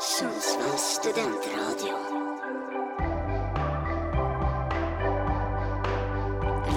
[0.00, 1.94] Sundsvalls studentradio.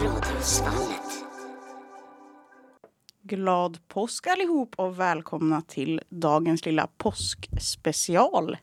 [0.04, 1.24] Radiosvallet.
[3.22, 8.58] Glad påsk allihop och välkomna till dagens lilla påskspecial.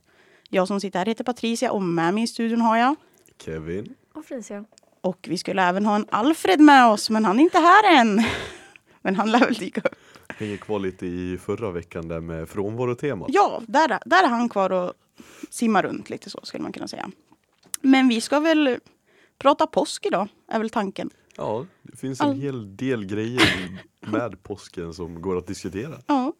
[0.49, 2.97] Jag som sitter här heter Patricia och med mig i studion har jag.
[3.45, 3.95] Kevin.
[4.15, 4.65] Och Felicia.
[5.01, 8.23] Och vi skulle även ha en Alfred med oss men han är inte här än.
[9.03, 9.95] Men han lär väl dyka upp.
[10.41, 13.29] Hänger kvar lite i förra veckan där med frånvarotemat.
[13.33, 14.93] Ja, där, där är han kvar och
[15.51, 17.11] simmar runt lite så skulle man kunna säga.
[17.81, 18.79] Men vi ska väl
[19.39, 21.11] prata påsk idag, är väl tanken.
[21.37, 25.99] Ja, det finns en All- hel del grejer med påsken som går att diskutera.
[26.07, 26.33] Ja.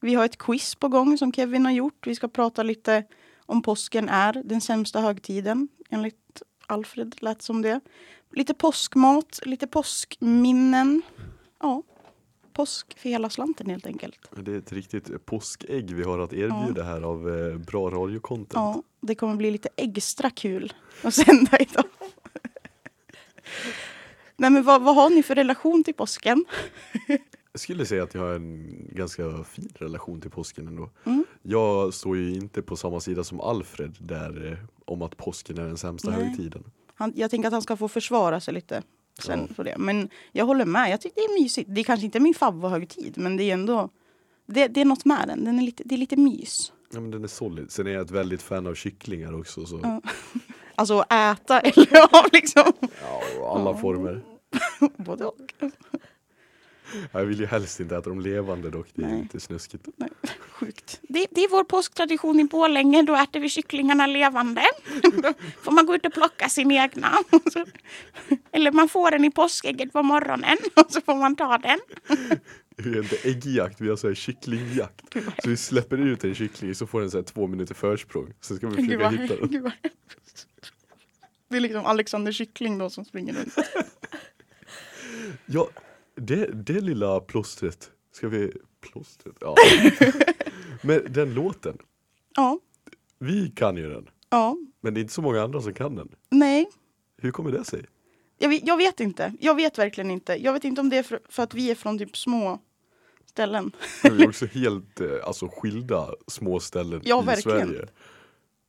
[0.00, 2.06] Vi har ett quiz på gång som Kevin har gjort.
[2.06, 3.04] Vi ska prata lite
[3.46, 5.68] om påsken är den sämsta högtiden.
[5.90, 7.80] Enligt Alfred lät som det.
[8.32, 11.02] Lite påskmat, lite påskminnen.
[11.60, 11.82] Ja,
[12.56, 14.30] påsk för hela slanten helt enkelt.
[14.36, 18.52] Det är ett riktigt påskägg vi har att erbjuda här av eh, bra radiocontent.
[18.54, 20.72] Ja, det kommer bli lite extra kul
[21.02, 21.84] att sända idag.
[24.36, 26.44] Nej men vad, vad har ni för relation till påsken?
[27.52, 30.90] Jag skulle säga att jag har en ganska fin relation till påsken ändå.
[31.04, 31.24] Mm.
[31.42, 35.64] Jag står ju inte på samma sida som Alfred där eh, om att påsken är
[35.64, 36.24] den sämsta Nej.
[36.24, 36.64] högtiden.
[36.94, 38.82] Han, jag tänker att han ska få försvara sig lite
[39.18, 39.74] sen på det.
[39.78, 40.90] Men jag håller med.
[40.90, 41.70] Jag tycker det är mysigt.
[41.74, 43.88] Det är kanske inte min favorithögtid men det är ändå
[44.46, 45.44] det, det är något med den.
[45.44, 46.72] den är lite, det är lite mys.
[46.92, 47.70] Ja, men den är solid.
[47.70, 49.66] Sen är jag ett väldigt fan av kycklingar också.
[49.66, 50.00] Så, Ja.
[50.78, 52.72] Alltså äta eller ja, liksom.
[53.38, 54.22] ja, alla former.
[54.96, 55.52] Både och.
[57.12, 58.86] Jag vill ju helst inte äta dem levande dock.
[58.94, 59.22] Det är Nej.
[59.22, 59.88] lite snuskigt.
[59.96, 60.10] Nej,
[60.50, 61.00] sjukt.
[61.02, 63.02] Det, det är vår påsktradition i Borlänge.
[63.02, 64.62] Då äter vi kycklingarna levande.
[65.02, 67.12] Då får man gå ut och plocka sin egna.
[68.52, 71.78] Eller man får den i påskägget på morgonen och så får man ta den.
[72.76, 75.04] Vi har inte äggjakt, vi har så här kycklingjakt.
[75.42, 78.32] Så vi släpper ut en kyckling så får den så här två minuter försprång.
[78.40, 79.72] Sen ska vi försöka hitta den.
[81.48, 83.54] Det är liksom Alexander Kyckling då som springer runt.
[85.46, 85.68] Ja,
[86.16, 87.90] det, det lilla plåstret.
[88.12, 88.52] Ska vi...
[88.80, 89.34] Plåstret?
[89.40, 89.54] Ja.
[90.82, 91.78] Men den låten.
[92.36, 92.58] Ja,
[93.18, 94.08] Vi kan ju den.
[94.30, 96.08] ja, Men det är inte så många andra som kan den.
[96.30, 96.66] nej.
[97.18, 97.84] Hur kommer det sig?
[98.38, 99.32] Jag vet, jag vet inte.
[99.40, 100.34] Jag vet verkligen inte.
[100.44, 102.58] Jag vet inte om det är för, för att vi är från typ små
[103.24, 103.72] ställen.
[104.02, 107.68] Vi är också helt eh, alltså, skilda små ställen Ja, i verkligen.
[107.68, 107.88] Sverige.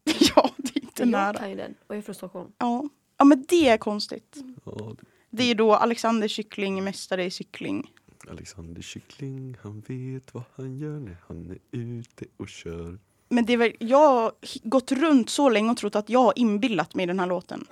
[0.35, 1.33] ja, det är inte Jag nära.
[1.37, 2.51] kan ju den och är från Stockholm.
[2.57, 2.89] Ja.
[3.17, 4.35] ja, men det är konstigt.
[4.65, 5.05] Ja, Det
[5.43, 7.91] är då Alexander Kyckling, mästare i cykling.
[8.29, 12.99] Alexander Kyckling, han vet vad han gör när han är ute och kör.
[13.29, 14.31] Men det är väl, jag har
[14.63, 17.65] gått runt så länge och trott att jag har inbillat mig den här låten.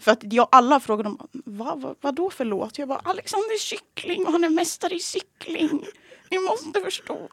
[0.00, 2.78] För att jag, alla frågade om vad, vad, vad då för låt?
[2.78, 5.84] Jag bara Alexander Kyckling och han är mästare i cykling.
[6.30, 7.28] Ni måste förstå.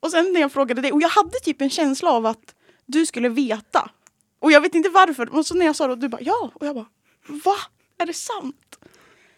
[0.00, 2.54] Och sen när jag frågade dig, och jag hade typ en känsla av att
[2.86, 3.90] du skulle veta.
[4.38, 5.34] Och jag vet inte varför.
[5.34, 6.50] Och så när jag sa det, du bara ja.
[6.54, 6.86] Och jag bara
[7.26, 7.56] va?
[7.98, 8.78] Är det sant?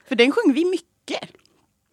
[0.08, 1.30] För den sjöng vi mycket.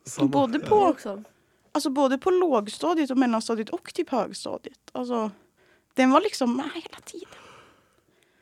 [0.05, 1.23] Samma Både på- också.
[1.71, 4.79] Alltså både på lågstadiet och mellanstadiet och typ högstadiet.
[4.91, 5.31] Alltså,
[5.93, 7.29] den var liksom med hela tiden.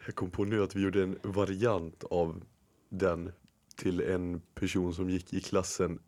[0.06, 2.44] Jag kom på nu att vi gjorde en variant av
[2.90, 3.32] den
[3.76, 6.00] till en person som gick i klassen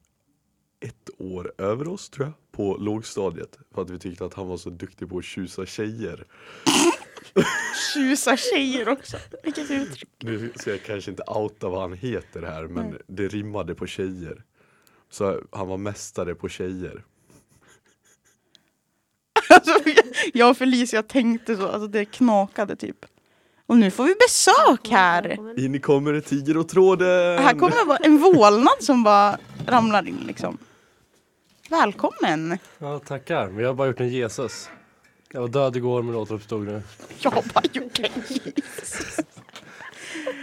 [0.79, 3.57] ett år över oss tror jag, på lågstadiet.
[3.71, 6.25] För att vi tyckte att han var så duktig på att tjusa tjejer.
[7.93, 9.17] Tjusa tjejer också.
[9.43, 10.09] Vilket uttryck.
[10.19, 13.01] Nu ska jag kanske inte outa vad han heter här men Nej.
[13.07, 14.43] det rimmade på tjejer.
[15.09, 17.03] Så han var mästare på tjejer.
[19.49, 19.73] Alltså,
[20.33, 21.67] jag och Felicia tänkte så.
[21.67, 23.05] Alltså det knakade typ.
[23.65, 25.59] Och nu får vi besök här.
[25.59, 27.39] In kommer tiger och tråden!
[27.39, 29.37] Här kommer en vålnad som bara
[29.67, 30.57] ramlar in liksom.
[31.69, 32.57] Välkommen!
[32.77, 33.59] Ja, tackar.
[33.59, 34.69] Jag har bara gjort en Jesus.
[35.31, 36.81] Jag var död igår men återuppstod nu.
[37.19, 39.19] Jag bara gjort Jesus.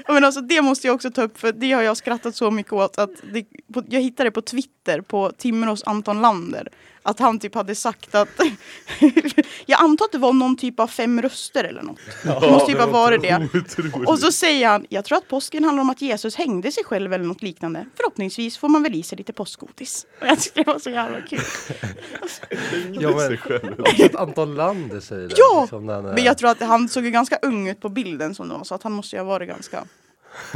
[0.09, 2.73] Men alltså det måste jag också ta upp för det har jag skrattat så mycket
[2.73, 3.45] åt att det,
[3.75, 6.69] på, jag hittade det på Twitter på Timrås Anton Lander
[7.03, 8.29] att han typ hade sagt att
[9.67, 11.99] jag antar att det var någon typ av fem röster eller något.
[12.25, 13.49] Det måste typ ha varit det.
[14.07, 17.13] Och så säger han, jag tror att påsken handlar om att Jesus hängde sig själv
[17.13, 17.87] eller något liknande.
[17.97, 20.07] Förhoppningsvis får man väl i sig lite påskgodis.
[20.21, 21.41] Och jag tyckte det var så jävla kul.
[23.01, 25.35] Ja, men- att Anton Lander säger det.
[25.39, 25.61] Ja!
[25.61, 28.49] liksom, är- Men jag tror att han såg ju ganska ung ut på bilden som
[28.49, 29.85] det var, så att han måste ju ha varit ganska...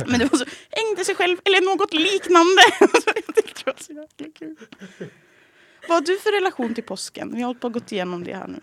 [0.06, 2.62] Men det var så, hängde sig själv eller något liknande.
[2.78, 4.56] Så jag tyckte det var så jäkla kul.
[5.88, 7.32] Vad har du för relation till påsken?
[7.34, 8.60] Vi har hållit på och gått igenom det här nu.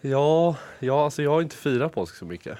[0.00, 2.58] Ja, ja alltså jag har inte firat påsk så mycket.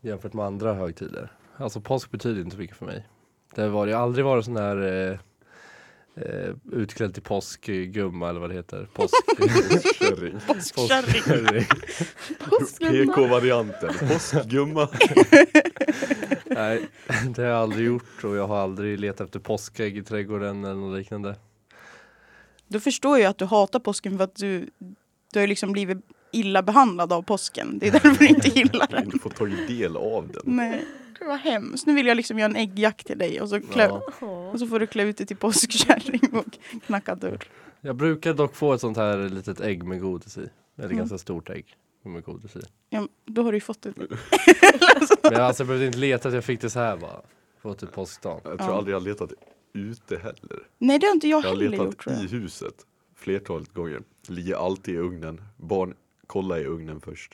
[0.00, 1.32] Jämfört med andra högtider.
[1.56, 3.06] Alltså påsk betyder inte så mycket för mig.
[3.54, 5.18] Det har varit, aldrig varit sån här eh,
[6.24, 8.88] eh, utklädd till påskgumma eller vad det heter.
[8.92, 9.14] Påsk...
[9.98, 10.38] Kärring.
[12.50, 13.08] Påskkärring.
[13.08, 13.94] PK-varianten.
[14.08, 14.88] Påskgumma.
[16.44, 16.88] Nej,
[17.28, 20.74] det har jag aldrig gjort och jag har aldrig letat efter påskägg i trädgården eller
[20.74, 21.36] något liknande.
[22.68, 24.70] Då förstår jag att du hatar påsken för att du,
[25.32, 25.98] du har liksom blivit
[26.32, 27.78] illa behandlad av påsken.
[27.78, 29.08] Det är därför du inte gillar den.
[29.08, 30.42] Du får tagit del av den.
[30.44, 30.84] Nej,
[31.18, 31.86] det var hemskt.
[31.86, 34.02] Nu vill jag liksom göra en äggjakt till dig och så, klä, Ja.
[34.52, 37.38] och så får du klä ut dig till påskkärring och knacka dörr.
[37.80, 40.40] Jag brukar dock få ett sånt här litet ägg med godis i.
[40.78, 40.96] Eller Mm.
[40.98, 41.66] ganska stort ägg
[42.04, 42.60] med godis i.
[42.90, 43.92] Ja, då har du ju fått det.
[45.22, 47.20] Men alltså, jag behövde inte leta, jag fick det så här bara.
[47.62, 48.40] På typ påskdagen.
[48.44, 48.76] Jag tror Ja.
[48.78, 49.32] aldrig jag letat
[49.76, 50.62] ute heller.
[50.78, 52.22] Nej, det har inte jag Jag har heller letat gjort jag.
[52.22, 52.74] i huset
[53.14, 54.02] flertalet gånger.
[54.28, 55.40] Ligger alltid i ugnen.
[55.56, 55.94] Barn,
[56.26, 57.32] kolla i ugnen först.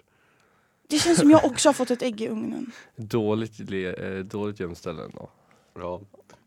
[0.89, 2.73] Det känns som jag också har fått ett ägg i ugnen.
[2.97, 3.87] Dåligt, le,
[4.19, 5.31] eh, dåligt gömt ställe ändå.
[5.75, 6.01] Ja.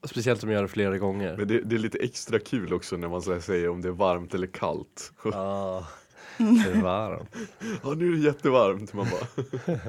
[0.03, 1.37] Speciellt om jag gör det flera gånger.
[1.37, 3.87] Men det, det är lite extra kul också när man så här säger om det
[3.87, 5.11] är varmt eller kallt.
[5.23, 5.83] Ah,
[6.37, 7.35] det är varmt.
[7.83, 8.93] Ja nu är det jättevarmt.
[8.93, 9.43] Man bara,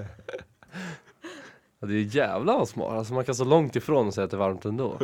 [1.80, 2.92] Ja, det är jävla vad smart.
[2.92, 4.98] Alltså man kan så långt ifrån och säga att det är varmt ändå.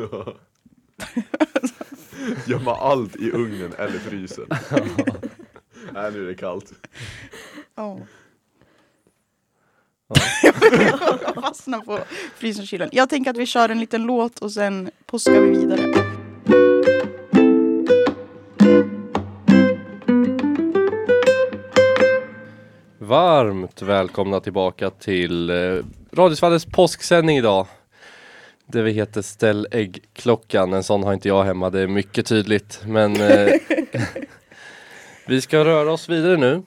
[2.46, 4.46] gömma allt i ugnen eller frysen.
[5.92, 6.72] Nej nu är det kallt.
[7.74, 7.98] Ja.
[10.08, 10.14] Ja.
[11.24, 11.98] jag fastnar på
[12.36, 12.88] frysen och kylen.
[12.92, 16.12] Jag tänker att vi kör en liten låt och sen påskar vi vidare.
[22.98, 25.76] Varmt välkomna tillbaka till eh,
[26.12, 27.66] Radiosvallets påsksändning idag.
[28.66, 30.72] Det vi heter Ställ äggklockan.
[30.72, 32.80] En sån har inte jag hemma, det är mycket tydligt.
[32.86, 33.52] Men eh,
[35.26, 36.62] vi ska röra oss vidare nu.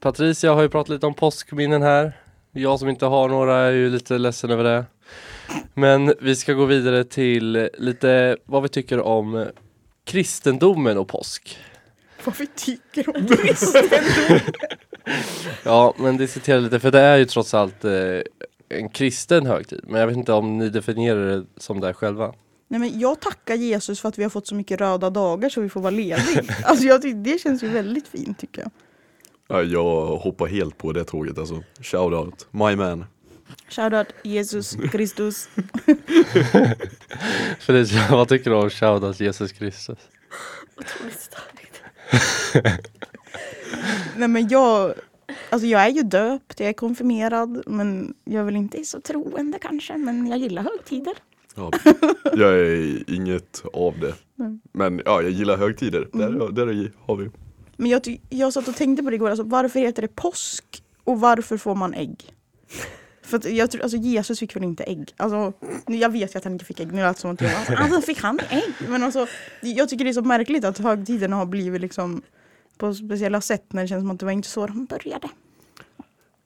[0.00, 2.12] Patricia har ju pratat lite om påskminnen här.
[2.52, 4.84] Jag som inte har några är ju lite ledsen över det.
[5.74, 9.46] Men vi ska gå vidare till lite vad vi tycker om
[10.04, 11.58] kristendomen och påsk.
[12.24, 14.40] Vad vi tycker om kristendom.
[15.62, 17.92] Ja, men diskutera lite, för det är ju trots allt eh,
[18.78, 19.80] en kristen högtid.
[19.88, 22.34] Men jag vet inte om ni definierar det som det själva.
[22.68, 25.60] Nej, men jag tackar Jesus för att vi har fått så mycket röda dagar så
[25.60, 26.42] vi får vara lediga.
[26.64, 28.70] Alltså, jag tycker, det känns ju väldigt fint tycker jag.
[29.48, 31.62] Ja, jag hoppar helt på det tåget alltså.
[31.80, 33.04] Shout out, my man.
[33.68, 35.48] Shoutout Jesus Kristus.
[37.58, 39.98] För det, vad tycker du om shoutout Jesus Kristus?
[40.76, 41.82] Otroligt starkt.
[44.16, 44.94] Nej men jag,
[45.52, 49.58] alltså jag är ju döpt, jag är konfirmerad men jag är väl inte så troende
[49.58, 51.14] kanske men jag gillar högtider.
[51.54, 51.70] Ja,
[52.36, 54.14] jag är inget av det.
[54.38, 54.60] Mm.
[54.72, 56.08] Men ja, jag gillar högtider.
[56.12, 57.30] Där, där har vi.
[57.76, 61.20] Men jag, jag satt och tänkte på det igår, alltså, varför heter det påsk och
[61.20, 62.34] varför får man ägg?
[63.22, 65.14] För att jag tror, alltså Jesus fick väl inte ägg?
[65.16, 65.52] Alltså,
[65.86, 67.76] jag vet ju att han inte fick ägg, nu lät det som att jag bara,
[67.84, 68.88] alltså fick han ägg?
[68.88, 69.26] Men alltså,
[69.60, 72.22] jag tycker det är så märkligt att högtiderna har blivit liksom
[72.78, 75.28] på speciella sätt när det känns som att det var inte så de började.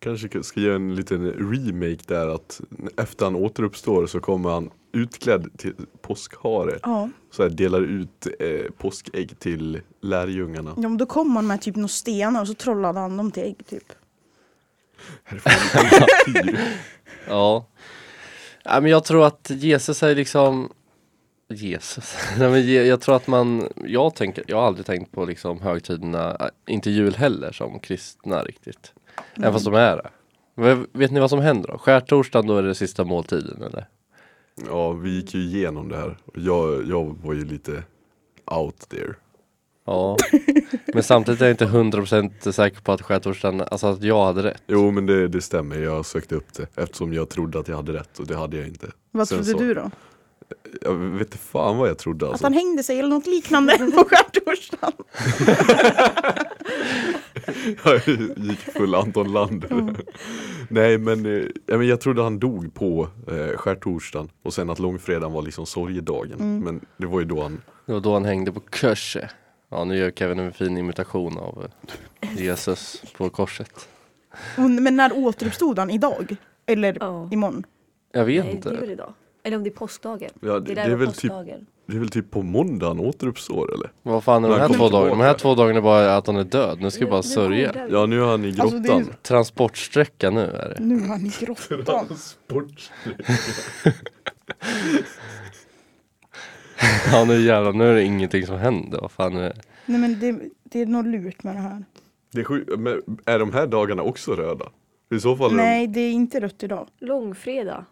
[0.06, 2.60] Kanske ska göra en liten remake där att
[2.96, 6.78] efter han återuppstår så kommer han utklädd till påskhare.
[6.82, 10.74] Ja, Så här delar ut eh, påskägg till lärjungarna.
[10.76, 13.42] ja men då kom han med typ några stenar och så trollade han dem till
[13.42, 13.92] ägg typ.
[17.28, 17.66] Ja.
[18.64, 20.72] ja men jag tror att Jesus är liksom
[21.48, 22.16] Jesus.
[22.38, 26.36] Nej, men jag tror att man, jag tänker, jag har aldrig tänkt på liksom högtiderna,
[26.40, 28.92] äh, inte jul heller som kristna riktigt.
[29.36, 30.08] Även fast de är det.
[30.54, 31.78] Men Vet ni vad som händer då?
[31.78, 33.86] Skärtorsdagen då är det sista måltiden eller?
[34.68, 36.16] Ja, vi gick ju igenom det här.
[36.34, 37.82] Jag, jag var ju lite
[38.44, 39.14] out there.
[39.84, 40.16] Ja.
[40.94, 44.62] Men samtidigt är jag inte 100% säker på att skärtorsdagen, alltså att jag hade rätt.
[44.66, 47.92] Jo men det, det stämmer, jag sökte upp det eftersom jag trodde att jag hade
[47.92, 48.86] rätt och det hade jag inte.
[49.10, 49.90] Vad Sen trodde så- du då?
[50.80, 52.46] Jag vet inte fan vad jag trodde Att alltså.
[52.46, 54.92] han hängde sig eller något liknande på skärtorsdagen?
[57.84, 58.00] Jag
[58.36, 59.96] gick full Anton Lander.
[60.68, 65.32] Nej men, eh, men jag trodde han dog på eh, skärtorsdagen och sen att långfredagen
[65.32, 66.60] var liksom sorgedagen.
[66.64, 69.30] Men det var ju då han, Det var då han hängde på korset.
[69.68, 71.66] Ja nu gör Kevin en fin imitation av
[72.20, 73.88] eh, Jesus på korset.
[74.56, 75.90] Men när återuppstod han?
[75.90, 76.36] Idag?
[76.66, 77.28] Eller Ja.
[77.32, 77.64] imorgon?
[78.12, 79.04] Jag vet Nej, det är väl inte.
[79.46, 80.30] Eller om det är påskdagen.
[80.40, 81.32] ja, det, Det är väl typ,
[81.86, 83.92] det är väl typ på måndag han återuppstår eller?
[84.02, 85.10] Vad fan är de här två dagarna?
[85.10, 86.78] De här två dagarna är bara att han är död.
[86.80, 87.88] Nu ska vi bara sörja.
[87.90, 88.76] Ja nu är han i grottan.
[88.90, 90.84] Alltså, är- Transportsträcka nu är det.
[90.84, 92.06] Nu är han i grottan.
[97.12, 99.00] Ja nu jävlar, nu är det ingenting som händer.
[99.00, 99.56] Vad fan är det?
[99.86, 101.84] Nej men det, det är något lurt med det här.
[102.32, 104.64] Det är, men är de här dagarna också röda?
[105.14, 106.88] I så fall är Nej, det är inte rött idag.
[107.00, 107.84] Långfredag.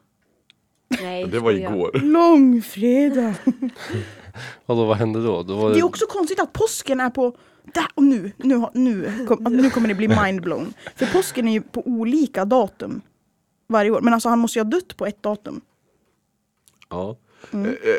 [0.89, 1.91] Nej, Det var igår.
[2.03, 3.35] Långfredag.
[4.67, 5.43] Och då vad hände då?
[5.43, 7.37] då var Det är också konstigt att påsken är på...
[7.75, 10.75] Där, och nu, nu, nu, kom, nu kommer det bli mindblown.
[10.97, 13.01] För påsken är ju på olika datum
[13.69, 14.01] varje år.
[14.01, 15.61] Men alltså han måste ju ha dött på ett datum.
[16.91, 17.17] Ja.
[17.53, 17.67] Mm.
[17.67, 17.97] Eh, eh,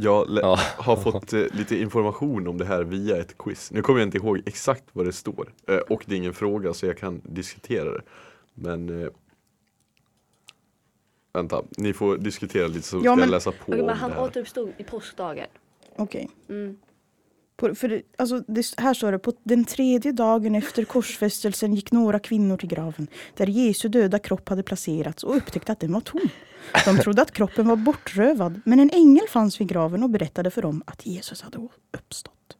[0.00, 0.58] Jag Ja.
[0.76, 3.70] har fått eh, lite information om det här via ett quiz.
[3.72, 5.52] Nu kommer jag inte ihåg exakt vad det står.
[5.68, 8.02] Eh, och det är ingen fråga så jag kan diskutera det.
[8.54, 9.10] Men
[11.34, 13.96] Vänta, ni får diskutera lite så Ja, ska jag men- läsa på Okej, om men
[13.96, 14.22] han det här.
[14.24, 15.46] återuppstod i påskdagen.
[15.96, 16.28] Okej.
[16.48, 16.76] Mm.
[17.56, 21.92] På- För det, alltså, det, här står det, på den tredje dagen efter korsfästelsen gick
[21.92, 26.00] några kvinnor till graven där Jesu döda kropp hade placerats och upptäckte att den var
[26.00, 26.20] tom.
[26.84, 30.62] De trodde att kroppen var bortrövad men en ängel fanns vid graven och berättade för
[30.62, 32.56] dem att Jesus hade å- uppstått.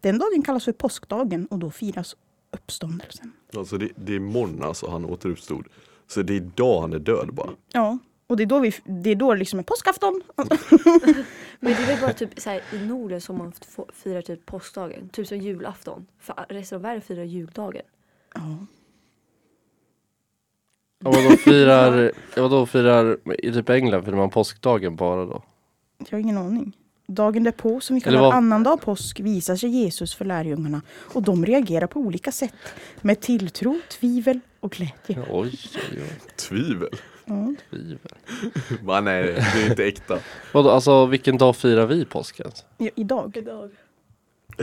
[0.00, 2.16] Den dagen kallas för påskdagen och då firas
[2.52, 3.32] uppståndelsen.
[3.56, 5.66] Alltså det, det är imorgon alltså han återuppstod.
[6.06, 7.50] Så det är idag han är död bara.
[7.72, 10.22] Ja, och det är då, vi, det, är då det liksom är påskafton.
[11.60, 13.52] Men det är väl bara typ så här, i Norden som man
[13.92, 15.08] firar typ påskdagen.
[15.08, 16.06] Typ som julafton.
[16.18, 17.82] För resten av världen firar juldagen.
[18.34, 18.40] Ja.
[21.04, 25.42] Ja, vadå firar, ja, vadå firar i typ England firar man påskdagen bara då?
[25.98, 26.76] Jag har ingen aning.
[27.06, 31.46] Dagen därpå, som vi kallar vad- annandag påsk, visar sig Jesus för lärjungarna och de
[31.46, 32.54] reagerar på olika sätt.
[33.00, 35.24] Med tilltro, tvivel och glädje.
[35.30, 36.20] Oj, oj, oj.
[36.36, 36.88] Tvivel.
[37.70, 37.98] Tvivel.
[38.82, 40.18] Va, nej, det är inte äkta.
[40.52, 42.50] Vadå, alltså vilken dag firar vi påsken?
[42.78, 43.36] Ja, idag.
[43.36, 43.42] Är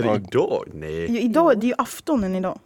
[0.03, 0.67] det idag?
[0.73, 1.11] Nej.
[1.15, 2.59] Ja, idag, det är ju aftonen idag.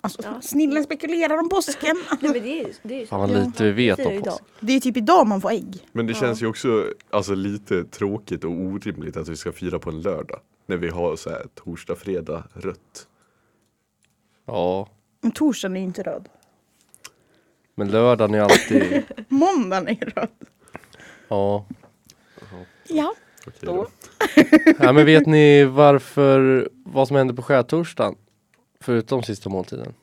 [0.00, 0.40] Alltså, Ja.
[0.40, 1.96] Snillen spekulerar om påsken.
[2.20, 3.06] Nej men det är det är.
[3.06, 4.24] Fan vad lite vi vet om idag.
[4.24, 4.42] påsk.
[4.60, 5.86] Det är typ idag man får ägg.
[5.92, 6.18] Men det Ja.
[6.20, 10.40] känns ju också alltså, lite tråkigt och orimligt att vi ska fira på en lördag.
[10.66, 13.06] När vi har så här torsdag, fredag, rött.
[14.46, 14.88] Ja,
[15.20, 16.28] Men torsdagen är ju inte röd.
[17.76, 20.28] Men lördagen är alltid, Måndagen är röd.
[21.28, 21.66] ja.
[22.88, 23.14] Ja.
[23.46, 23.86] Okej Då.
[24.78, 24.92] ja.
[24.92, 28.14] men vet ni varför, vad som hände på skärtorsdagen?
[28.80, 29.94] Förutom sista måltiden.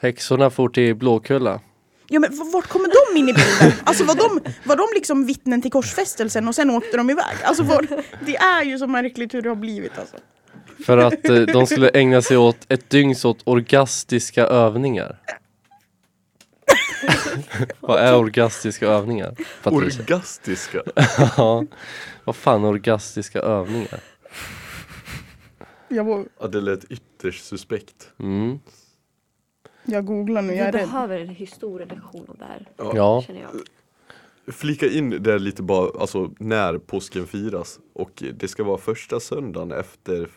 [0.00, 1.60] Häxorna for till Blåkulla.
[2.08, 3.72] Ja men v- vart kommer de in i bilden?
[3.84, 7.36] Alltså var de, var de liksom vittnen till korsfästelsen och sen åkte de iväg?
[7.44, 7.86] Alltså var,
[8.26, 10.16] det är ju så märkligt hur det har blivit alltså.
[10.86, 15.18] För att eh, de skulle ägna sig åt ett dygns åt orgastiska övningar.
[17.80, 19.34] Vad är orgastiska övningar?
[19.62, 20.02] Patricia?
[20.02, 20.82] Orgastiska.
[21.36, 21.64] Ja,
[22.24, 24.00] vad fan är orgastiska övningar?
[25.88, 28.08] Jag, var, Ja, det lät ytterst suspekt.
[28.18, 28.58] Mm.
[29.84, 30.88] jag googlar nu, Vi jag är rädd.
[30.88, 32.68] behöver en historielektion om det här.
[32.94, 33.50] Ja, Känner jag.
[34.54, 37.78] Flika in det lite bara, alltså när påsken firas.
[37.92, 40.28] Och det ska vara första söndagen efter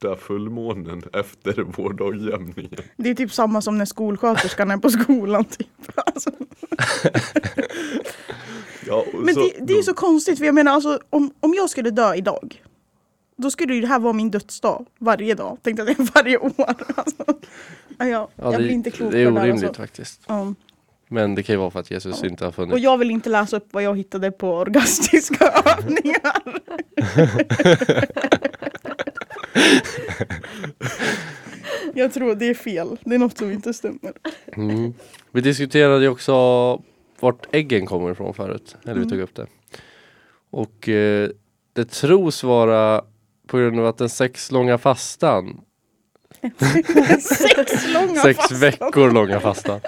[0.00, 2.80] första fullmånen efter vårdagjämningen.
[2.96, 5.44] Det är typ samma som när skolsköterskan är på skolan.
[5.44, 5.68] Typ.
[5.94, 6.30] Alltså.
[8.86, 11.54] Ja, och Men så, det, det är så konstigt, för jag menar alltså, om, om
[11.54, 12.62] jag skulle dö idag
[13.36, 16.52] då skulle ju det här vara min dödsdag varje dag, tänkte jag varje år.
[16.96, 17.24] Alltså,
[17.98, 19.82] ja, jag, ja jag det, blir inte klok det är på det där, orimligt alltså.
[19.82, 20.20] faktiskt.
[20.26, 20.54] Ja.
[21.08, 22.82] Men det kan ju vara för att Jesus inte har Och funnits.
[22.82, 25.44] jag vill inte läsa upp vad jag hittade på orgastiska
[25.78, 26.42] övningar.
[31.94, 34.12] jag tror det är fel, det är något som inte stämmer.
[34.56, 34.94] Mm.
[35.32, 36.32] Vi diskuterade ju också
[37.20, 38.76] vart äggen kommer ifrån förut.
[38.84, 39.10] Eller vi Mm.
[39.10, 39.46] tog upp det.
[40.50, 41.28] Och eh,
[41.72, 43.04] det tros vara
[43.46, 45.60] på grund av att den sex långa fastan
[47.20, 48.58] Sex långa sex fastan.
[48.60, 49.80] veckor långa fastan.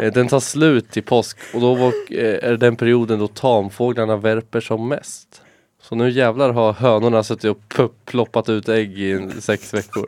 [0.00, 3.28] Eh, Den tar slut till påsk och då var, eh, är det den perioden då
[3.28, 5.42] tamfåglarna värper som mest.
[5.88, 10.06] Så nu jävlar har hönorna suttit och ploppat ut ägg i sex veckor.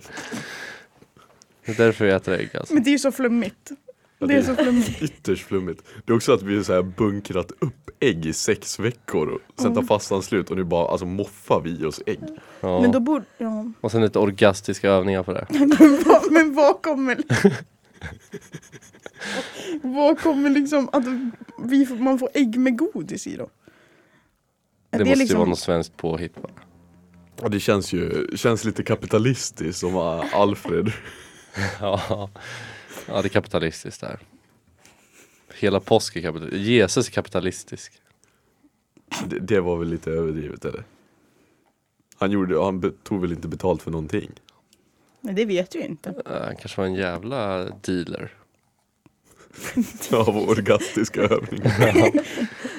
[1.67, 2.75] Det är därför vi äter ägg alltså.
[2.75, 3.71] Men det är ju så flummigt.
[4.19, 5.03] Ja, Det är så flummigt.
[5.03, 5.83] Ytterst flummigt.
[6.05, 9.61] Det är också att vi har så här bunkrat upp ägg i sex veckor och
[9.63, 12.21] sen tar fastan slut och nu bara alltså moffar vi oss ägg.
[12.61, 12.81] Ja.
[12.81, 13.73] Men då borde, ja.
[13.81, 15.47] Och sen lite orgastiska övningar på det.
[15.51, 17.19] Men vad, men vad kommer...
[19.83, 21.05] vad kommer liksom att
[21.65, 23.49] vi, man får ägg med godis i då?
[24.91, 26.51] Är Det, måste liksom- ju vara något svenskt påhitt va?
[27.43, 30.93] Ja, det känns ju känns lite kapitalistiskt som var Alfred.
[31.81, 32.31] Ja.
[33.07, 34.19] ja, det är kapitalistiskt där.
[35.55, 36.63] Hela påsk är kapitalistisk.
[36.69, 37.93] Jesus är kapitalistisk.
[39.27, 40.85] Det, det var väl lite överdrivet eller?
[42.19, 44.31] Han, gjorde, han tog väl inte betalt för någonting?
[45.21, 46.11] Nej, det vet vi inte.
[46.11, 48.33] Uh, han kanske var en jävla dealer.
[50.13, 52.13] Av orgastiska övningar.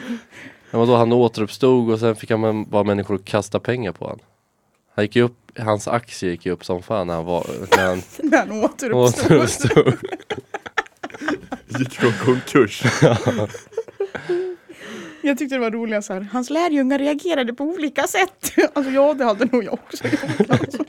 [0.71, 4.19] Men vadå, han återuppstod och sen fick han bara människor att kasta pengar på honom.
[4.95, 7.45] Han gick upp, hans aktie gick ju upp som fan när han var,
[7.77, 9.31] när han När han återuppstod.
[9.31, 9.93] återuppstod.
[11.79, 12.83] Gick från konkurs.
[15.21, 16.27] Jag tyckte det var roligt så här.
[16.31, 18.51] Hans lärjungar reagerade på olika sätt.
[18.73, 20.49] Alltså ja, det hade nog jag också gjort.
[20.49, 20.83] Alltså.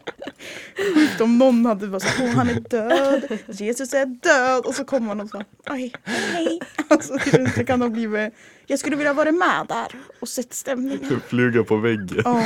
[0.94, 4.64] Sjukt om någon hade varit så här, "Åh, han är död, Jesus är död.
[4.66, 6.60] Och så kommer man och så, aj, hej.
[6.88, 7.18] Alltså,
[7.56, 8.34] det kan ha blivit,
[8.66, 9.88] jag skulle vilja vara med där
[10.20, 11.20] och sett stämningen.
[11.28, 12.42] Fluga på väggen Ja.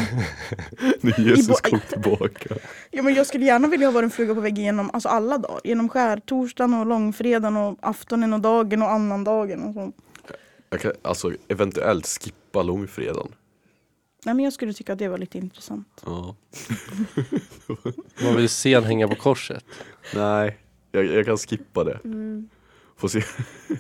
[1.01, 2.55] när Jesus kom tillbaka.
[2.91, 5.39] Ja, men jag skulle gärna vilja ha varit en fluga på väggen genom alltså alla
[5.39, 5.61] dagar.
[5.65, 9.93] Genom skärtorsdagen och långfredagen och aftonen och dagen och annandagen och så.
[10.71, 13.33] Jag kan alltså eventuellt skippa långfredagen.
[14.25, 16.03] Nej, men jag skulle tycka att det var lite intressant.
[16.05, 16.37] Ja.
[18.23, 19.65] Man vill se han hänga på korset.
[20.15, 20.59] Nej,
[20.93, 22.01] jag, jag kan skippa det.
[22.05, 22.49] Mm.
[22.97, 23.23] Får se.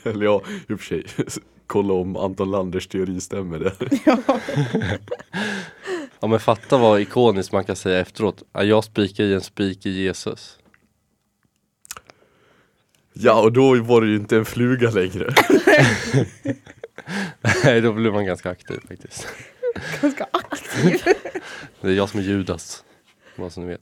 [0.10, 1.06] Eller ja, i och för sig.
[1.66, 3.76] Kolla om Anton Landers teori stämmer där.
[4.04, 4.18] Ja.
[6.20, 8.42] Ja men fatta vad ikoniskt man kan säga efteråt.
[8.52, 10.58] Ja, jag spikar i en spik i Jesus.
[13.12, 15.34] Ja, och då var det ju inte en fluga längre.
[17.64, 19.28] Nej då blir man ganska aktiv faktiskt.
[20.02, 21.02] Ganska aktiv.
[21.80, 22.84] Det är jag som är Judas.
[23.36, 23.80] Vad som ni vet.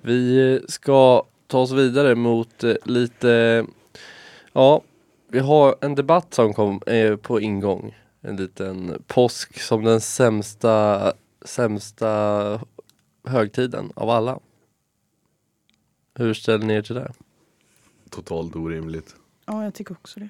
[0.00, 3.66] Vi ska ta oss vidare mot eh, lite,
[4.52, 4.82] ja,
[5.28, 7.96] vi har en debatt som kom eh, på ingång.
[8.20, 11.12] En liten påsk som den sämsta,
[11.44, 12.60] sämsta
[13.24, 14.38] högtiden av alla.
[16.20, 17.12] Hur ställer ni er till det?
[18.10, 19.16] Totalt orimligt.
[19.46, 20.28] Ja, jag tycker också det.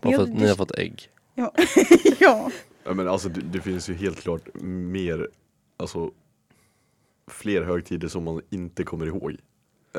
[0.00, 1.08] Bara för att ni har fått ägg.
[1.34, 1.54] Ja.
[2.18, 2.50] ja.
[2.84, 5.28] Ja, men alltså det, det finns ju helt klart mer,
[5.76, 6.10] alltså
[7.30, 9.36] fler högtider som man inte kommer ihåg.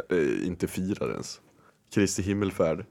[0.10, 1.42] Äh, inte firar ens.
[1.94, 2.86] Kristi himmelfärd.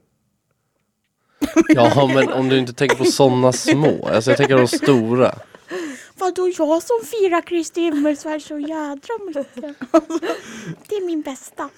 [1.67, 5.35] Ja men om du inte tänker på sådana små, alltså jag tänker de stora.
[6.19, 9.53] Vadå jag som firar Kristi himmelsfärd så jädra mycket.
[10.87, 11.69] Det är min bästa.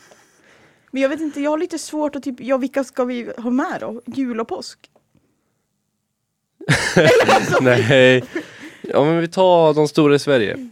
[0.92, 3.50] Men jag vet inte, jag har lite svårt att typ, ja vilka ska vi ha
[3.50, 4.02] med då?
[4.06, 4.80] Jul och påsk?
[7.62, 8.24] Nej.
[8.82, 10.70] Ja men vi tar de stora i Sverige.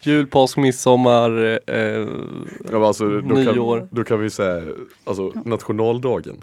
[0.00, 2.06] Jul, påsk, midsommar, eh, Ja,
[2.72, 3.78] men alltså, då, Nyår.
[3.78, 4.62] kan, då kan vi säga,
[5.04, 6.42] alltså nationaldagen.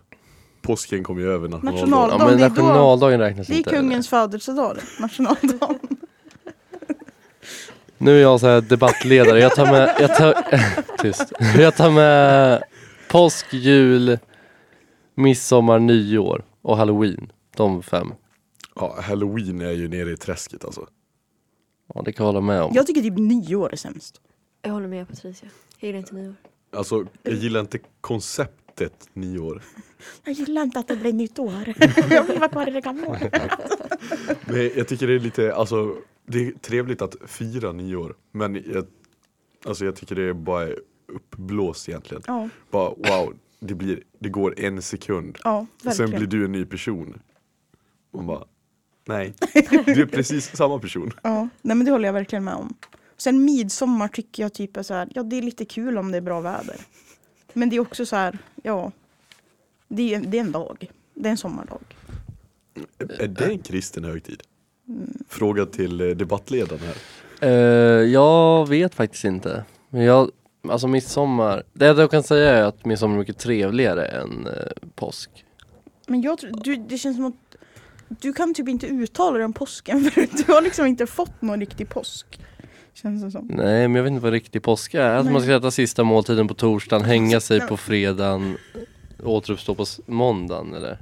[0.62, 1.90] Påsken kommer ju över nationaldagen.
[1.90, 3.70] National- ja men det är då- nationaldagen räknas Det är inte.
[3.70, 5.93] kungens födelsedag, det, nationaldagen.
[7.98, 10.36] Nu är jag så här debattledare, jag tar med, jag tar,
[11.02, 11.32] tyst.
[11.58, 12.64] Jag tar med
[13.10, 14.20] påsk, jul,
[15.16, 17.32] midsommar, nyår och halloween.
[17.56, 18.14] De fem.
[18.76, 20.88] Ja, halloween är ju nere i träsket alltså.
[21.94, 22.72] Ja det kan jag hålla med om.
[22.76, 24.22] Jag tycker typ nyår är sämst.
[24.62, 25.50] Jag håller med Patricia.
[25.80, 26.36] Jag gillar inte nyår.
[26.76, 29.64] Alltså jag gillar inte konceptet nyår.
[30.24, 31.74] Jag gillar inte att det blir nytt år.
[32.10, 33.34] jag vill vara kvar i det gamla året.
[34.46, 38.16] Men jag tycker det är lite, alltså det är trevligt att fira nyår.
[38.32, 38.86] Men jag,
[39.66, 40.68] alltså jag tycker det är bara
[41.08, 42.24] uppblåst egentligen.
[42.28, 45.38] Ja, Bara wow, det, blir, det går en sekund.
[45.44, 47.22] ja Och sen blir du en ny person.
[48.14, 48.46] Man bara,
[49.06, 49.34] nej.
[49.86, 51.12] Du är precis samma person.
[51.24, 52.74] Ja, nej men det håller jag verkligen med om.
[53.18, 56.18] Sen midsommar tycker jag typ är så här, ja det är lite kul om det
[56.18, 56.76] är bra väder.
[57.54, 58.92] Men det är också så här, ja.
[59.88, 60.92] Det är, det är en dag.
[61.14, 61.82] Det är en sommardag.
[62.98, 64.44] Är det en kristen högtid?
[65.30, 66.96] Fråga till eh, debattledaren här.
[67.50, 69.64] Eh, jag vet faktiskt inte.
[69.90, 70.32] Men jag,
[70.70, 75.30] alltså midsommar, det jag kan säga är att midsommar är mycket trevligare än eh, påsk.
[76.08, 77.58] Men jag tror, du, det känns som att
[78.08, 81.60] du kan typ inte uttala dig om påsken för du har liksom inte fått någon
[81.60, 82.40] riktig påsk.
[82.94, 83.48] Känns det som.
[83.48, 85.16] Nej men jag vet inte vad riktig påsk är.
[85.16, 85.34] Att Nej.
[85.34, 88.58] man ska äta sista måltiden på torsdagen, hänga sig på fredagen,
[89.24, 90.98] återuppstå på måndagen eller?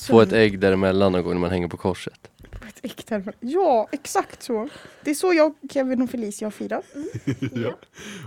[0.00, 2.30] Få ett ägg däremellan någon gång när man hänger på korset.
[2.82, 4.68] Ett äkta- Ja, exakt så.
[5.04, 6.84] Det är så jag, Kevin och Felicia har firat.
[7.54, 7.78] ja.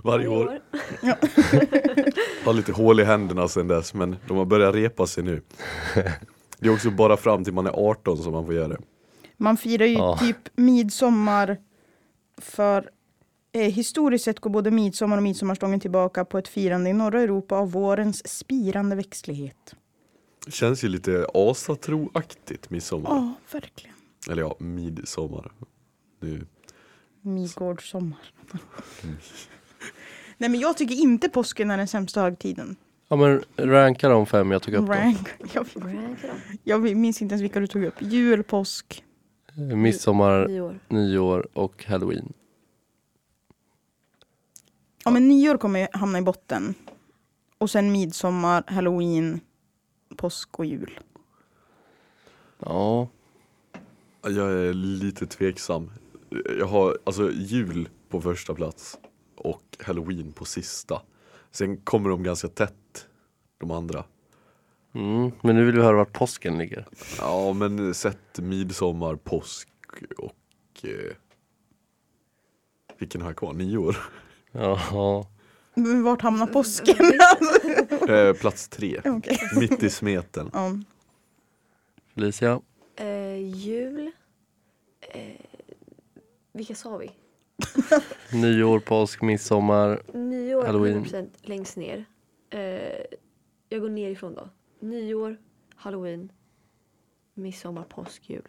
[0.04, 0.60] Varje år.
[1.02, 1.16] Ja.
[2.46, 5.42] Har lite hål i händerna sen dess men de har börjat repa sig nu.
[6.60, 8.78] Det är också bara fram till man är 18 som man får göra det.
[9.38, 10.18] Man firar ju Ja.
[10.22, 11.58] typ midsommar
[12.38, 12.90] för
[13.52, 17.56] eh, historiskt sett går både midsommar och midsommarstången tillbaka på ett firande i norra Europa
[17.56, 19.76] av vårens spirande växtlighet.
[20.48, 23.10] Känns ju lite asatroaktigt midsommar.
[23.10, 23.96] Ja, verkligen.
[24.30, 25.52] Eller ja, midsommar.
[26.20, 26.46] Nu.
[27.22, 28.20] Midgårdssommar.
[30.38, 32.76] Nej men jag tycker inte påsken är den sämsta högtiden.
[33.08, 34.92] Ja men ranka de fem jag tog upp då.
[34.94, 35.28] Rank.
[35.54, 36.38] Jag, Rank dem.
[36.64, 37.96] jag minns inte ens vilka du tog upp.
[38.00, 39.04] Jul, påsk.
[39.58, 40.80] Eh, Midsommar, Nyår.
[40.90, 42.34] nyår och halloween.
[45.06, 46.74] Ja men nyår kommer hamna i botten.
[47.58, 49.40] Och sen midsommar, halloween,
[50.18, 51.00] påsk och jul.
[52.60, 53.08] Ja,
[54.24, 55.92] Jag är lite tveksam.
[56.60, 58.98] Jag har alltså jul på första plats
[59.36, 61.02] och halloween på sista.
[61.52, 63.08] Sen kommer de ganska tätt,
[63.58, 64.04] de andra.
[64.94, 66.88] Mm, men nu vill vi höra vart påsken ligger.
[67.18, 69.70] Ja men sätt midsommar, påsk
[70.18, 71.16] och eh,
[73.00, 73.54] vilken har jag kvar?
[73.54, 73.98] Nyår?
[74.52, 75.26] Jaha.
[75.74, 76.96] Men vart hamnar påsken?
[78.10, 79.40] Eh, plats tre, Okej.
[79.60, 80.50] mitt i smeten.
[80.54, 80.72] Ja.
[82.14, 82.62] Felicia.
[83.42, 84.12] Eh, jul.
[85.02, 85.22] Eh,
[86.52, 87.12] vilka sa vi?
[88.34, 90.02] Nyår, påsk, midsommar.
[90.14, 91.06] Nyår Halloween.
[91.06, 92.06] 100% längst ner.
[92.50, 92.60] Eh,
[93.70, 94.50] jag går nerifrån då.
[94.80, 95.38] Nyår,
[95.76, 96.32] halloween,
[97.34, 98.48] midsommar, påsk, jul.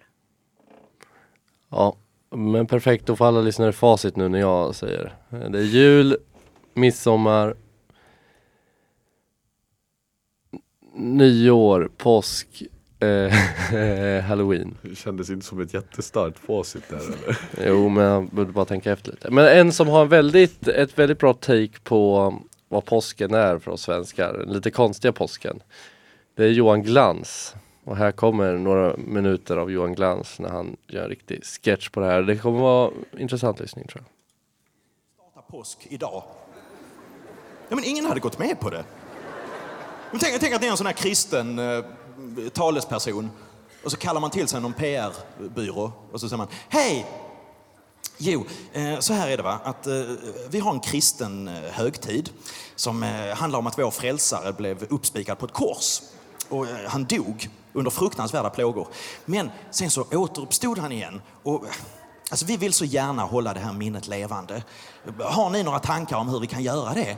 [1.69, 1.97] Ja,
[2.31, 3.07] men perfekt.
[3.07, 5.17] Då får alla lyssnare facit nu när jag säger.
[5.29, 6.17] Det är jul,
[6.75, 7.57] midsommar,
[10.95, 12.63] nyår, påsk,
[14.29, 14.79] halloween.
[14.83, 17.38] Det kändes inte som ett jättestarkt facit där eller?
[17.69, 19.31] Jo, men jag borde bara tänka efter lite.
[19.31, 22.35] Men en som har en väldigt, ett väldigt bra take på
[22.69, 25.62] vad påsken är för oss svenskar, den lite konstiga påsken.
[26.35, 27.55] Det är Johan Glans.
[27.85, 32.01] Och här kommer några minuter av Johan Glans när han gör en riktig sketch på
[32.01, 32.23] det här.
[32.23, 35.33] Det kommer vara intressant lyssning tror jag.
[35.33, 36.23] starta påsk idag.
[37.69, 38.85] Ja, men ingen hade gått med på det.
[40.11, 41.85] Men tänk, tänk att ni är en sån här kristen eh,
[42.53, 43.31] talesperson
[43.85, 47.07] och så kallar man till sig någon PR-byrå och så säger man Hej!
[48.19, 49.95] Jo, eh, så här är det va, att eh,
[50.51, 52.31] vi har en kristen eh, högtid
[52.77, 53.03] som
[53.37, 56.01] handlar om att vår frälsare blev uppspikad på ett kors.
[56.49, 58.89] Och han dog under fruktansvärda plågor.
[59.25, 61.23] Men sen så återuppstod han igen.
[61.43, 61.65] Och,
[62.31, 64.63] alltså, vi vill så gärna hålla det här minnet levande.
[65.21, 67.17] Har ni några tankar om hur vi kan göra det?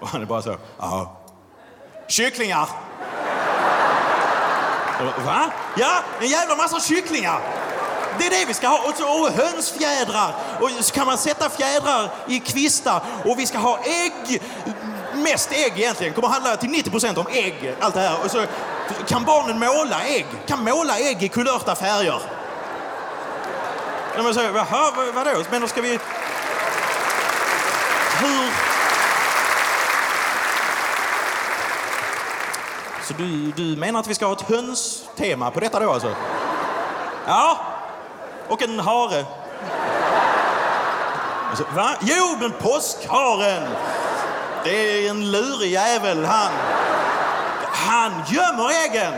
[0.00, 1.16] Och han är bara så, ja.
[2.08, 2.89] Kycklingar!
[5.04, 5.50] Va?
[5.76, 7.40] Ja, en jävla massa kycklingar!
[8.18, 8.78] Det är det vi ska ha.
[8.88, 10.34] Och, så, och hönsfjädrar.
[10.60, 13.02] Och så kan man sätta fjädrar i kvistar.
[13.24, 14.42] Och vi ska ha ägg.
[15.14, 16.14] Mest ägg egentligen.
[16.14, 17.74] kommer handla till 90% om ägg.
[17.80, 18.24] Allt det här.
[18.24, 18.44] Och så
[19.08, 20.26] kan barnen måla ägg.
[20.46, 22.20] Kan måla ägg i kulörta färger.
[24.16, 25.44] Ja, men så, jaha, vadå?
[25.50, 25.98] Men då ska vi...
[28.20, 28.69] Hur...
[33.10, 36.14] Så du, du menar att vi ska ha ett hönstema på detta då alltså?
[37.26, 37.58] Ja.
[38.48, 39.24] Och en hare.
[41.48, 41.90] Alltså, va?
[42.00, 43.68] Jo, men påskharen.
[44.64, 46.52] Det är en lurig jävel han.
[47.72, 49.12] Han gömmer äggen.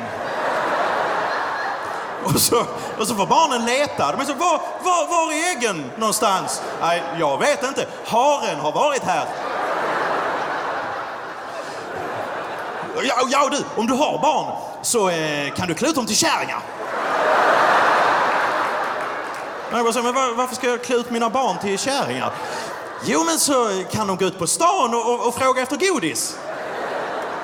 [2.25, 2.65] Och så,
[2.99, 4.13] och så får barnen leta.
[4.13, 6.63] De är så, var, var, var är äggen någonstans?
[6.81, 7.87] Nej, jag vet inte.
[8.07, 9.27] Haren har varit här.
[13.05, 16.17] Ja, ja du, om du har barn så eh, kan du klä ut dem till
[16.17, 16.63] kärringar.
[19.71, 22.33] Jag bara men var, varför ska jag klä ut mina barn till kärringar?
[23.05, 26.37] Jo, men så kan de gå ut på stan och, och, och fråga efter godis.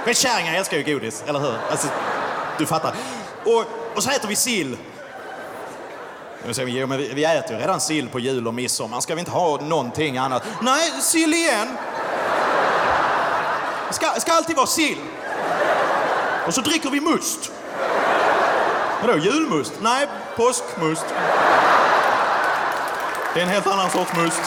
[0.04, 1.58] Men kärringar älskar ju godis, eller hur?
[1.70, 1.88] Alltså,
[2.58, 2.94] du fattar.
[3.44, 4.76] Och, och så äter vi sill.
[6.46, 9.00] Jag säger, jo, men vi, vi äter ju redan sill på jul och midsommar.
[9.00, 10.42] Ska vi inte ha någonting annat?
[10.62, 11.76] Nej, sill igen.
[13.90, 14.98] Ska, ska alltid vara sill.
[16.48, 17.52] Och så dricker vi must.
[19.02, 19.72] Vadå, julmust?
[19.82, 21.06] Nej, påskmust.
[23.34, 24.42] Det är en helt annan sorts must.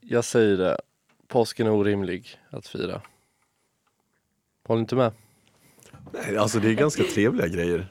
[0.00, 0.80] Jag säger det.
[1.28, 3.02] Påsken är orimlig att fira.
[4.68, 5.12] Håller inte med?
[6.10, 7.86] Nej, alltså det är ganska trevliga grejer.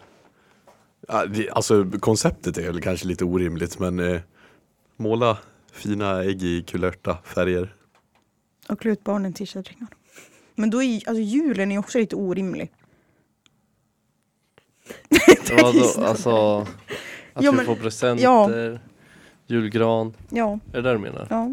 [1.51, 4.21] Alltså konceptet är väl kanske lite orimligt men eh,
[4.97, 5.37] måla
[5.71, 7.74] fina ägg i kulörta färger.
[8.69, 9.87] Och klä ut barnen till kärringar.
[10.55, 12.71] Men då är alltså, julen är också lite orimlig.
[15.61, 16.57] Vadå, alltså
[17.33, 18.79] att Ja, vi men- får presenter,
[19.47, 20.13] julgran.
[20.29, 21.27] Ja, Är det det du menar?
[21.29, 21.51] ja,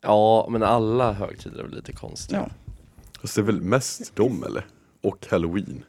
[0.00, 2.40] Ja, men alla högtider är väl lite konstiga.
[2.40, 2.72] ja.
[3.20, 4.66] Fast det är väl mest dem eller?
[5.00, 5.84] Och halloween.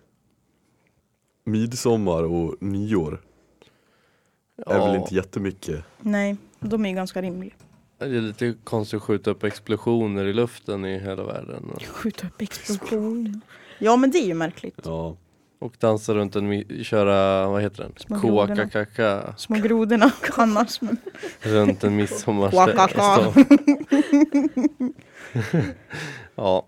[1.43, 3.21] Midsommar och nyår
[4.67, 5.85] är väl inte jättemycket.
[5.99, 7.53] Nej, de är ju ganska rimliga.
[7.99, 11.71] Det är lite konstigt att skjuta upp explosioner i luften i hela världen.
[11.87, 13.39] Skjuta upp explosioner.
[13.79, 14.79] Ja, men det är ju märkligt.
[14.83, 15.15] Ja.
[15.59, 18.19] Och dansa runt en, köra, vad heter den?
[18.19, 19.33] Koakakaka.
[19.37, 20.81] Små grodorna annars.
[20.81, 20.97] Men...
[21.41, 22.65] Runt en midsommarstång.
[26.35, 26.67] ja.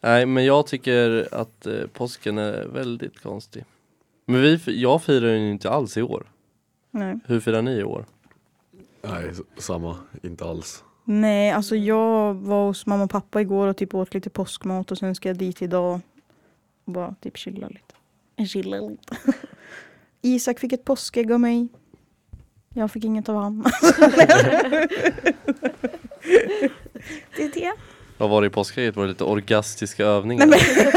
[0.00, 3.64] Nej, men jag tycker att eh, påsken är väldigt konstig.
[4.26, 6.26] Men vi, jag firar ju inte alls i år.
[6.90, 7.18] Nej.
[7.26, 8.04] Hur firar ni i år?
[9.02, 9.96] Nej, samma.
[10.22, 10.84] Inte alls.
[11.04, 14.98] Nej, alltså jag var hos mamma och pappa igår och typ åt lite påskmat och
[14.98, 16.00] sen ska jag dit idag
[16.84, 17.94] och bara typ chilla lite.
[18.48, 19.16] Chilla lite.
[20.22, 21.68] Isak fick ett påskägg av mig.
[22.74, 23.62] Jag fick inget av han.
[27.36, 27.72] det är det.
[28.18, 28.96] Vad var det i påskägget?
[28.96, 30.46] Var det lite orgastiska övningar?
[30.46, 30.92] Nej, men...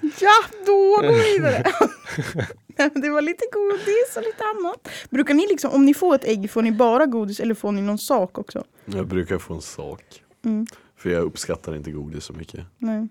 [0.20, 1.64] ja, då går vi vidare.
[2.94, 4.88] Det var lite godis och lite annat.
[5.10, 7.82] Brukar ni liksom, om ni får ett ägg, får ni bara godis eller får ni
[7.82, 8.64] någon sak också?
[8.84, 10.22] Jag brukar få en sak.
[10.44, 10.66] Mm.
[10.96, 12.60] För jag uppskattar inte godis så mycket.
[12.78, 13.08] Nej.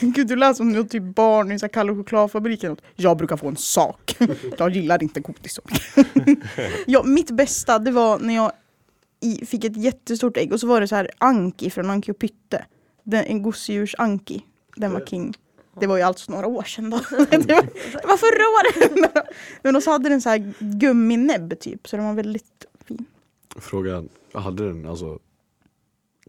[0.00, 2.76] Gud, du lät som något typ barn i så här Kalle och chokladfabriken.
[2.96, 4.16] Jag brukar få en sak.
[4.58, 6.38] Jag gillar inte godis så mycket.
[6.86, 8.52] ja, mitt bästa, det var när jag
[9.46, 12.64] fick ett jättestort ägg och så var det så här Anki från Anki och Pytte.
[13.02, 14.44] Den, en gosedjurs Anki.
[14.76, 15.34] Den var king.
[15.80, 16.96] Det var ju alltså några år sedan då.
[17.30, 17.62] det, var,
[18.02, 19.26] det var förra året!
[19.62, 23.04] Men så hade den så här gumminäbb typ, så den var väldigt fin.
[23.56, 25.18] Frågan, hade den alltså,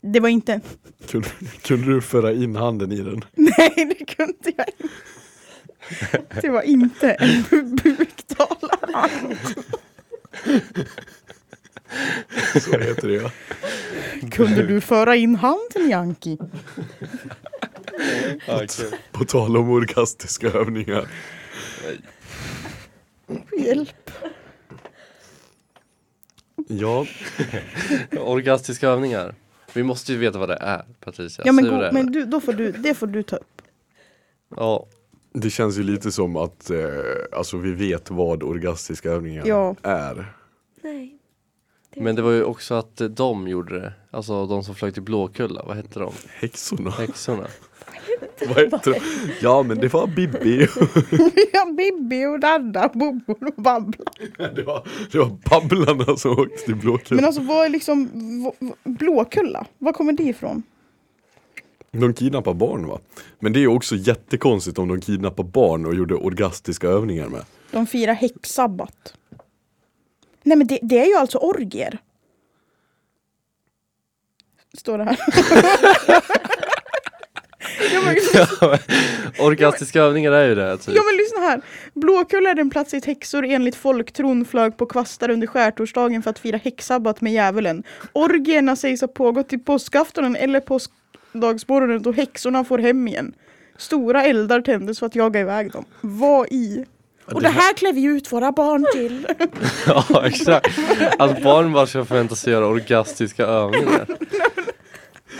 [0.01, 0.61] Det var inte
[1.07, 1.27] kunde,
[1.61, 3.25] kunde du föra in handen i den?
[3.33, 6.41] Nej, det kunde jag inte.
[6.41, 9.09] Det var inte en bu- buktalare.
[12.61, 13.31] Så heter det ja.
[14.31, 16.37] Kunde du föra in handen Yankee?
[18.47, 18.95] Ja, kul.
[19.11, 21.07] På tal om orgastiska övningar.
[23.59, 24.11] Hjälp.
[26.67, 27.05] Ja,
[28.19, 29.35] Orgastiska övningar.
[29.73, 31.43] Vi måste ju veta vad det är Patricia.
[31.45, 31.91] Ja men, det go- är.
[31.91, 33.61] men du, då får du, det får du ta upp.
[34.55, 34.85] Ja,
[35.33, 36.77] det känns ju lite som att eh,
[37.31, 39.75] alltså vi vet vad orgastiska övningar Ja.
[39.81, 40.33] är.
[40.83, 41.17] Nej.
[41.95, 43.93] men det var ju också att de gjorde det.
[44.11, 46.13] Alltså de som flög till Blåkulla, vad hette de?
[46.29, 46.89] Häxorna.
[46.89, 47.47] Häxorna.
[48.47, 48.99] vad heter de?
[49.41, 50.67] Ja men det var Bibi.
[51.53, 54.05] Ja, Bibi och Dadda, Bobo och Babbla.
[54.37, 57.15] det, var, det var Babblarna som åkte till Blåkulla.
[57.21, 58.09] Men alltså vad är liksom
[58.83, 59.65] Blåkulla?
[59.77, 60.63] Var kommer det ifrån?
[61.91, 62.99] De kidnappar barn va?
[63.39, 67.45] Men det är också jättekonstigt om de kidnappar barn och gjorde orgastiska övningar med.
[67.71, 69.13] De firar häxsabbat.
[70.43, 71.97] Nej men det, det är ju alltså orgier.
[74.77, 75.17] Står det här.
[78.33, 78.79] ja, men,
[79.47, 80.95] Orgastiska övningar är ju det typ.
[80.95, 81.61] ja men lyssna här.
[81.93, 86.39] Blåkulla är den plats dit häxor enligt folktron flög på kvastar under skärtorsdagen för att
[86.39, 87.83] fira häxsabbat med djävulen.
[88.13, 93.33] Orgierna sägs ha pågått till påskaftonen eller påskdagsmorgonen då häxorna får hem igen.
[93.77, 95.85] Stora eldar tändes för att jaga iväg dem.
[96.01, 96.85] Vad i?
[97.25, 99.27] Och det här klär vi ut våra barn till.
[99.87, 100.79] Ja exakt.
[101.19, 104.07] Att barn bara ska förvänta sig göra orgastiska övningar.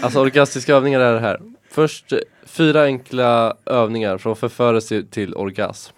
[0.02, 1.40] Alltså orgastiska övningar är det här.
[1.74, 2.14] Först
[2.46, 5.96] fyra enkla övningar från förförelse till orgasm.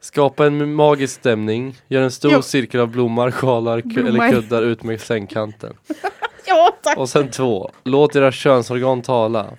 [0.00, 1.76] Skapa en magisk stämning.
[1.88, 2.42] Gör en stor Ja.
[2.42, 5.74] cirkel av blommor, sjalar eller kuddar ut med sängkanten.
[6.46, 6.98] ja tack.
[6.98, 7.70] Och sen två.
[7.84, 9.46] Låt era könsorgan tala.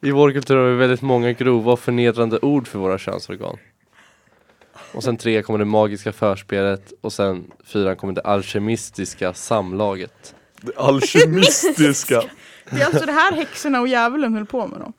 [0.00, 3.56] I vår kultur har vi väldigt många grova och förnedrande ord för våra könsorgan.
[4.92, 10.34] Och sen tre kommer det magiska förspelet och sen fyra kommer det alkemistiska samlaget.
[10.60, 12.22] Det alkemistiska.
[12.70, 14.92] Det är alltså det här häxorna och djävulen höll på med då.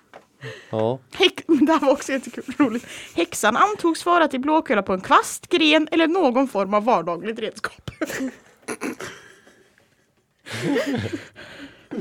[0.70, 2.88] Ja, Häx, det här var också jättekul, roligt.
[3.16, 7.92] Häxan antogs vara till Blåkulla på en kvast, gren eller någon form av vardagligt redskap.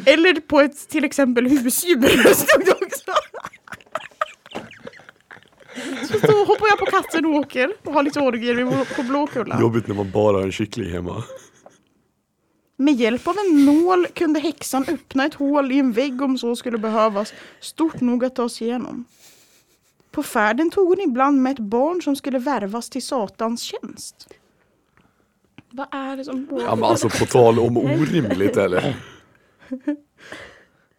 [0.06, 3.12] eller på ett till exempel husdjur stod det också.
[6.12, 9.60] Så då hoppar jag på katten och åker och har lite orgier på Blåkulla.
[9.60, 11.24] Jobbigt när man bara har en kyckling hemma.
[12.76, 16.56] Med hjälp av en nål kunde häxan öppna ett hål i en vägg om så
[16.56, 19.04] skulle behövas, stort nog att ta sig igenom.
[20.10, 24.28] På färden tog hon ibland med ett barn som skulle värvas till Satans tjänst.
[25.70, 26.64] Vad är det som pågår?
[26.64, 28.96] Ja men alltså på tal om orimligt eller?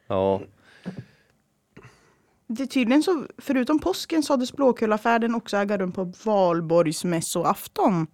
[0.08, 0.42] ja.
[2.48, 8.08] Det är tydligen så, förutom påsken sades Blåkullafärden också äga rum på valborgsmässoafton.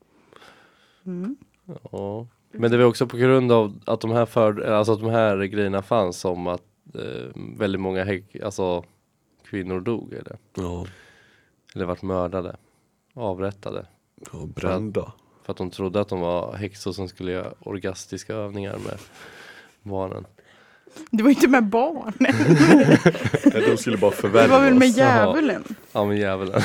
[1.92, 2.28] ja.
[2.54, 5.44] Men det var också på grund av att de här, för, alltså att de här
[5.44, 6.62] grejerna fanns som att
[6.96, 8.84] eh, väldigt många häck, alltså,
[9.50, 10.86] kvinnor dog eller, Ja,
[11.76, 12.56] eller vart mördade,
[13.14, 13.86] avrättade.
[14.32, 15.14] ja brända.
[15.44, 18.98] För att de trodde att de var häxor som skulle göra orgastiska övningar med
[19.82, 20.26] barnen.
[21.12, 25.64] Det var inte med barn, Nej, De skulle bara det var väl med djävulen.
[25.92, 26.62] Ja men djävulen.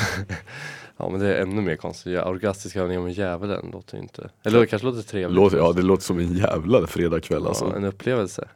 [0.99, 2.13] Ja men det är ännu mer konstigt.
[2.13, 4.29] Ja, orgastiska övningar med djävulen låter ju inte.
[4.43, 5.35] Eller det kanske låter trevligt.
[5.35, 7.65] Låter, ja det låter som en jävla fredagkväll ja, alltså.
[7.65, 8.47] en upplevelse.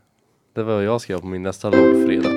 [0.56, 2.32] Det var vad jag ska göra på min nästa långfredag.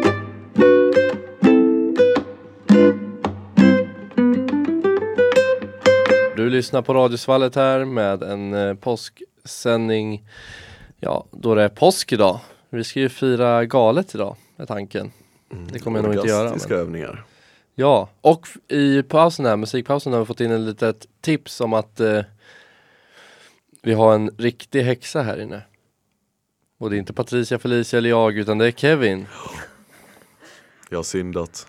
[6.36, 10.28] Du lyssnar på Radiosvallet här med en eh, påsksändning.
[11.00, 12.40] Ja, då det är påsk idag.
[12.70, 15.12] Vi ska ju fira galet idag, är tanken.
[15.72, 16.40] Det kommer jag nog inte göra.
[16.40, 16.82] Orgastiska Men...
[16.82, 17.24] övningar.
[17.78, 22.00] Ja, och i pausen här, musikpausen har vi fått in ett litet tips om att
[22.00, 22.22] eh,
[23.82, 25.62] vi har en riktig häxa här inne.
[26.78, 29.26] Och det är inte Patricia, Felicia eller jag utan det är Kevin.
[30.90, 31.66] Jag har syndat.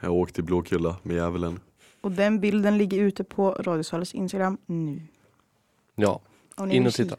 [0.00, 1.60] Jag har åkt till Blåkulla med djävulen.
[2.00, 5.00] Och den bilden ligger ute på Radiosvalles Instagram nu.
[5.94, 6.20] Ja,
[6.58, 7.16] ni In och titta.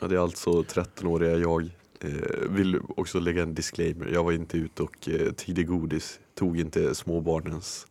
[0.00, 1.70] Ja, det är alltså 13-åriga jag.
[2.00, 4.06] Eh, vill också lägga en disclaimer.
[4.06, 6.20] Jag var inte ute och eh, tiggde godis.
[6.34, 7.86] Tog inte småbarnens.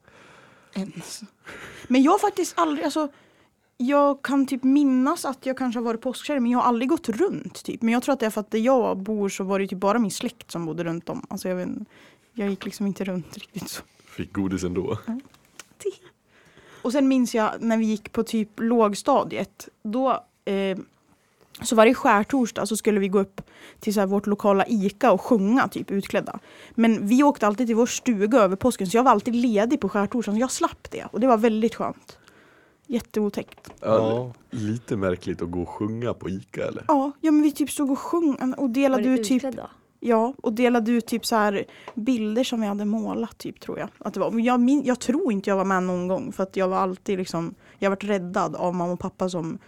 [0.76, 1.22] Ens.
[1.88, 3.12] Men jag har faktiskt aldrig, alltså
[3.78, 7.10] jag kan typ minnas att jag kanske har varit påskkärring men jag har aldrig gått
[7.10, 7.82] runt typ.
[7.82, 9.80] Men jag tror att det är för att där jag bor så var det typ
[9.80, 11.26] bara min släkt som bodde runt om.
[11.30, 11.86] Alltså jag, vet, inte,
[12.34, 13.84] jag gick liksom inte runt riktigt så.
[14.06, 14.98] Fick godis ändå.
[16.82, 19.70] Och sen minns jag när vi gick på typ lågstadiet.
[19.84, 20.78] Då, eh,
[21.62, 23.42] så varje skärtorsdag så skulle vi gå upp
[23.80, 26.40] till så här vårt lokala ICA och sjunga typ utklädda.
[26.76, 29.90] Men vi åkte alltid till vår stuga över påsken så jag var alltid ledig på
[29.90, 30.40] skärtorsdagen.
[30.40, 32.18] så Jag slapp det och det var väldigt skönt.
[32.88, 33.70] Jätteotäckt.
[33.80, 34.34] Ja.
[34.50, 36.86] Lite märkligt att gå och sjunga på Ica eller?
[36.88, 39.44] Ja, ja men vi typ stod och sjöng och delade ut typ?
[40.00, 43.90] Ja, och delade ut typ så här bilder som vi hade målat typ tror jag.
[43.98, 44.32] Att det var.
[44.32, 46.78] Men jag, min, jag tror inte jag var med någon gång för att jag var
[46.78, 49.60] alltid liksom, jag varit räddad av mamma och pappa som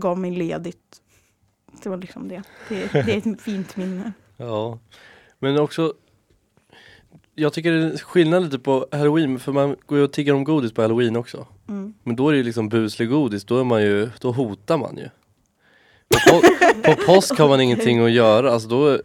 [0.00, 1.02] gav mig ledigt.
[1.82, 2.42] Det var liksom det.
[2.68, 4.12] Det, det är ett fint minne.
[4.36, 4.78] ja.
[5.38, 5.94] Men också
[7.34, 10.44] jag tycker det är skillnad lite på halloween för man går ju och tigger om
[10.44, 11.46] godis på halloween också.
[11.68, 11.94] Mm.
[12.02, 14.96] Men då är det ju liksom buslig godis, då är man ju, då hotar man
[14.96, 15.08] ju.
[16.08, 16.42] På,
[16.82, 18.98] på påsk har man ingenting att göra, alltså då,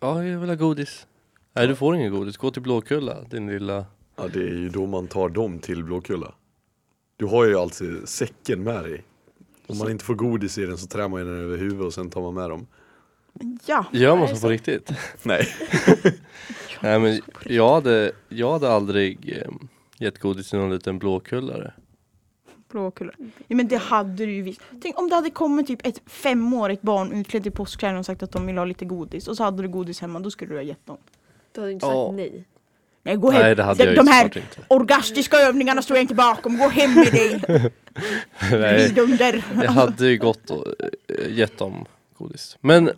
[0.00, 1.06] ja jag vill ha godis.
[1.52, 3.84] Nej du får ingen godis, gå till Blåkulla din lilla
[4.16, 6.34] Ja, det är ju då man tar dem till Blåkulla.
[7.16, 9.04] Du har ju alltid säcken med dig.
[9.72, 12.10] Om man inte får godis i den så trär man den över huvudet och sen
[12.10, 12.66] tar man med dem.
[13.66, 14.90] Ja, Gör man så på riktigt?
[15.22, 15.46] Nej.
[16.80, 19.52] Nej men jag hade, jag hade aldrig eh,
[19.98, 21.72] gett godis till någon liten blåkullare.
[22.70, 23.14] blåkulor.
[23.46, 24.60] Ja, men det hade du ju visst.
[24.82, 28.32] Tänk om det hade kommit typ ett femårigt barn utklädd i påskkläder och sagt att
[28.32, 30.62] de ville ha lite godis och så hade du godis hemma, då skulle du ha
[30.62, 30.96] gett dem.
[31.52, 32.06] Du hade inte Ja.
[32.06, 32.44] sagt nej.
[33.02, 33.42] Nej, gå hem.
[33.42, 34.40] Nej det hade jag ju de här inte.
[34.68, 36.58] orgastiska övningarna står jag inte bakom.
[36.58, 37.40] Gå hem med dig,
[38.50, 39.44] Nej, vidunder.
[39.62, 41.84] jag hade ju gått och eh, gett dem
[42.18, 42.56] godis.
[42.60, 42.90] Men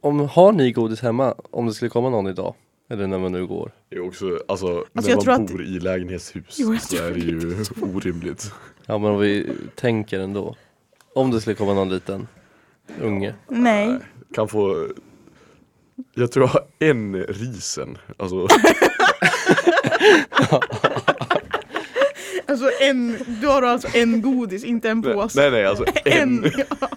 [0.00, 2.54] om, har ni godis hemma om det skulle komma någon idag?
[2.90, 3.70] Eller när man nu går?
[3.90, 6.82] Det är också, alltså, Alltså, jag när tror man att- bor i lägenhetshus Jo, jag
[6.82, 8.52] så är det ju orimligt.
[8.86, 10.56] Ja men om vi tänker ändå.
[11.14, 12.26] Om det skulle komma någon liten
[13.00, 13.34] unge.
[13.48, 13.98] Nej.
[14.34, 14.88] Kan få,
[16.14, 17.98] jag tror jag har en risen.
[18.16, 18.46] Alltså,
[22.46, 25.40] Alltså en, du har alltså en godis, inte en påse.
[25.40, 26.44] nej nej alltså en.
[26.44, 26.52] En.
[26.80, 26.88] Ja.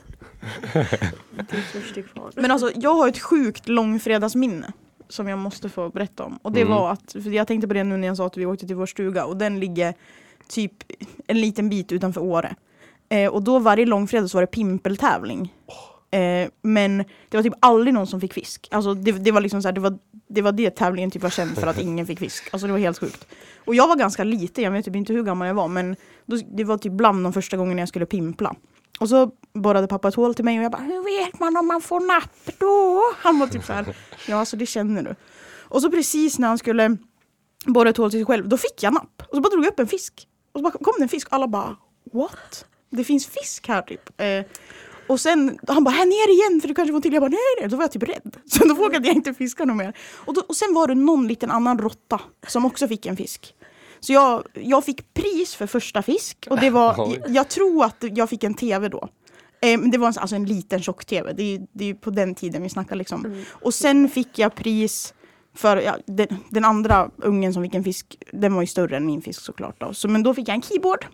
[2.35, 4.71] Men alltså jag har ett sjukt långfredagsminne
[5.09, 6.39] som jag måste få berätta om.
[6.41, 6.73] Och det Mm.
[6.73, 8.75] var att, för jag tänkte på det nu när jag sa att vi åkte till
[8.75, 9.93] vår stuga och den ligger
[10.49, 10.73] typ
[11.27, 12.55] en liten bit utanför Åre.
[13.09, 15.53] Eh, och då varje långfredag så var det pimpeltävling.
[16.11, 16.97] Eh, men
[17.29, 18.67] det var typ aldrig någon som fick fisk.
[18.71, 19.97] Alltså det, det var liksom så här, det var
[20.27, 22.49] det var det tävlingen typ var känd för att ingen fick fisk.
[22.51, 23.27] Alltså det var helt sjukt.
[23.65, 25.95] Och jag var ganska liten, jag vet typ inte hur gammal jag var men
[26.25, 28.55] då, det var typ bland de första gångerna jag skulle pimpla.
[28.99, 31.67] Och så borrade pappa ett hål till mig och jag bara Hur vet man om
[31.67, 33.01] man får napp då?
[33.17, 33.95] Han var typ så här
[34.27, 35.15] Ja alltså det känner du.
[35.59, 36.97] Och så precis när han skulle
[37.65, 39.23] borra ett hål till sig själv, då fick jag napp.
[39.29, 40.27] Och så bara drog jag upp en fisk.
[40.51, 41.75] Och så bara kom det en fisk och alla bara
[42.13, 42.65] What?
[42.89, 44.21] Det finns fisk här typ.
[44.21, 44.45] Eh,
[45.11, 47.13] och sen, han bara här ner igen för du kanske får till.
[47.13, 48.37] Jag bara nej nej, då var jag typ rädd.
[48.45, 49.93] Så då vågade jag inte fiska något mer.
[50.13, 53.55] Och, då, och sen var det någon liten annan råtta som också fick en fisk.
[53.99, 58.03] Så jag, jag fick pris för första fisk och det var, jag, jag tror att
[58.11, 59.09] jag fick en tv då.
[59.61, 62.63] Eh, det var en, alltså en liten tjock-tv, det är det är på den tiden
[62.63, 63.25] vi snackar liksom.
[63.25, 63.43] Mm.
[63.49, 65.13] Och sen fick jag pris
[65.55, 69.05] för ja, den, den andra ungen som fick en fisk, den var ju större än
[69.05, 69.75] min fisk såklart.
[69.79, 69.93] Då.
[69.93, 71.05] Så, men då fick jag en keyboard.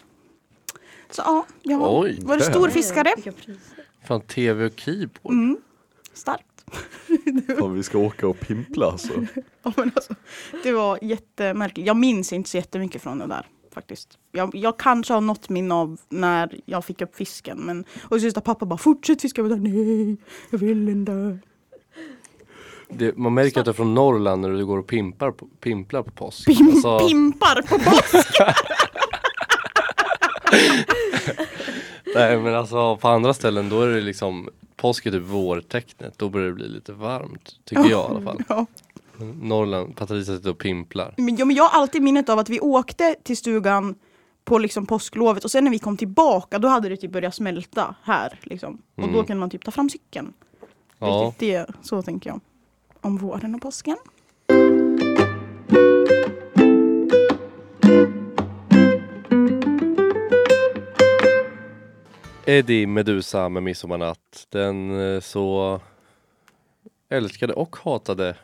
[1.09, 2.51] Så ja, jag var, Oj, var det där.
[2.51, 3.13] stor fiskare.
[4.07, 5.33] Fan tv och keyboard.
[5.33, 5.57] Mm.
[6.13, 6.65] Starkt.
[7.59, 9.13] Fan, vi ska åka och pimpla alltså.
[9.63, 10.15] Ja, men alltså,
[10.63, 11.87] det var jättemärkligt.
[11.87, 13.47] Jag minns inte så jättemycket från det där.
[13.73, 14.17] Faktiskt.
[14.31, 17.57] Jag, jag kanske har något minne av när jag fick upp fisken.
[17.57, 19.41] Men, och så pappa bara fortsätt fiska.
[19.41, 20.17] Jag bara, nej,
[20.49, 21.39] jag vill inte.
[22.89, 26.03] Det, man märker att du är från Norrland när du går och pimpar på, pimplar
[26.03, 26.45] på påsk.
[26.45, 28.27] Pim, Alltså, Pimpar på påsk.
[32.17, 36.29] nej men alltså på andra ställen då är det liksom Påsk är typ vårtecknet, då
[36.29, 37.51] börjar det bli lite varmt.
[37.65, 38.41] Tycker jag i alla fall.
[38.49, 38.65] Ja.
[39.41, 41.13] Norrland, Patricia sitter och pimplar.
[41.17, 43.95] Men, ja, men jag har alltid minnet av att vi åkte till stugan
[44.45, 47.95] på liksom påsklovet och sen när vi kom tillbaka då hade det typ börjat smälta
[48.03, 48.39] här.
[48.43, 48.73] Liksom.
[48.95, 49.25] Och då Mm.
[49.25, 50.33] kunde man typ ta fram cykeln.
[50.99, 52.39] Ja, Riktigt det, så tänker jag.
[53.01, 53.97] Om våren och påsken.
[62.47, 64.47] Eddie Medusa med Midsommarnatt.
[64.49, 65.79] Den eh, så
[67.09, 68.35] älskade och hatade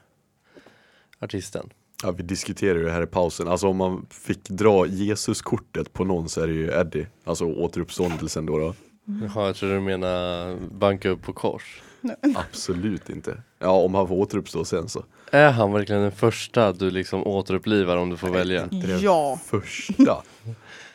[1.20, 1.70] artisten.
[2.04, 3.48] Ja, vi diskuterade ju det här i pausen.
[3.48, 7.08] Alltså om man fick dra Jesuskortet på någon så är det ju Eddie.
[7.24, 8.58] Alltså återuppståndelsen då.
[8.58, 8.74] då.
[9.06, 11.82] Jaha, jag tror du menar banka upp på kors.
[12.36, 13.42] Absolut inte.
[13.60, 15.04] Ja, om han får återuppstå sen så.
[15.32, 18.64] Är han verkligen den första du liksom återupplivar om du får välja?
[18.64, 19.40] Inte den Ja.
[19.46, 20.24] första.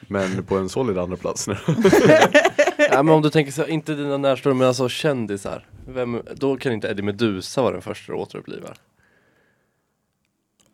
[0.01, 1.57] Men på en solid andra plats nu.
[2.91, 5.67] Ja, men om du tänker så här, inte dina närstående men alltså kändisar.
[5.87, 8.77] Vem, då kan inte Eddie Medusa vara den första du återupplivar.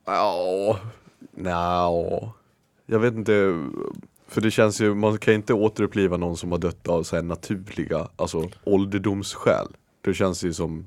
[0.05, 0.79] Ja,
[1.31, 2.33] nja.
[2.87, 3.65] Jag vet inte.
[4.27, 7.23] För det känns ju, man kan inte återuppliva någon som har dött av så här
[7.23, 9.67] naturliga, alltså ålderdomsskäl.
[10.01, 10.87] Det känns ju som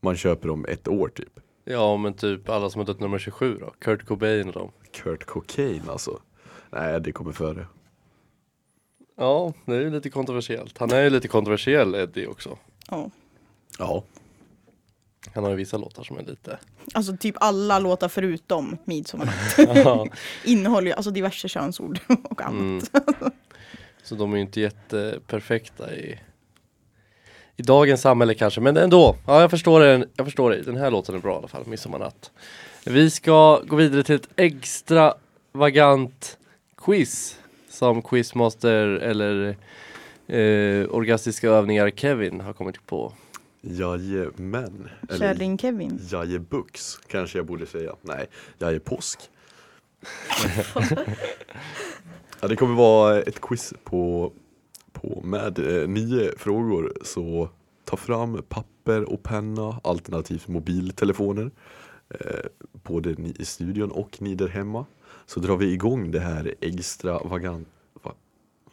[0.00, 1.40] man köper om ett år typ.
[1.64, 4.70] Ja men typ alla som har dött nummer 27 då, Kurt Cobain och dem.
[4.92, 6.20] Kurt Cocaine alltså.
[6.70, 7.66] Nej, det kommer före.
[9.20, 10.78] Ja, det är ju lite kontroversiellt.
[10.78, 12.58] Han är ju lite kontroversiell Eddie också.
[12.90, 13.10] ja.
[13.78, 14.04] Ja,
[15.34, 16.58] Han har ju vissa låtar som är lite
[16.94, 20.06] Alltså typ alla låtar förutom Midsommarnatt Ja,
[20.44, 22.60] innehåller ju alltså diverse könsord och annat.
[22.60, 22.82] mm.
[24.02, 26.18] Så de är ju inte jätteperfekta i
[27.56, 29.16] i dagens samhälle kanske, men ändå.
[29.26, 30.06] Ja, jag förstår det.
[30.16, 30.62] Jag förstår det.
[30.62, 32.30] Den här låten är bra i alla fall, Midsommarnatt.
[32.86, 36.38] Vi ska gå vidare till ett extravagant
[36.76, 37.38] quiz
[37.80, 39.56] som quizmaster eller
[40.26, 43.12] eh, orgastiska övningar Kevin har kommit på.
[43.60, 44.88] jajamän.
[45.18, 45.98] Kärring Kevin.
[46.10, 47.96] Jajebux kanske jag borde säga.
[48.02, 48.26] Nej,
[48.58, 49.20] jajepåsk.
[52.40, 54.32] ja, det kommer vara ett quiz på,
[54.92, 56.92] på med eh, nio frågor.
[57.02, 57.48] Så
[57.84, 61.50] ta fram papper och penna alternativt mobiltelefoner.
[62.10, 64.86] Eh, både ni i studion och ni där hemma.
[65.30, 67.68] Så drar vi igång det här extravagant,
[68.02, 68.14] va,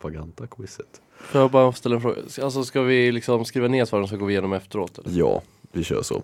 [0.02, 1.02] vaganta quizet.
[1.18, 2.22] Får jag bara ställa en fråga?
[2.44, 4.98] Alltså ska vi liksom skriva ner svaren så går vi igenom efteråt?
[4.98, 5.20] Eller?
[5.20, 5.42] Ja,
[5.72, 6.24] vi kör så.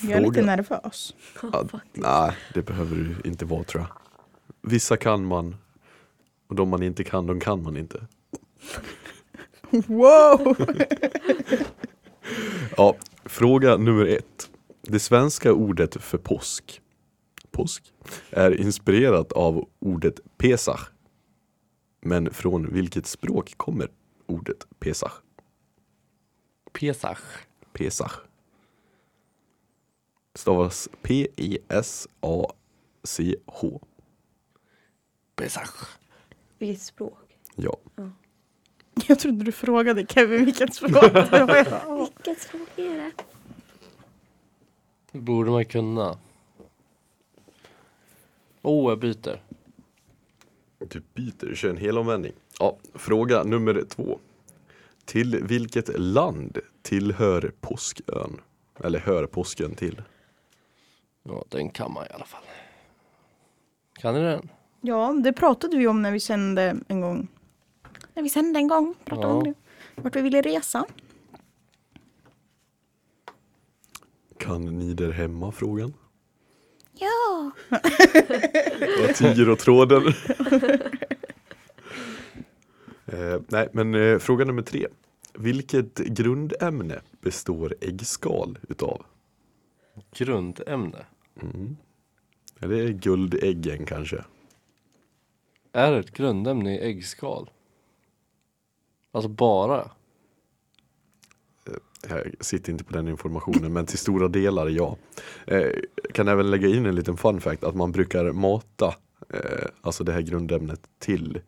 [0.00, 0.46] Jag är lite Fråga.
[0.46, 1.14] nervös.
[1.42, 3.90] Ja, nej, det behöver du inte vara tror jag.
[4.70, 5.56] Vissa kan man
[6.46, 8.06] och de man inte kan, de kan man inte.
[9.70, 10.56] Wow!
[12.76, 14.50] Ja, fråga nummer ett.
[14.82, 16.80] Det svenska ordet för påsk,
[17.56, 17.92] påsk
[18.30, 20.80] är inspirerat av ordet pesach.
[22.00, 23.90] Men från vilket språk kommer
[24.26, 25.12] ordet pesach?
[26.72, 27.18] Pesach.
[27.72, 28.12] Pesach.
[30.34, 32.20] Stavas E P-E-S-A-C-H.
[35.36, 35.70] Pesach.
[36.58, 37.38] Vilket språk?
[37.54, 37.76] Ja.
[39.06, 41.98] Jag trodde du frågade Kevin vilket språk det var.
[41.98, 43.12] Vilket språk är det?
[45.12, 46.18] Det borde man kunna.
[48.66, 49.42] Oh, jag byter.
[50.78, 52.32] Du byter, kör en hel omvändning.
[52.58, 54.18] Ja, fråga nummer två.
[55.04, 58.40] Till vilket land tillhör Påskön?
[58.80, 60.02] Eller hör påsken till?
[61.22, 62.42] Ja, den kan man i alla fall.
[63.92, 64.48] Kan ni den?
[64.80, 67.28] Ja, det pratade vi om när vi sände en gång.
[68.14, 68.94] När vi sände en gång.
[69.04, 69.34] Pratade Ja.
[69.34, 69.54] om det.
[69.94, 70.84] Vart vi ville resa.
[74.38, 75.94] Kan ni där hemma frågan?
[76.98, 77.50] Ja!
[79.52, 80.02] Och tråden.
[83.06, 84.86] eh, nej, men eh, fråga nummer tre.
[85.34, 89.02] Vilket grundämne består äggskal utav?
[90.16, 91.06] Grundämne.
[91.42, 91.76] Mm.
[92.60, 94.24] Är det guldäggen kanske?
[95.72, 97.50] Är det ett grundämne i äggskal?
[99.12, 99.90] Alltså bara?
[102.08, 104.96] Jag sitter inte på den informationen men till stora delar ja.
[105.46, 105.70] Eh,
[106.14, 108.94] kan även lägga in en liten fun fact att man brukar mata
[109.34, 111.40] eh, alltså det här grundämnet till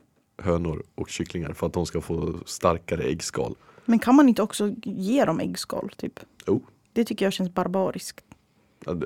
[0.43, 3.55] hönor och kycklingar för att de ska få starkare äggskal.
[3.85, 5.91] Men kan man inte också ge dem äggskal?
[5.97, 6.21] Typ?
[6.47, 6.61] Oh.
[6.93, 8.25] Det tycker jag känns barbariskt.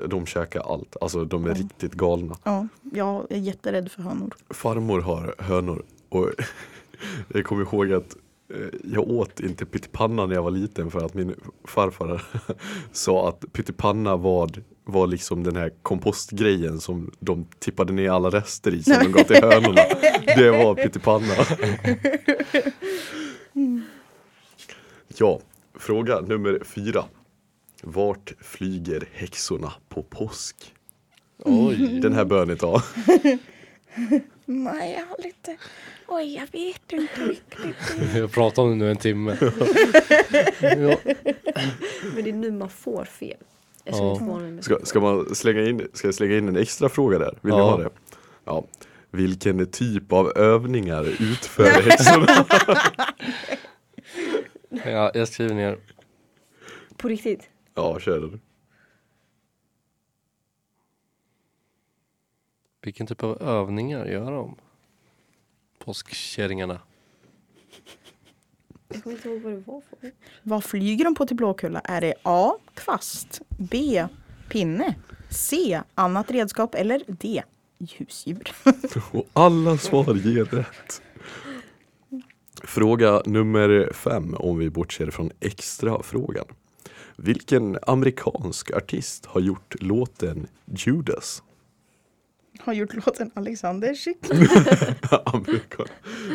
[0.07, 1.61] De- käkar allt, alltså de är Mm.
[1.61, 2.37] riktigt galna.
[2.43, 4.33] Ja, jag är jätterädd för hönor.
[4.49, 6.29] Farmor har hönor och
[7.27, 8.19] jag kommer ihåg att eh,
[8.83, 11.35] jag åt inte pyttipanna när jag var liten för att min
[11.67, 12.23] farfar
[12.91, 14.49] sa att pyttipanna var,
[14.83, 19.23] var liksom den här kompostgrejen som de tippade ner alla rester i som de gav
[19.23, 19.81] till hönorna.
[20.25, 21.33] Det var pyttipanna.
[25.17, 25.39] Ja,
[25.75, 27.05] fråga nummer fyra.
[27.83, 30.73] Vart flyger häxorna på påsk?
[31.37, 31.99] Oj.
[32.01, 32.81] Den här bör ni ta.
[34.45, 35.57] Nej, jag har lite...
[36.07, 37.75] Oj, jag vet inte riktigt.
[38.15, 39.37] Jag har pratat om det nu en timme.
[40.61, 40.97] ja.
[42.15, 43.37] Men det är nu man får fel.
[43.83, 44.61] Jag ska Ja.
[44.61, 47.37] Ska, ska, man slänga in, ska jag slänga in en extra fråga där?
[47.41, 47.69] Vill ni Ja.
[47.71, 47.89] ha det?
[48.45, 48.65] Ja.
[49.11, 52.45] Vilken typ av övningar utför häxorna?
[54.85, 55.77] Ja, jag skriver ner.
[56.97, 57.49] På riktigt.
[57.75, 58.39] ja, kör.
[62.81, 64.55] Vilken typ av övningar gör de?
[65.85, 66.79] Påskkärringarna.
[68.87, 70.11] Jag kommer inte ihåg vad det var för.
[70.43, 71.79] Vad flyger de på till Blåkulla?
[71.79, 72.53] Är det A.
[72.73, 73.41] Kvast.
[73.57, 74.05] B.
[74.49, 74.95] Pinne.
[75.29, 75.81] C.
[75.95, 76.75] Annat redskap.
[76.75, 77.43] Eller D.
[77.97, 78.51] Husdjur.
[79.11, 81.01] Och alla svar ger rätt.
[82.63, 86.45] Fråga nummer fem om vi bortser från extra frågan.
[87.15, 91.43] Vilken amerikansk artist har gjort låten Judas?
[92.59, 94.47] Har gjort låten Alexander Kyckling.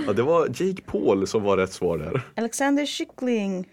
[0.07, 2.23] Ja, det var Jake Paul som var rätt svar där.
[2.37, 3.69] Alexander Kyckling.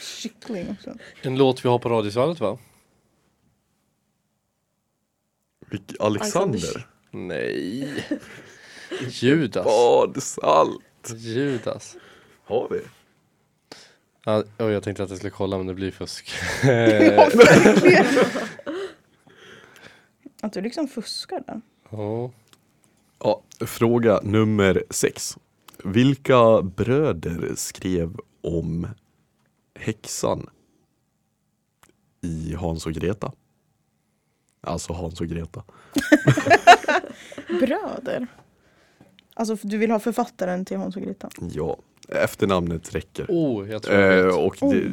[0.00, 0.94] Kyckling också.
[1.22, 2.58] En låt vi har på Radiosvallet va?
[5.70, 6.58] Vilk, Alexander?
[6.58, 6.86] Alexander.
[7.10, 7.88] Nej.
[9.08, 9.64] Judas.
[9.64, 11.12] Bad, salt.
[11.16, 11.96] Judas.
[12.44, 12.80] Har vi?
[14.24, 16.30] Ja, oj, jag tänkte att jag skulle kolla men det blir fusk.
[16.62, 18.06] Ja, verkligen.
[20.40, 21.60] Att du liksom fuskar där.
[21.90, 22.30] Ja.
[23.18, 25.36] Ja, fråga nummer sex.
[25.84, 28.86] Vilka bröder skrev om
[29.74, 30.46] häxan
[32.20, 33.32] i Hans och Greta?
[34.60, 35.62] Alltså Hans och Greta.
[37.60, 38.26] Bröder.
[39.34, 41.28] Alltså du vill ha författaren till Hans och Greta?
[41.52, 41.76] Ja,
[42.08, 43.26] efternamnet räcker.
[43.28, 44.34] Oh, jag tror jag Eh, vet.
[44.34, 44.90] och det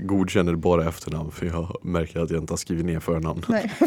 [0.00, 3.44] godkänner bara efternamn för jag märker att jag inte har skrivit ner förnamn.
[3.48, 3.72] Nej.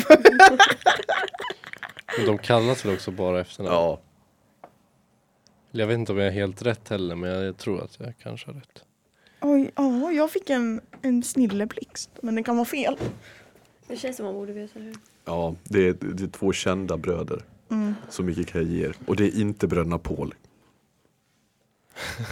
[2.17, 3.75] Men de kallas väl också bara efternamn?
[3.75, 3.99] Ja,
[5.71, 8.47] Jag vet inte om jag är helt rätt heller men jag tror att jag kanske
[8.47, 8.83] har rätt.
[9.41, 12.09] Oj, ja, jag fick en, en snilleblixt.
[12.21, 12.95] Men det kan vara fel.
[13.87, 14.93] Det känns som man borde veta det.
[15.25, 17.41] ja det, är, det är två kända bröder.
[17.71, 17.95] Mm.
[18.09, 18.95] Så mycket kan jag ge er.
[19.07, 20.33] Och det är inte bröderna Paul.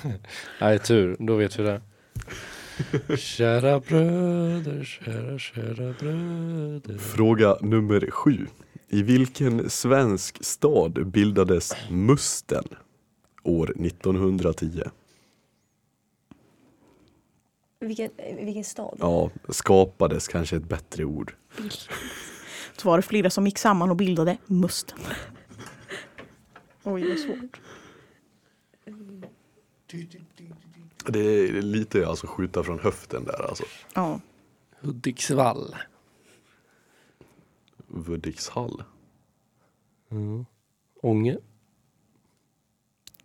[0.61, 1.15] Nej, tur.
[1.19, 1.81] Då vet vi det.
[3.17, 6.97] kära bröder, kära, kära bröder.
[6.97, 8.47] Fråga nummer sju.
[8.93, 12.63] I vilken svensk stad bildades Musten
[13.43, 14.83] år 1910?
[17.79, 18.97] Vilken, vilken stad?
[18.99, 21.35] Ja, skapades kanske ett bättre ord.
[22.77, 24.99] Så var det flera som gick samman och bildade Musten.
[26.83, 27.61] Oj, vad svårt.
[31.07, 33.63] Det är lite alltså skjuta från höften där alltså.
[33.93, 34.19] Ja.
[34.81, 35.75] Hudiksvall.
[37.93, 38.83] Hudikszhall.
[40.11, 40.45] Mm.
[41.01, 41.37] Ånge.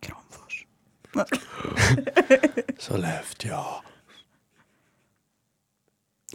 [0.00, 0.66] Kramfors.
[2.78, 3.64] Sollefteå.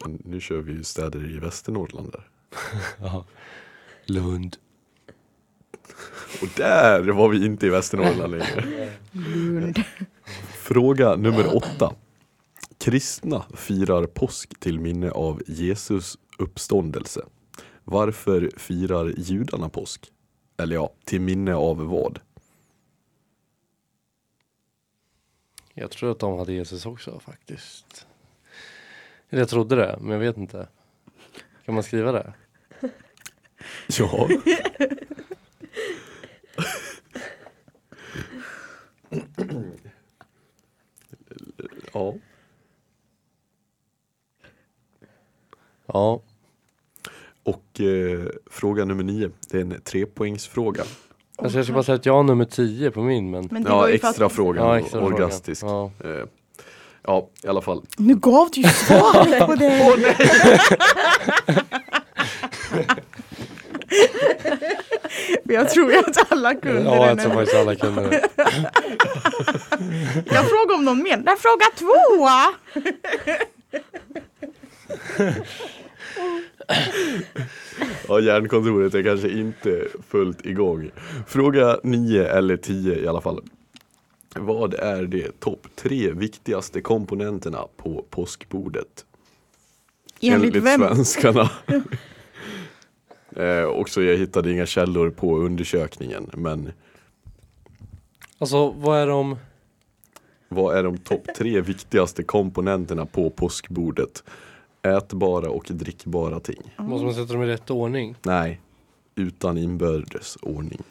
[0.05, 2.29] Nu kör vi ju städer i Västernorrland där.
[2.99, 3.25] Ja.
[4.05, 4.57] Lund.
[6.41, 8.93] Och där var vi inte i Västernorrland längre.
[9.11, 9.84] Lund.
[10.53, 11.95] Fråga nummer åtta.
[12.77, 17.25] Kristna firar påsk till minne av Jesus uppståndelse.
[17.84, 20.11] Varför firar judarna påsk?
[20.57, 22.19] Eller ja, till minne av vad?
[25.73, 28.07] Jag tror att de hade Jesus också faktiskt.
[29.29, 30.67] Eller jag trodde det, men jag vet inte.
[31.65, 32.34] Kan man skriva det?
[33.88, 34.29] Ja.
[41.93, 42.15] ja.
[45.86, 46.21] Ja.
[47.43, 48.19] Och eh,
[48.51, 49.31] fråga nummer nio.
[49.51, 50.83] Det är en trepoängsfråga.
[51.37, 53.47] Alltså jag ska bara säga att jag har nummer 10 på min men.
[53.51, 54.67] Men det Ja, extra att, frågan.
[54.67, 55.63] Ja, extra orgastisk.
[55.63, 55.91] Ja.
[56.03, 56.09] Eh,
[57.03, 57.85] ja, i alla fall.
[57.97, 59.99] Nu gav du ju svaret på det!
[65.43, 68.29] Men jag tror ju att alla kunde Ja, jag tror faktiskt alla kunde det.
[70.25, 71.17] Jag frågar om någon mer.
[71.17, 71.93] Nej, fråga två!
[78.07, 80.91] Ja, hjärnkontoret är kanske inte fullt igång.
[81.28, 83.41] Fråga 9 eller 10 i alla fall.
[84.36, 89.05] Vad är de topp tre viktigaste komponenterna på påskbordet?
[90.22, 90.80] Enligt vem?
[90.82, 91.49] svenskarna.
[93.36, 96.72] eh, också jag hittade inga källor på undersökningen men
[98.38, 99.38] Alltså vad är de?
[100.53, 104.24] vad är de topp tre viktigaste komponenterna på påskbordet?
[104.84, 106.75] Ätbara och drickbara ting.
[106.77, 108.15] Måste man sätta dem i rätt ordning?
[108.21, 108.61] Nej,
[109.15, 110.81] utan inbördes ordning.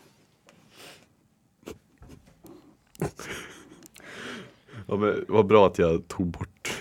[4.87, 6.73] Ja, men vad bra att jag tog bort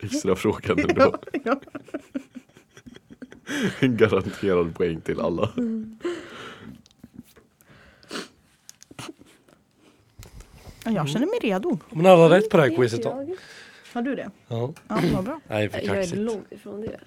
[0.00, 1.14] extra frågan ändå.
[1.44, 1.60] Ja.
[3.80, 5.50] En garanterad poäng till alla.
[10.84, 11.78] Ja, Jag känner mig redo.
[11.90, 13.26] Men alla rätt på det här quizet då.
[13.98, 14.30] Jag, Har du det?
[14.48, 14.72] Ja.
[14.88, 15.40] Ja, vad bra.
[15.48, 16.16] Nej, för jag är kaxigt.
[16.22, 17.00] långt ifrån det.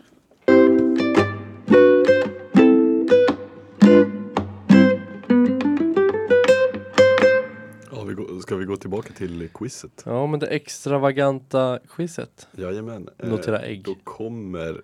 [7.91, 10.03] Ja, vi går, ska vi gå tillbaka till quizet?
[10.05, 12.47] Ja, men det extravaganta quizet.
[12.51, 13.09] Jajamän.
[13.17, 13.83] Eh, Notera ägg.
[13.83, 14.81] Då kommer,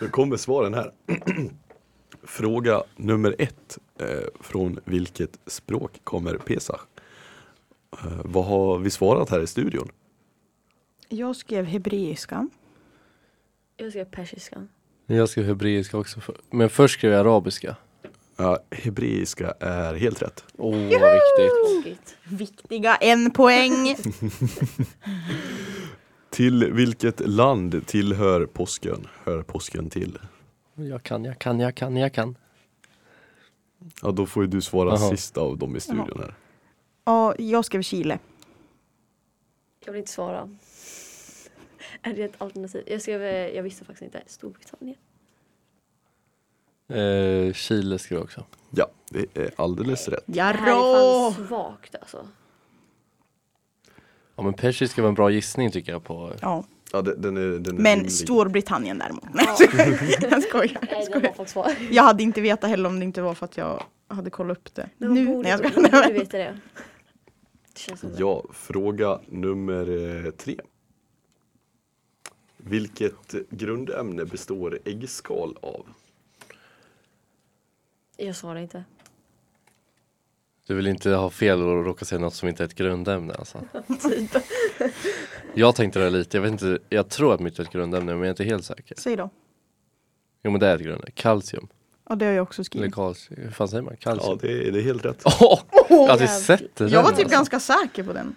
[0.00, 0.92] då kommer svaren här.
[2.22, 3.78] Fråga nummer ett.
[3.98, 4.06] Eh,
[4.40, 6.80] från vilket språk kommer Pesach?
[7.92, 9.88] Eh, vad har vi svarat här i studion?
[11.14, 12.48] Jag skrev hebreiska.
[13.76, 14.68] Jag skrev persiskan.
[15.06, 17.76] Jag skrev hebreiska också, men först skrev jag arabiska.
[18.36, 20.44] Ja, hebreiska är helt rätt.
[20.56, 21.14] Åh, vad
[21.84, 22.16] viktigt.
[22.24, 23.96] Viktiga en poäng.
[26.30, 29.06] Till vilket land tillhör påsken?
[29.24, 30.18] Hör påsken till?
[30.74, 32.36] Jag kan, jag kan, jag kan, jag kan.
[34.02, 35.10] Ja, då får ju du svara Jaha.
[35.10, 36.34] sist av dem i studion här.
[37.04, 38.18] Ja, jag skrev Chile.
[39.84, 40.48] Jag vill inte svara.
[42.06, 42.82] Är det ett alternativ?
[42.86, 44.22] Jag skrev, eh, jag visste faktiskt inte.
[44.26, 44.96] Storbritannien.
[46.88, 48.44] Eh, Chile skrev jag också.
[48.70, 50.24] Ja, det är alldeles rätt.
[50.26, 52.28] Det här är fan svagt alltså.
[54.36, 56.32] Ja, men persiska var en bra gissning tycker jag på.
[56.40, 58.12] Ja, Ja, den, den är, den är men rimlig.
[58.12, 59.24] Storbritannien däremot.
[59.34, 59.46] Nej,
[60.30, 60.78] jag skojar.
[60.90, 61.20] Jag, det skojar.
[61.20, 61.72] faktiskt svar.
[61.90, 64.74] jag hade inte vetat heller om det inte var för att jag hade kollat upp
[64.74, 64.88] det.
[64.98, 65.24] Men nu.
[65.24, 66.08] Nej, jag skojar.
[66.08, 66.60] du veta det?
[67.72, 68.16] Det känns som det.
[68.18, 70.60] Ja, fråga nummer eh, tre.
[72.66, 75.86] Vilket grundämne består äggskal av?
[78.16, 78.84] Jag svarar inte.
[80.66, 83.58] Du vill inte ha fel och råka säga något som inte är ett grundämne alltså.
[85.54, 88.18] Jag tänkte det lite, jag vet inte, jag tror att mitt är ett grundämne men
[88.18, 88.94] jag är inte helt säker.
[88.98, 89.30] Säg då.
[90.42, 91.68] Jo men det är ett grundämne, kalcium.
[92.08, 92.94] Ja, det har jag också Eller skrivit.
[92.94, 93.96] kalcium, hur fan säger man?
[94.00, 94.38] Ja, Kalcium?
[94.42, 95.22] det är, det är helt rätt.
[95.24, 95.60] Åh!
[95.88, 96.40] jag har aldrig jävlar.
[96.56, 97.36] sett det Jag var typ alltså.
[97.36, 98.34] ganska säker på den.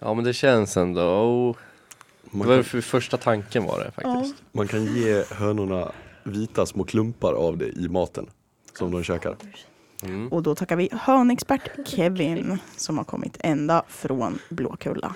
[0.00, 1.56] Ja men det känns ändå, oh.
[2.32, 4.34] Det var kan, för första tanken var det faktiskt.
[4.52, 8.26] man kan ge hönorna vita små klumpar av det i maten
[8.78, 9.36] som de käkar.
[10.02, 10.28] Mm.
[10.28, 15.14] Och då tackar vi hönexpert Kevin som har kommit ända från Blåkulla.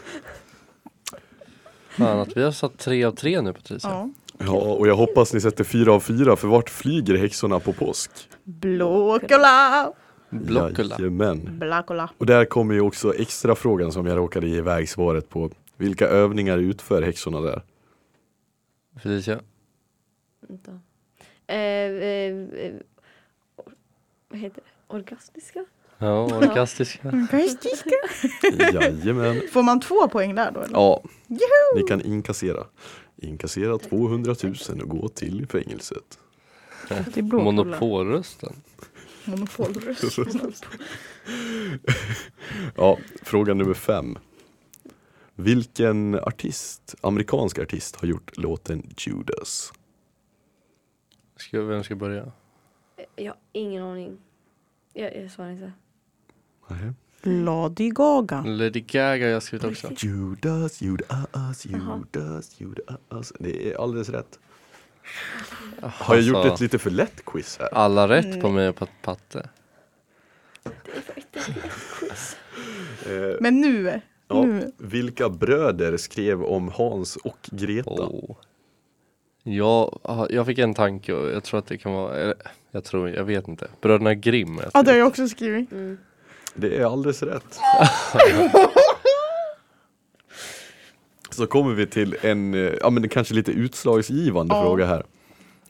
[1.88, 3.90] Fan att vi har satt tre av tre nu Patricia.
[3.90, 4.10] Ja.
[4.38, 8.10] Ja, och jag hoppas ni sätter fyra av fyra för vart flyger häxorna på påsk?
[8.44, 9.92] Blåkulla!
[10.30, 10.96] Blockulla.
[10.98, 11.58] Jajamän.
[11.58, 12.10] Blåkulla.
[12.18, 15.50] Och där kommer ju också extra frågan som jag råkade ge iväg svaret på.
[15.76, 17.62] Vilka övningar utför häxorna där?
[19.02, 19.40] Felicia.
[20.40, 20.80] Vänta.
[21.46, 22.34] Eh, eh,
[22.66, 22.74] eh,
[24.28, 24.94] vad heter det?
[24.96, 25.64] Orgasmiska?
[25.98, 27.12] Ja, orkastiska.
[28.72, 29.42] Jajamän.
[29.52, 30.60] Får man två poäng där då?
[30.60, 30.72] Eller?
[30.74, 31.02] Ja,
[31.76, 32.66] ni kan inkassera.
[33.16, 36.18] Inkassera 200 000 och gå till fängelset.
[37.14, 37.52] Till Blåkulla.
[37.52, 38.52] Monopolrösten.
[39.24, 40.18] Monopolröst.
[42.76, 44.18] Ja, fråga nummer fem.
[45.43, 49.72] Vilken artist, amerikansk artist har gjort låten Judas?
[51.36, 52.32] Ska, vem ska börja?
[53.16, 54.18] Jag har ingen aning.
[54.93, 55.72] Jag, jag svarar inte.
[56.68, 56.93] Nej.
[57.22, 58.43] Lady Gaga.
[58.43, 59.93] Lady Gaga jag skrivit också.
[60.07, 63.32] Judas, Judas, Judas, Judas.
[63.38, 64.38] Det är alldeles rätt.
[65.82, 67.74] Har jag gjort Alltså, ett lite för lätt quiz här?
[67.74, 69.49] Alla rätt på mig och Pat- Patte.
[73.07, 74.01] Eh, Men nu,
[74.34, 74.46] ja.
[74.46, 74.72] nu.
[74.78, 77.90] Vilka bröder skrev om Hans och Greta?
[77.90, 78.36] Oh.
[79.42, 82.34] Jag, ah, jag fick en tanke och jag tror att det kan vara,
[82.70, 83.68] jag tror, jag vet inte.
[83.80, 84.60] Bröderna Grimm.
[84.74, 85.72] Ja, det har jag också skrivit.
[85.72, 85.98] Mm.
[86.54, 87.58] Det är alldeles rätt.
[91.30, 94.62] Så kommer vi till en, eh, ja men kanske lite utslagsgivande Ja.
[94.62, 95.02] fråga här.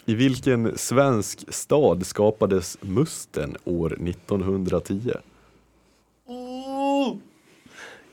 [0.04, 5.12] I vilken svensk stad skapades Musten år 1910?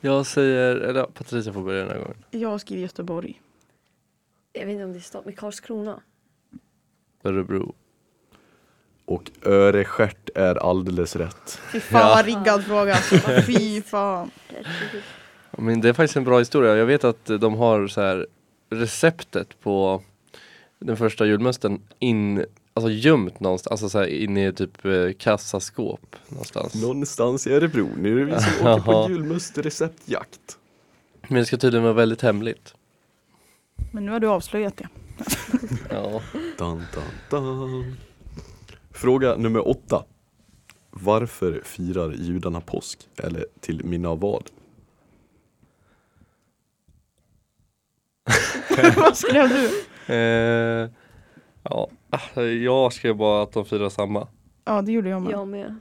[0.01, 2.17] Jag säger, eller Patricia får börja den här gången.
[2.31, 3.41] Jag har skrivit Göteborg.
[4.53, 5.99] Jag vet inte om det är stad, men Karlskrona.
[7.23, 7.75] Örebro.
[9.05, 11.59] Och Örestjärt är alldeles rätt.
[11.71, 12.07] Fy fan Ja.
[12.15, 12.95] vad riggad fråga.
[13.47, 14.31] Fy fan.
[15.51, 16.75] Men det är faktiskt en bra historia.
[16.75, 18.27] Jag vet att de har så här
[18.69, 20.01] receptet på
[20.79, 22.45] den första julmusten in,
[22.83, 26.75] alltså gömt någonstans, alltså så här inne i typ eh, kassaskåp någonstans.
[26.75, 27.89] Någonstans i Örebro.
[27.97, 29.09] Nu är det vi som åker på Jaha.
[29.09, 30.57] julmusterreceptjakt.
[31.27, 32.73] Men det ska tydligen vara väldigt hemligt.
[33.91, 34.87] Men nu har du avslöjat det.
[35.89, 36.21] Ja.
[36.57, 37.97] Dun, dun, dun.
[38.91, 40.03] Fråga nummer åtta.
[40.91, 42.99] Varför firar judarna påsk?
[43.17, 44.49] Eller till minne av vad?
[48.95, 49.83] vad skrev du?
[50.13, 50.89] Eh,
[51.63, 51.89] ja,
[52.63, 54.27] jag skrev bara att de firar samma.
[54.65, 55.31] Ja, det gjorde jag med.
[55.31, 55.75] Jag med.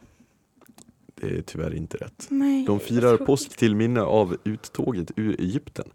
[1.14, 2.26] Det är tyvärr inte rätt.
[2.30, 2.64] Nej.
[2.66, 5.90] De firar påsk till minne av uttåget ur Egypten.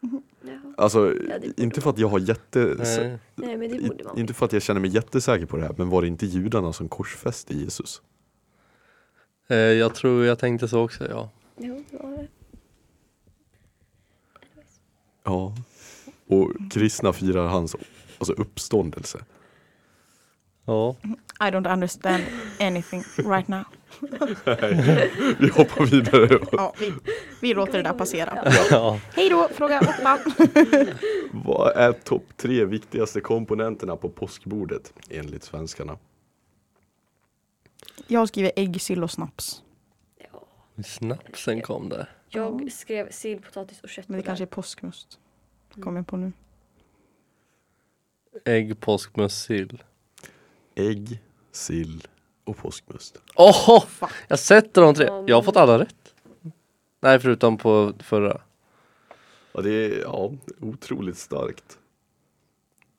[0.00, 0.74] Jaha.
[0.76, 2.74] Alltså, Ja, inte för att jag har jätte...
[2.78, 3.18] Nej.
[3.34, 4.18] Nej men det borde man.
[4.18, 6.72] Inte för att jag känner mig jättesäker på det här, men var det inte judarna
[6.72, 8.02] som korsfäste Jesus?
[9.48, 11.30] Eh, jag tror jag tänkte så också, ja.
[11.58, 12.26] Jo, det var det.
[15.24, 15.54] Ja.
[16.26, 17.76] Och kristna firar hans
[18.18, 19.24] alltså uppståndelse.
[20.66, 20.96] Ja,
[21.40, 22.22] I don't understand
[22.60, 23.64] anything right now.
[25.38, 26.46] Vi hoppar vidare.
[26.52, 26.92] Ja, vi,
[27.40, 28.52] vi låter det där passera.
[28.70, 29.00] ja.
[29.14, 30.18] Hej då, fråga åtta.
[31.32, 35.98] Vad är topp tre viktigaste komponenterna på påskbordet enligt svenskarna?
[38.06, 39.62] Jag har skrivit ägg, sill och snaps.
[40.32, 40.46] Ja.
[40.84, 42.10] snapsen kom där.
[42.28, 44.18] Jag skrev sill, potatis och Men köttbullar.
[44.18, 45.18] det kanske är påskmust.
[45.80, 46.32] Kommer jag på nu.
[48.44, 49.82] Ägg, påskmust, sill.
[50.78, 51.22] Ägg,
[51.52, 52.06] sill
[52.44, 53.18] och påskmust.
[53.34, 53.84] Åh!
[54.28, 55.06] Jag sätter de tre.
[55.26, 56.14] Jag har fått alla rätt.
[57.00, 58.40] Nej, förutom på förra.
[59.52, 61.78] Ja, det är ja, otroligt starkt.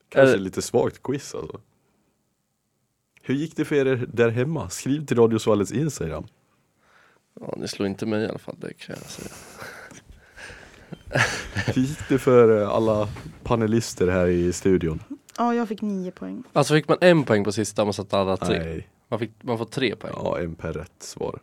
[0.10, 1.62] Kanske Är det- lite svagt quiz alltså.
[3.22, 4.70] Hur gick det för er där hemma?
[4.70, 6.28] Skriv till Radiosvallets Instagram.
[7.40, 9.30] Ja, ni slår inte mig i alla fall, det kan jag säga.
[11.76, 13.10] Hur gick det för eh, alla
[13.44, 15.04] panelister här i studion?
[15.38, 16.44] Ja, jag fick nio poäng.
[16.54, 18.60] Alltså fick man en poäng på sista om man satte alla tre?
[18.60, 20.14] Nej, Man, fick, man får tre poäng.
[20.16, 21.40] ja, en per rätt svar.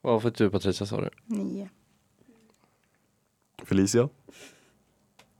[0.00, 1.10] Vad fick du Patricia sa du?
[1.24, 1.68] Nio.
[3.64, 4.08] Felicia?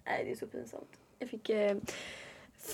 [0.07, 0.89] Nej det är så pinsamt.
[1.19, 1.77] Jag fick eh,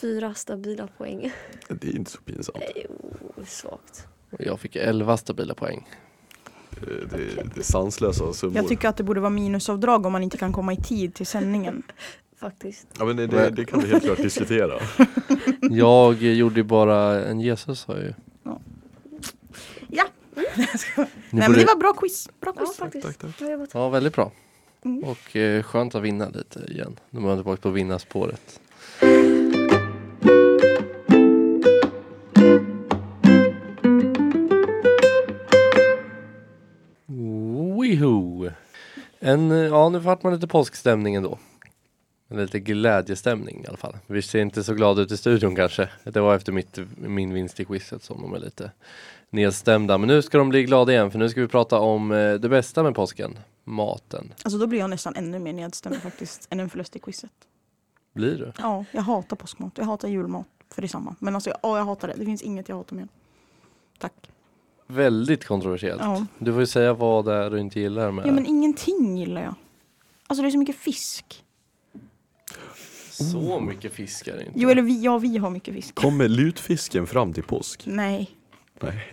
[0.00, 1.32] fyra stabila poäng.
[1.68, 2.58] Det är inte så pinsamt.
[2.58, 2.86] Nej,
[3.36, 4.06] oh, svagt.
[4.30, 5.88] Och Jag fick elva stabila poäng.
[6.76, 8.56] Eh, Det, det, det är sanslösa summor.
[8.56, 11.26] Jag tycker att det borde vara minusavdrag om man inte kan komma i tid till
[11.26, 11.82] sändningen.
[12.42, 12.86] Faktiskt.
[12.98, 14.80] Ja, men det, det, det kan vi helt klart diskutera.
[15.70, 18.12] Jag gjorde bara en Jesus sa jag ju.
[18.42, 20.04] Ja.
[20.56, 20.66] Ni
[21.30, 22.28] Nej men det var bra quiz.
[22.40, 22.76] Bra Ja quiz.
[22.76, 23.06] faktiskt.
[23.20, 23.50] tack, tack.
[23.50, 23.70] Jobbat.
[23.74, 24.32] Ja, väldigt bra.
[24.84, 25.04] Mm.
[25.04, 27.00] Och eh, skönt att vinna lite igen.
[27.10, 28.60] Nu är man tillbaka på vinnarspåret.
[37.80, 38.50] Wiho!
[39.20, 41.38] En, eh, ja, nu vart man lite påskstämning ändå.
[42.32, 43.96] Lite glädjestämning i alla fall.
[44.06, 45.88] Vi ser inte så glada ut i studion kanske.
[46.04, 48.70] Det var efter mitt, min vinst i quizet som de är lite
[49.30, 49.98] nedstämda.
[49.98, 52.48] Men nu ska de bli glada igen för nu ska vi prata om eh, det
[52.48, 53.38] bästa med påsken.
[53.64, 54.32] Maten.
[54.42, 57.30] Alltså då blir jag nästan ännu mer nedstämd faktiskt än en förlust i quizet.
[58.12, 58.52] Blir du?
[58.58, 59.72] Ja, jag hatar påskmat.
[59.78, 60.46] Jag hatar julmat.
[60.70, 61.16] För det är samma.
[61.18, 62.14] Men alltså, ja, jag hatar det.
[62.18, 63.08] Det finns inget jag hatar mer.
[63.98, 64.30] Tack.
[64.86, 66.02] Väldigt kontroversiellt.
[66.02, 66.26] Ja.
[66.38, 69.42] Du får ju säga vad det är du inte gillar med ja, men ingenting gillar
[69.42, 69.54] jag.
[70.26, 71.44] Alltså det är så mycket fisk.
[73.30, 74.52] Så mycket fisk är det inte.
[74.60, 75.94] Jo, eller vi, ja, vi har mycket fisk.
[75.94, 77.82] Kommer lutfisken fram till påsk?
[77.86, 78.30] Nej.
[78.80, 79.08] Nej.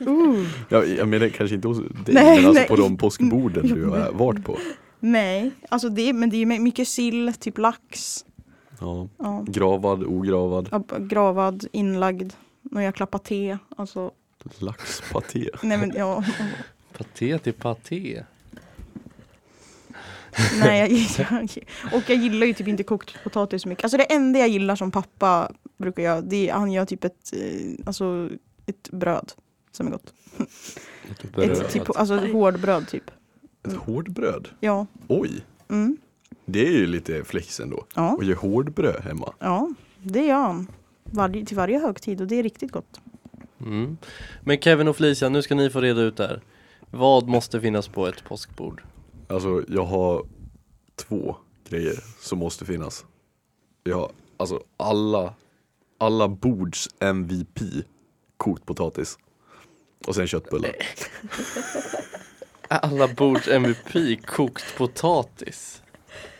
[0.00, 2.68] Uh, Jag, jag menar kanske inte hos dig, Nej, men alltså nej.
[2.68, 4.58] på de påskborden du har varit på.
[5.00, 8.24] nej, alltså det, men det är mycket sill, typ lax.
[8.80, 9.08] Ja.
[9.18, 9.44] Ja.
[9.48, 12.32] Gravad, ogravad, Ja, Gravad, inlagd,
[12.62, 13.58] när jag klappar te.
[13.76, 14.10] Alltså,
[14.58, 15.48] laxpaté.
[15.62, 16.24] nej men ja.
[16.98, 18.22] Paté till paté.
[20.60, 21.48] Nej, jag, jag,
[21.94, 23.84] och jag gillar ju typ inte kokt potatis så mycket.
[23.84, 27.32] Alltså det enda jag gillar som pappa brukar göra, det är han gör typ ett,
[27.32, 28.28] eh, alltså
[28.66, 29.32] ett bröd
[29.72, 30.14] som är gott.
[31.10, 31.50] Ett Bröd.
[31.50, 33.10] Ett, typ, alltså ett hårdbröd typ.
[33.66, 34.48] Ett hårdbröd?
[34.60, 34.86] Ja.
[35.08, 35.30] Oj!
[35.70, 35.96] Mm.
[36.44, 37.84] Det är ju lite flex ändå.
[37.94, 39.32] Ja, Och gör hårdbröd hemma.
[39.38, 39.70] ja,
[40.02, 40.66] det gör han.
[41.04, 43.00] Varje, till varje högtid och det är riktigt gott.
[43.60, 43.96] Mm.
[44.40, 46.40] Men Kevin och Felicia, nu ska ni få reda ut det här.
[46.90, 48.82] Vad måste finnas på ett påskbord?
[49.28, 50.26] Alltså jag har
[50.96, 51.36] två
[51.68, 53.04] grejer som måste finnas.
[53.84, 55.34] Jag har alltså alla,
[55.98, 57.60] alla bords MVP
[58.36, 59.18] kokt potatis.
[60.06, 60.70] Och sen köttbullar.
[62.70, 65.82] Alla bords MVP kokt potatis.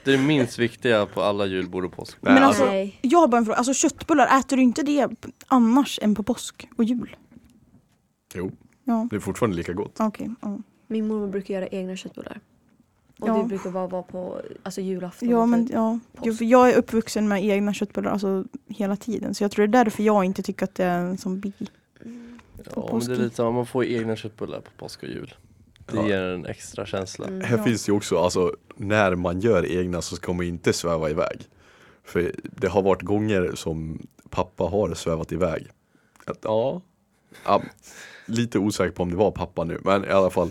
[0.04, 1.94] Det är det minst viktiga på alla julbord och.
[1.98, 2.98] Nej, Men alltså, alltså- Nej.
[3.02, 5.08] Jag har bara en fråga, alltså köttbullar, äter du inte det
[5.46, 7.16] annars än på påsk och jul?
[8.34, 8.52] jo,
[8.84, 9.96] Ja, det är fortfarande lika gott.
[10.00, 10.30] okej.
[10.40, 10.58] ja.
[10.86, 12.40] Min mormor brukar göra egna köttbullar.
[13.18, 13.36] Och Ja.
[13.36, 15.28] det brukar bara vara på alltså, julafton.
[15.28, 15.74] Ja, men typ.
[15.74, 15.98] ja.
[16.22, 19.34] Jo, för Jag är uppvuxen med egna köttbullar alltså, hela tiden.
[19.34, 21.52] Så jag tror det är därför jag inte tycker att det är en sån big.
[22.74, 25.34] Ja, men det är lite samma, man får egna köttbullar på påsk och jul.
[25.86, 26.08] Det Ja.
[26.08, 27.26] ger en extra känsla.
[27.26, 27.40] Mm.
[27.40, 27.64] Här Ja.
[27.64, 31.40] finns det ju också, alltså när man gör egna så ska man inte sväva iväg.
[32.04, 35.66] För det har varit gånger som pappa har svävat iväg.
[36.24, 36.80] Att, ja,
[37.44, 37.62] ja,
[38.26, 40.50] lite osäker på om det var pappa nu, men i alla fall.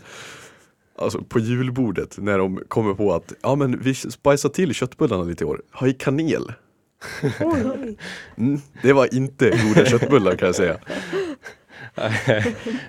[0.97, 5.43] Alltså på julbordet när de kommer på att ja men vi spicar till köttbullarna lite
[5.43, 6.53] i år, ha i kanel.
[8.37, 10.77] Mm, det var inte goda köttbullar kan jag säga.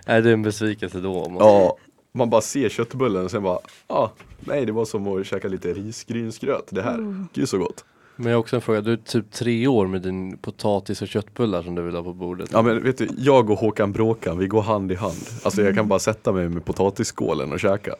[0.07, 1.29] Nej det är en besvikelse då.
[1.29, 1.77] man- Ja,
[2.13, 4.09] man bara ser köttbullen och sen bara, ah,
[4.41, 7.27] nej det var som att käka lite risgrynsgröt det här.
[7.35, 7.85] Gud så gott.
[8.21, 11.09] Men jag har också en fråga, du är typ tre år med din potatis och
[11.09, 12.51] köttbullar som du vill ha på bordet.
[12.53, 15.19] Ja men vet du, jag och Håkan Bråkan, vi går hand i hand.
[15.45, 17.95] Alltså jag kan bara sätta mig med potatisskålen och käka.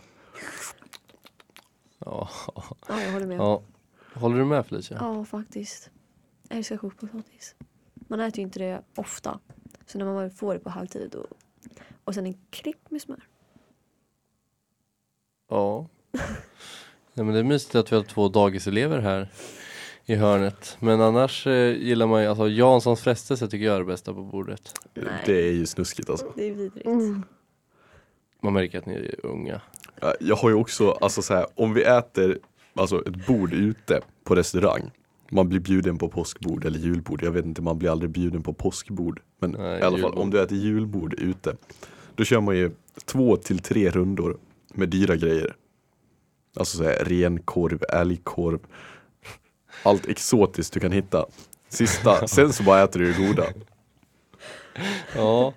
[1.99, 2.29] Ja.
[2.89, 3.39] Ja, jag håller med.
[3.39, 3.62] ja.
[4.14, 4.97] Håller du med Felicia?
[5.01, 5.91] Ja, faktiskt.
[6.49, 7.55] Jag älskar kokt potatis.
[7.95, 9.39] Man äter ju inte det ofta.
[9.87, 11.27] Så när man väl får det på halvtid och,
[12.05, 13.21] och sen en klick med smör.
[15.51, 15.87] Ja.
[17.14, 19.29] Nej, men det är mysigt att vi har två dagiselever här
[20.09, 20.77] i hörnet.
[20.81, 24.23] Men annars eh, gillar man ju, alltså Janssons frestelse tycker jag är det bästa på
[24.23, 24.75] bordet.
[24.95, 25.05] Nej.
[25.27, 26.33] Det är ju snuskigt alltså.
[26.37, 26.87] Det är vidrigt.
[28.43, 29.61] Man märker att ni är unga.
[30.01, 32.39] Ja, Jag har ju också, alltså så här, om vi äter
[32.75, 34.91] alltså ett bord ute på restaurang.
[35.31, 37.23] Man blir bjuden på påskbord eller julbord.
[37.23, 39.21] Jag vet inte, man blir aldrig bjuden på påskbord.
[39.41, 40.19] Men Nej, i alla fall julbord.
[40.19, 41.57] om du äter julbord ute.
[42.15, 42.71] Då kör man ju
[43.05, 44.39] två till tre rundor
[44.75, 45.57] med dyra grejer.
[46.57, 48.59] Alltså så här, renkorv, älgkorv.
[49.83, 51.26] Allt exotiskt du kan hitta.
[51.68, 53.45] Sista, sen så bara äter du det goda.
[55.16, 55.55] Ja,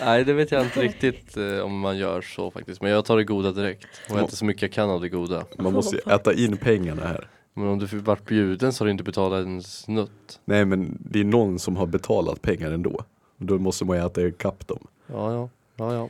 [0.00, 2.82] nej det vet jag inte riktigt eh, om man gör så faktiskt.
[2.82, 5.44] Men jag tar det goda direkt och äter så mycket jag kan av det goda.
[5.58, 7.28] Man måste ju äta in pengarna här.
[7.54, 10.40] Men om du varit bjuden så har du inte betalat en snutt.
[10.44, 13.04] Nej men det är någon som har betalat pengar ändå.
[13.36, 14.86] Då måste man ju äta ikapp dem.
[15.06, 16.08] Ja, ja, ja, ja.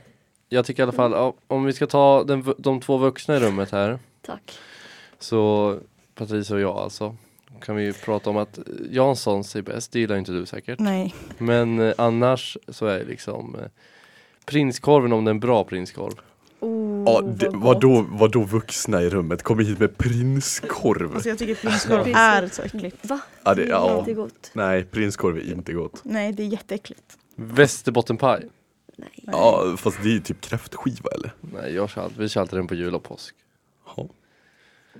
[0.49, 3.39] Jag tycker i alla fall, ja, om vi ska ta den, de två vuxna i
[3.39, 3.99] rummet här.
[4.21, 4.59] Tack.
[5.19, 5.77] Så
[6.15, 7.15] Patricia och jag alltså.
[7.65, 8.59] Kan vi ju prata om att
[8.89, 10.79] Janssons är bäst, det gillar inte du säkert.
[10.79, 11.15] Nej.
[11.37, 13.61] Men eh, annars så är det liksom eh,
[14.45, 16.13] prinskorven om det är en bra prinskorv.
[16.59, 19.43] Oh, Ja, det, vad vadå, vadå vuxna i rummet?
[19.43, 21.13] Kom hit med prinskorv.
[21.13, 23.05] Alltså jag tycker prinskorv är så äckligt.
[23.05, 23.19] Va?
[23.43, 23.99] Ja, det, Det är ja.
[23.99, 24.51] inte gott.
[24.53, 26.01] Nej, prinskorv är inte gott.
[26.03, 27.17] Nej, det är jätteäckligt.
[27.35, 28.49] Västerbottenpaj.
[28.97, 29.09] Nej.
[29.15, 31.33] Ja, fast det är ju typ kräftskiva eller?
[31.41, 33.35] Nej, jag kör alltid, vi kör alltid den på jul och påsk.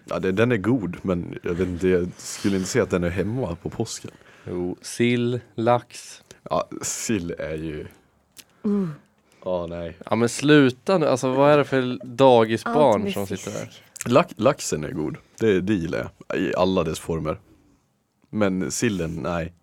[0.06, 0.20] Ja.
[0.20, 3.10] Det, den är god, men jag vet inte, jag skulle inte säga att den är
[3.10, 4.12] hemma på påsken.
[4.48, 6.22] Jo, sill, lax.
[6.44, 7.88] Ja, sill är ju...
[9.46, 9.98] Ja, nej.
[10.06, 13.82] Ja men sluta nu, alltså vad är det för dagisbarn som sitter där?
[14.06, 16.40] Lax, laxen är god, det, det gillar jag.
[16.40, 17.40] I alla dess former.
[18.30, 19.54] Men sillen, nej.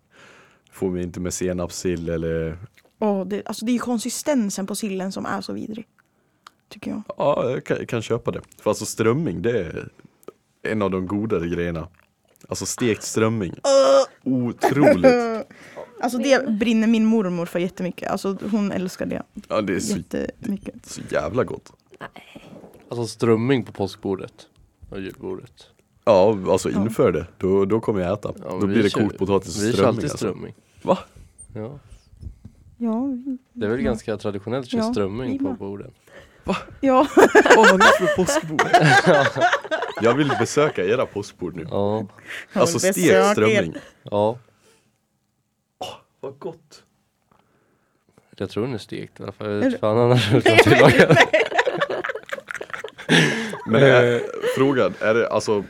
[0.71, 2.57] Får vi inte med senapssill eller...
[2.99, 5.87] Åh, det, alltså det är ju konsistensen på sillen som är så vidrig.
[6.69, 7.01] Tycker jag.
[7.17, 8.41] Ja, jag kan, jag kan köpa det.
[8.61, 9.89] För alltså strömming, det är
[10.63, 11.87] en av de godare grejerna.
[12.47, 13.53] Alltså stekt strömming.
[14.23, 15.11] Otroligt.
[16.03, 18.11] Alltså det brinner min mormor för jättemycket.
[18.11, 20.85] Alltså hon älskar det Ja, det är så, jättemycket.
[20.85, 21.71] så jävla gott.
[22.89, 24.33] Alltså strömming på påskbordet
[24.89, 25.67] och julbordet.
[26.05, 27.27] Ja, alltså inför det.
[27.37, 28.33] Då, då kommer jag äta.
[28.43, 29.87] Ja, då blir vi det kör- kokt potatis och Vi kör strömming.
[29.89, 30.17] alltid Alltså.
[30.17, 30.53] strömming.
[30.81, 30.97] Va?
[31.55, 31.79] Ja,
[32.77, 33.07] Ja,
[33.53, 33.85] det är väl Ja.
[33.85, 35.91] ganska traditionellt att köra Ja, strömming vi på med.
[36.45, 36.61] Borden.
[36.81, 37.07] ja.
[37.55, 38.61] Vad har ni för påskbord?
[40.01, 41.67] jag vill besöka era påskbord nu.
[41.71, 42.07] Ja,
[42.53, 43.75] Alltså stekt strömming.
[44.03, 44.37] ja.
[46.19, 46.83] Vad gott.
[48.37, 49.47] Jag tror den är stekt i alla fall.
[49.49, 51.17] Jag vet fan annars hur jag tillagad.
[53.65, 54.21] Men är,
[54.57, 55.63] frågan, är det alltså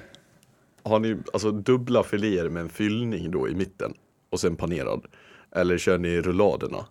[0.84, 3.94] Har ni alltså dubbla filéer med en fyllning då i mitten?
[4.30, 5.06] Och sen panerad?
[5.56, 6.86] Eller kör ni rulladerna?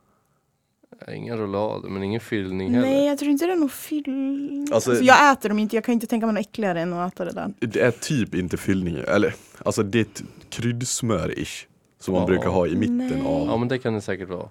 [1.15, 2.89] Ingen roulade, men ingen fyllning heller.
[2.89, 4.67] Nej, jag tror inte det är någon fyll...
[4.73, 5.77] Alltså- Alltså, jag äter dem inte.
[5.77, 7.53] Jag kan inte tänka mig något äckligare än att äta det där.
[7.59, 9.35] Det är typ inte fyllning, eller
[9.65, 11.67] alltså det är ett kryddsmör-ish
[11.99, 12.27] Som man Ja.
[12.27, 13.21] brukar ha i mitten Nej.
[13.25, 14.49] Ja av men det kan det säkert vara.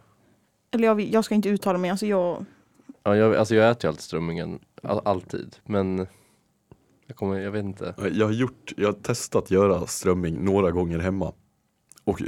[0.72, 1.90] Eller jag, jag ska inte uttala mig.
[1.92, 2.46] Alltså jag...
[3.04, 5.56] Ja, jag, alltså jag äter ju alltid strömmingen, all, alltid.
[5.66, 6.08] Men
[7.08, 7.94] jag, kommer, jag vet inte.
[8.14, 11.34] Jag har gjort, jag har testat göra strömming några gånger hemma
[12.10, 12.22] Och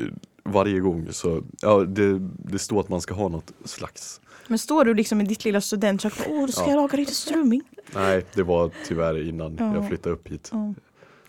[0.44, 4.86] varje gång så, ja det, det står att man ska ha något slags Men står
[4.86, 6.70] du liksom i ditt lilla studentkök och åh, då ska Ja.
[6.70, 7.62] jag laga lite strömming?
[7.96, 9.76] Nej, det var tyvärr innan Ja.
[9.76, 10.74] jag flyttade upp hit Ja.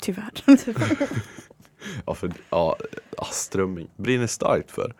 [0.01, 0.31] Tyvärr.
[2.07, 2.77] Ja, för, ja,
[3.17, 3.89] ja, strömming.
[3.97, 4.95] Brinner starkt för.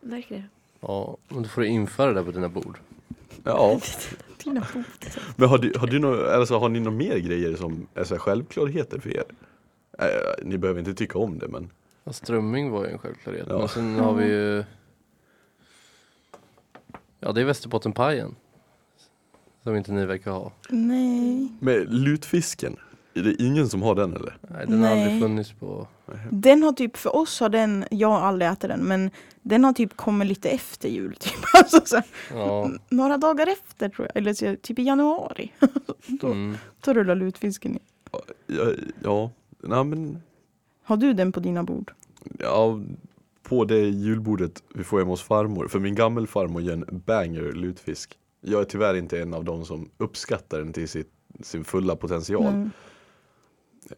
[0.00, 0.42] Det?
[0.80, 2.78] Ja, men då får du införa det där på dina bord.
[3.44, 3.80] Ja,
[4.44, 4.84] Dina fot.
[5.36, 8.14] men har, du, har, du nå, alltså, har ni några mer grejer som är så
[8.14, 9.24] här självklarheter för er?
[9.98, 10.06] Eh,
[10.44, 11.70] ni behöver inte tycka om det men
[12.06, 13.46] Ja, strömming var ju en självklarhet.
[13.48, 13.58] Ja.
[13.58, 14.64] Men sen har vi ju
[17.20, 18.34] Ja det är Västerbottenpajen.
[19.62, 20.52] Som inte ni verkar ha.
[20.68, 21.48] Nej.
[21.60, 22.76] Med lutfisken,
[23.14, 24.38] är det ingen som har den eller?
[24.40, 25.88] Nej den har aldrig funnits på
[26.30, 29.10] Den har typ, för oss har den, jag har aldrig ätit den, men
[29.42, 31.16] den har typ kommit lite efter jul.
[31.20, 31.32] Typ.
[31.54, 35.52] Alltså, så, här, Ja, några dagar efter tror jag, eller så, typ i januari.
[36.06, 36.56] Då, mm.
[36.80, 37.80] då rullar lutfisken in.
[38.46, 38.70] Ja,
[39.02, 39.30] ja
[39.60, 40.22] nej men
[40.86, 41.92] Har du den på dina bord?
[42.38, 42.80] ja,
[43.42, 48.18] på det julbordet vi får hemma hos farmor, för min gammelfarmor gör en banger lutfisk.
[48.40, 52.46] Jag är tyvärr inte en av de som uppskattar den till sitt, sin fulla potential.
[52.46, 52.70] Mm.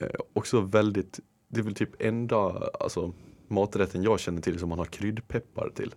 [0.00, 2.36] Eh, också väldigt, det är väl typ enda
[2.80, 3.12] alltså,
[3.48, 5.94] maträtten jag känner till som man har kryddpeppar till.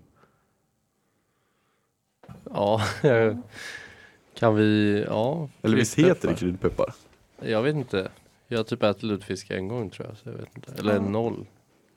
[2.44, 2.82] Ja,
[4.34, 5.50] kan vi, ja.
[5.62, 6.94] Eller visst heter det kryddpeppar?
[7.40, 8.12] Jag vet inte.
[8.52, 10.18] Jag har typ ätit lutfisk en gång tror jag.
[10.18, 10.72] Så jag vet inte.
[10.80, 11.02] Eller Ja.
[11.02, 11.46] noll.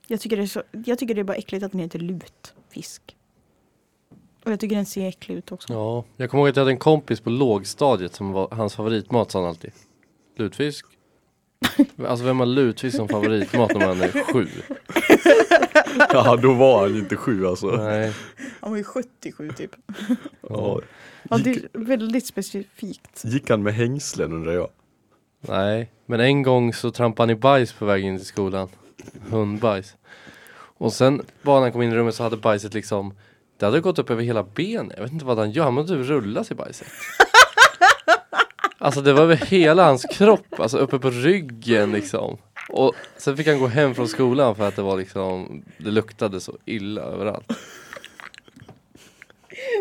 [0.07, 3.16] Jag, tycker det är så, jag tycker det är bara äckligt att den heter lutfisk.
[4.44, 5.72] Och jag tycker den ser äcklig ut också.
[5.72, 9.30] Ja, jag kommer ihåg att jag hade en kompis på lågstadiet som var hans favoritmat
[9.30, 9.72] sa han alltid.
[10.36, 10.86] Lutfisk.
[12.07, 14.46] Alltså vem har lutfisk som favoritmat när man är sju?
[16.12, 17.66] Ja, då var han inte sju alltså.
[17.66, 18.12] Nej.
[18.61, 19.70] Han var ju 77 typ.
[20.40, 20.80] Ja.
[21.30, 23.24] Ja, det är väldigt specifikt.
[23.24, 24.68] Gick han med hängslen undrar jag?
[25.49, 28.68] Nej, men en gång så trampade han i bajs på väg in till skolan.
[29.28, 29.97] Hundbajs.
[30.57, 33.14] Och sen bara när han kom in i rummet så hade bajset liksom
[33.59, 34.92] Det hade gått upp över hela benet.
[34.97, 35.64] Jag vet inte vad han gör.
[35.64, 36.88] Han måste typ rulla sig i bajset.
[38.78, 40.61] Alltså det var över hela hans kropp.
[40.61, 42.36] Alltså uppe på ryggen liksom.
[42.68, 46.40] Och sen fick han gå hem från skolan för att det var liksom Det luktade
[46.40, 47.53] så illa överallt.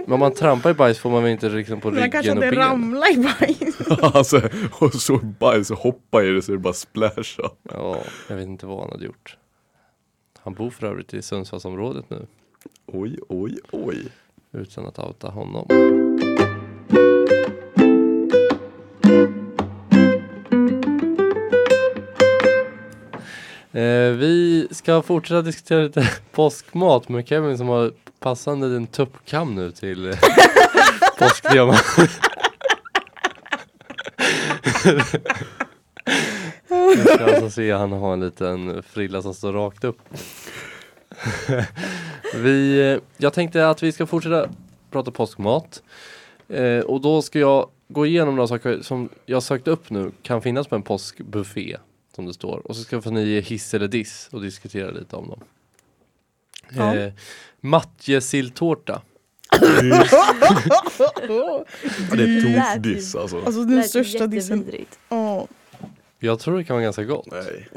[0.06, 2.42] Men om man trampar i bajs får man väl inte liksom på kanske ryggen och
[2.42, 2.56] benen?
[2.56, 3.82] ramlat i bajs.
[4.02, 7.52] alltså, och så bajs och hoppa i det så det bara splashar.
[7.64, 7.98] Ja,
[8.30, 9.38] jag vet inte vad han hade gjort.
[10.40, 12.26] Han bor för övrigt i Sundsvallsområdet nu.
[12.86, 13.98] Oj, oj, oj.
[14.52, 15.68] Utan att outa honom.
[23.74, 27.92] Eh, vi ska fortsätta diskutera lite påskmat med Kevin som har
[28.24, 30.18] passande din tuppkam nu till eh,
[31.20, 31.84] påskdiamant.
[36.96, 40.00] Jag ska alltså se han har en liten frilla som står rakt upp.
[42.36, 44.50] vi, eh, jag tänkte att vi ska fortsätta
[44.92, 45.84] prata påskmat.
[46.48, 50.42] Eh, och då ska jag gå igenom några saker som jag sökt upp nu kan
[50.42, 51.78] finnas på en påskbuffé.
[52.16, 52.68] Som det står.
[52.68, 55.40] Och så ska ni ge hiss eller diss och diskutera lite om dem.
[56.70, 56.96] Ja.
[56.96, 57.14] Eh,
[57.62, 59.02] Matjesilltårta.
[61.28, 61.66] Ja,
[62.12, 63.38] det är tokdiss alltså.
[63.38, 64.72] Alltså den största dissen.
[65.10, 65.48] Ja,
[66.20, 67.28] Jag tror det kan vara ganska gott.
[67.32, 67.70] Nej.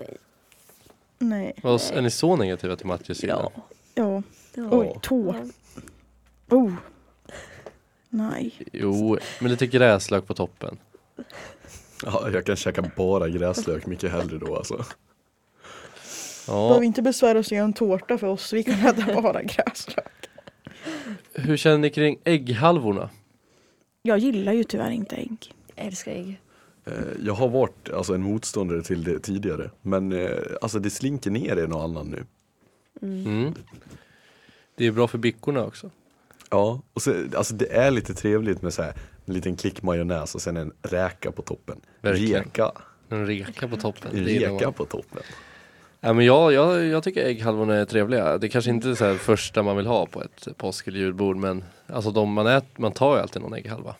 [1.18, 1.52] nej.
[1.62, 3.28] Vad- Är ni så negativa till matjessill?
[3.28, 3.52] Ja.
[3.94, 4.22] Ja.
[4.54, 4.68] ja.
[4.70, 5.34] Oj, tå.
[6.50, 6.72] Oh.
[8.08, 8.54] Nej.
[8.72, 10.78] Jo, med lite gräslök på toppen.
[12.04, 14.84] Ja, jag kan käka bara gräslök mycket hellre då alltså.
[16.46, 16.68] Ja.
[16.68, 18.52] Behöver inte besvära oss och göra en tårta för oss.
[18.52, 20.06] Vi kan äta bara gräslök.
[21.34, 23.10] Hur känner ni kring ägghalvorna?
[24.02, 25.54] Jag gillar ju tyvärr inte ägg.
[25.74, 26.40] Jag älskar ägg.
[26.84, 26.92] Eh,
[27.24, 29.70] Jag har varit alltså, en motståndare till det tidigare.
[29.82, 30.30] Men eh,
[30.62, 32.24] alltså det slinker ner en och annan nu.
[33.02, 33.54] Mm.
[34.76, 35.90] Det är bra för bickorna också.
[36.50, 38.94] Ja, och så, alltså det är lite trevligt med så här,
[39.24, 41.80] en liten klick majonnäs och sen en räka på toppen.
[42.00, 42.42] Verkligen.
[42.44, 42.72] Reka,
[43.08, 44.16] En reka på toppen.
[44.16, 45.22] en reka på toppen.
[46.06, 48.38] Ja, men jag, jag, jag tycker ägghalvorna är trevliga.
[48.38, 51.36] Det kanske inte är så här första man vill ha på ett påsk eller julbord
[51.36, 53.94] men alltså de man äter, man tar ju alltid någon ägghalva.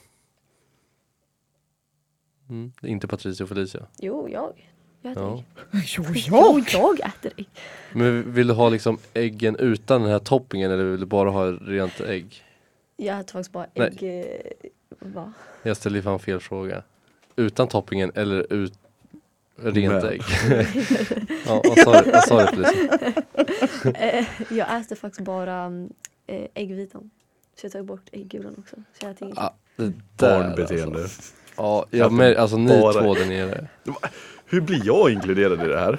[2.49, 2.73] Mm.
[2.81, 3.87] det Inte Patricia och Felicia.
[3.99, 4.73] Jo, jag.
[5.03, 5.43] Jag äter Ja.
[5.73, 5.85] ägg.
[5.97, 6.61] Jo, Jo,
[6.99, 7.49] jag äter ägg.
[7.93, 11.47] Men vill du ha liksom äggen utan den här toppingen eller vill du bara ha
[11.51, 12.45] rent ägg?
[12.97, 13.89] Jag äter faktiskt bara Nej.
[14.01, 14.21] ägg.
[14.21, 15.33] eh, Va?
[15.63, 16.83] Jag ställer fan fel fråga.
[17.37, 18.73] Utan toppingen eller ut
[19.63, 20.23] rent ägg?
[21.47, 22.99] ja, vad sa du, vad sa du Felicia?
[23.95, 25.89] Eh, jag äter faktiskt bara mm,
[26.27, 27.11] eh, äggvitan.
[27.61, 28.77] Så jag tar bort äggulan också.
[28.77, 29.39] Så jag äter inget.
[29.39, 31.03] Ja, det där, Barnbeteende.
[31.03, 31.23] Alltså.
[31.57, 33.69] Ja, jag med, alltså ni Bara- två där nere.
[34.47, 35.99] Hur blir jag inkluderad i det här?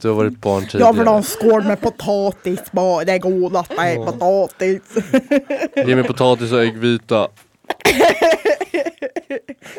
[0.00, 1.16] Du har varit barn Jag vill ha tidigare.
[1.16, 3.04] en skål med potatis bara.
[3.04, 4.04] Det är godast med Ja.
[4.06, 4.82] potatis.
[5.76, 7.28] Ge mig potatis och äggvita.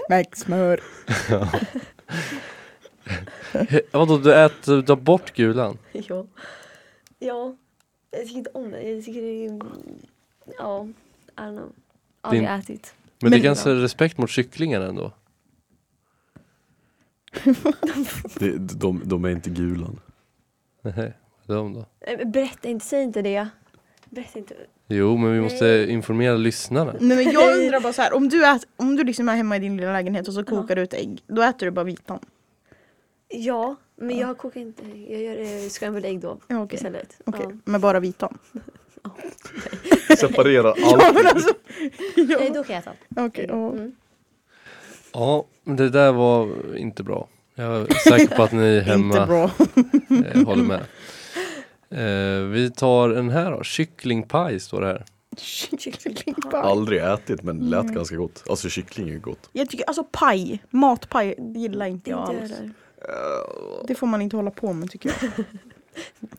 [0.09, 0.79] Med smör.
[3.53, 5.77] He- Vadå, du äter, du tar bort gulan?
[5.91, 6.25] Ja.
[7.19, 7.55] Ja.
[8.11, 8.81] Jag tycker inte om det.
[8.89, 9.59] Jag tycker det är...
[10.57, 10.87] Ja.
[11.37, 11.71] I don't know.
[12.21, 12.95] Aldrig Din- ätit.
[13.21, 15.11] Men, det är Men- ganska respekt mot kycklingar ändå.
[18.39, 19.99] Det, de, de är inte gulan.
[20.81, 21.13] Nej,
[21.47, 21.79] de då?
[22.01, 23.47] Eh, men Berätta inte, säg inte det.
[24.09, 24.55] Berätta inte.
[24.87, 25.89] Jo, men vi måste Nej.
[25.89, 26.93] informera lyssnarna.
[26.99, 28.13] Nej, men jag undrar bara så här.
[28.13, 30.75] Om du, ät, om du liksom är hemma i din lilla lägenhet och så kokar
[30.75, 31.23] du ett ägg.
[31.27, 32.19] Då äter du bara vitan.
[33.29, 34.83] Ja, men jag kokar inte.
[35.07, 36.75] Jag gör eh, scrambled ägg då Ja, okej.
[36.75, 37.21] istället.
[37.25, 37.55] Okej, Ja.
[37.65, 38.37] med bara vitan.
[40.19, 41.13] Separerar Ja, allt.
[41.15, 41.53] men alltså.
[42.15, 42.53] Nej, Ja.
[42.53, 42.91] då kan jag äta.
[43.15, 43.69] Okej, ja.
[43.71, 43.95] Mm.
[45.13, 47.27] Ja, men det där var inte bra.
[47.55, 49.43] Jag är säker på att ni Inte hemma bra.
[50.25, 50.79] eh, håller med.
[51.89, 53.63] Eh, vi tar den här då.
[53.63, 55.05] Kycklingpaj står det här.
[55.37, 56.61] Kycklingpaj.
[56.61, 57.95] Aldrig ätit men det lät Mm.
[57.95, 58.43] ganska gott.
[58.49, 59.49] Alltså kyckling är gott.
[59.51, 62.51] Jag tycker alltså paj, matpaj gillar inte jag Inte alls.
[62.51, 62.71] heller.
[63.87, 65.45] Det får man inte hålla på med tycker jag.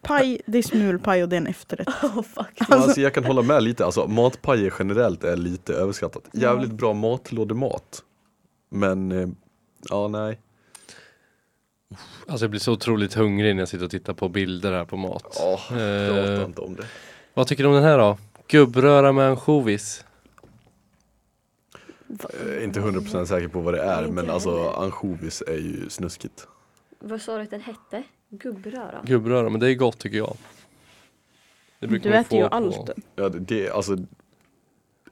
[0.03, 1.89] Paj, det är smulpaj och det är en efterrätt.
[2.03, 2.61] Oh fuck.
[2.69, 6.23] Men Alltså jag kan hålla med lite, alltså matpajer generellt är lite överskattat.
[6.33, 8.03] Jävligt bra matlådemat.
[8.71, 9.29] Men, eh,
[9.91, 10.41] ja nej.
[12.29, 14.97] Alltså jag blir så otroligt hungrig när jag sitter och tittar på bilder här på
[14.97, 15.37] mat.
[15.41, 16.85] Ja, prata Eh, inte om det.
[17.35, 18.19] vad tycker du om den här då?
[18.49, 20.05] Gubbröra med ansjovis.
[22.09, 26.47] Jag är inte 100% säker på vad det är men alltså ansjovis är ju snuskigt.
[26.99, 28.03] Vad sa du att den hette?
[28.29, 29.01] Gubbröra?
[29.05, 30.37] Gubbröra, men det är gott tycker jag.
[31.79, 32.91] Det brukar Du man äter ju få på- allt.
[33.17, 33.93] Ja det, det alltså,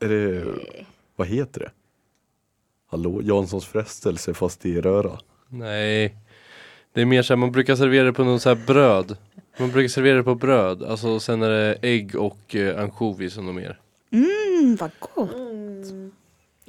[0.00, 0.86] är det, Nej.
[1.16, 1.70] vad heter det?
[2.86, 5.18] Hallå, Janssons frestelse fast i röra.
[5.48, 6.16] Nej.
[6.92, 9.16] Det är mer så här, man brukar servera det på någon så här bröd.
[9.58, 10.82] Man brukar servera det på bröd.
[10.82, 13.80] Alltså sen är det ägg och eh, ansjovis och något mer.
[14.10, 15.34] Mm, vad gott.
[15.34, 16.12] Mm.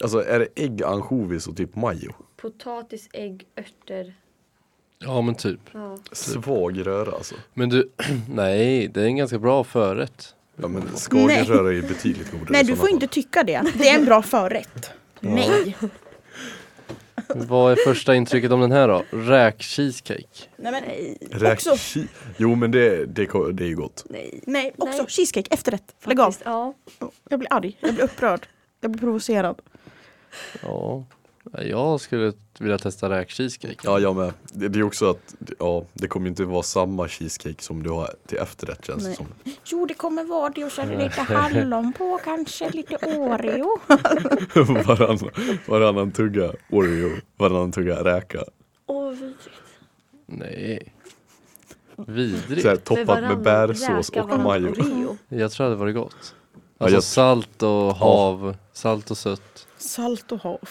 [0.04, 2.12] Alltså är det ägg, ansjovis och typ majo?
[2.38, 4.14] Potatis, ägg, örter.
[5.06, 5.60] Ja men typ.
[5.72, 5.98] Ja.
[6.12, 7.36] Svag röra alltså.
[7.54, 7.90] Men du,
[8.30, 10.36] nej det är en ganska bra förrätt.
[10.56, 12.94] Ja men skagenröra är ju betydligt godare Nej du får fall.
[12.94, 13.62] inte tycka det.
[13.78, 14.90] Det är en bra förrätt.
[15.20, 15.76] Nej.
[17.28, 19.04] Vad är första intrycket om den här då?
[19.12, 20.44] Räk-cheesecake.
[20.58, 21.18] Nej, men, Nej.
[21.32, 21.72] Räk- också.
[21.72, 24.06] chi- Jo men det, det, det är ju gott.
[24.10, 24.40] Nej.
[24.48, 25.06] nej, också Nej.
[25.10, 25.96] cheesecake, efterrätt.
[26.06, 26.36] Lägg av.
[26.44, 26.74] Ja.
[27.30, 28.48] Jag blir arg, jag blir upprörd.
[28.82, 29.62] Jag blir provocerad.
[30.62, 31.04] Ja.
[31.54, 33.76] Ja, Jag skulle vilja testa räk-cheesecake.
[33.84, 34.34] Ja jag med.
[34.54, 38.10] Det, det är också att, ja det kommer inte vara samma cheesecake som du har
[38.28, 39.18] till efterrätt känns det Nej.
[39.18, 39.26] som.
[39.66, 43.80] Jo det kommer vara det och så är det lite hallon på kanske, lite Oreo.
[44.86, 45.30] varannan,
[45.68, 48.44] varannan tugga Oreo, varannan tugga räka.
[48.86, 49.50] Åh, vidrigt.
[50.26, 50.94] Nej.
[51.96, 52.84] Så här, Vidrigt.
[52.86, 54.74] toppat med bärsås och majo.
[55.30, 56.36] Jag tror det hade varit gott.
[56.78, 59.65] Ja, Alltså jag- salt och hav, salt och sött.
[59.86, 60.70] Salt och hav.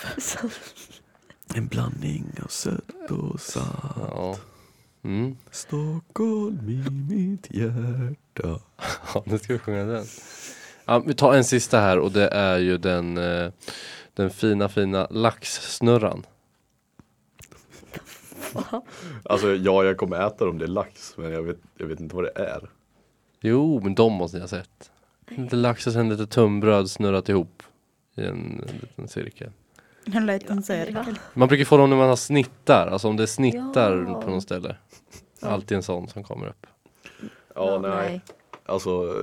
[1.54, 3.96] En blandning av sött och salt.
[3.96, 4.36] Ja.
[5.02, 5.36] Mm.
[5.50, 8.60] Stockholm i mitt hjärta.
[9.14, 10.04] Ja, nu ska vi sjunga den.
[10.84, 13.52] Ja, vi tar en sista här och det är ju den, eh,
[14.14, 16.26] den fina fina laxsnurran.
[19.24, 21.14] Alltså ja, jag kommer äta dem, det är lax.
[21.16, 22.70] Men jag vet, jag vet inte vad det är.
[23.40, 24.90] Jo, men de måste ni ha sett.
[25.28, 27.62] Lite lax och sen lite tunnbröd snurrat ihop
[28.14, 29.50] i en, en liten cirkel.
[30.14, 31.18] En liten cirkel.
[31.34, 34.20] Man brukar få dem när man har snittar, alltså om det är snittar Ja.
[34.22, 34.76] på något ställe.
[35.40, 36.66] Alltid en sån som kommer upp.
[37.54, 38.20] Ja, nej.
[38.66, 39.14] Alltså,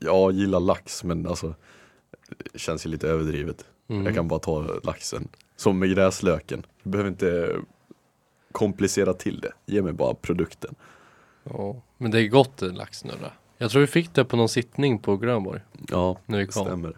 [0.00, 1.54] jag gillar lax men alltså
[2.52, 3.64] det känns ju lite överdrivet.
[3.88, 4.06] Mm.
[4.06, 5.28] Jag kan bara ta laxen.
[5.56, 6.66] Som med gräslöken.
[6.82, 7.56] Du behöver inte
[8.52, 9.52] komplicera till det.
[9.66, 10.74] Ge mig bara produkten.
[11.44, 13.32] Ja, men det är gott laxsnurra.
[13.58, 15.60] Jag tror vi fick det på någon sittning på Grönborg.
[15.90, 16.64] Ja, När vi det kom.
[16.66, 16.96] stämmer.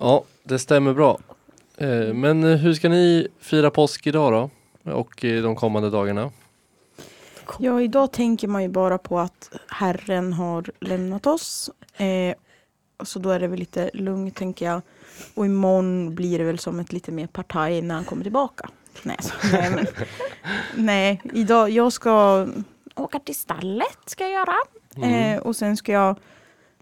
[0.00, 1.18] Ja, det stämmer bra.
[1.76, 4.50] Eh, men eh, hur ska ni fira påsk idag då?
[4.92, 6.30] Och eh, de kommande dagarna?
[7.58, 11.70] Ja, idag tänker man ju bara på att Herren har lämnat oss.
[11.96, 12.34] Eh,
[13.04, 14.82] så då är det väl lite lugnt tänker jag.
[15.34, 18.70] Och imorgon blir det väl som ett lite mer partaj när han kommer tillbaka.
[19.02, 19.86] Nej, så, nej, men,
[20.84, 22.46] nej idag, jag ska
[22.94, 24.54] åka till stallet ska jag göra.
[24.96, 25.36] Mm.
[25.36, 26.16] Eh, och sen ska jag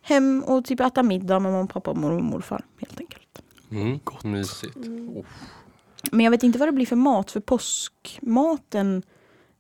[0.08, 3.42] hem och typ äta middag med mamma, pappa, mormor och morfar helt enkelt.
[3.70, 4.76] Mm, mysigt.
[4.76, 5.24] Oh.
[6.12, 9.02] Men jag vet inte vad det blir för mat, för påskmaten,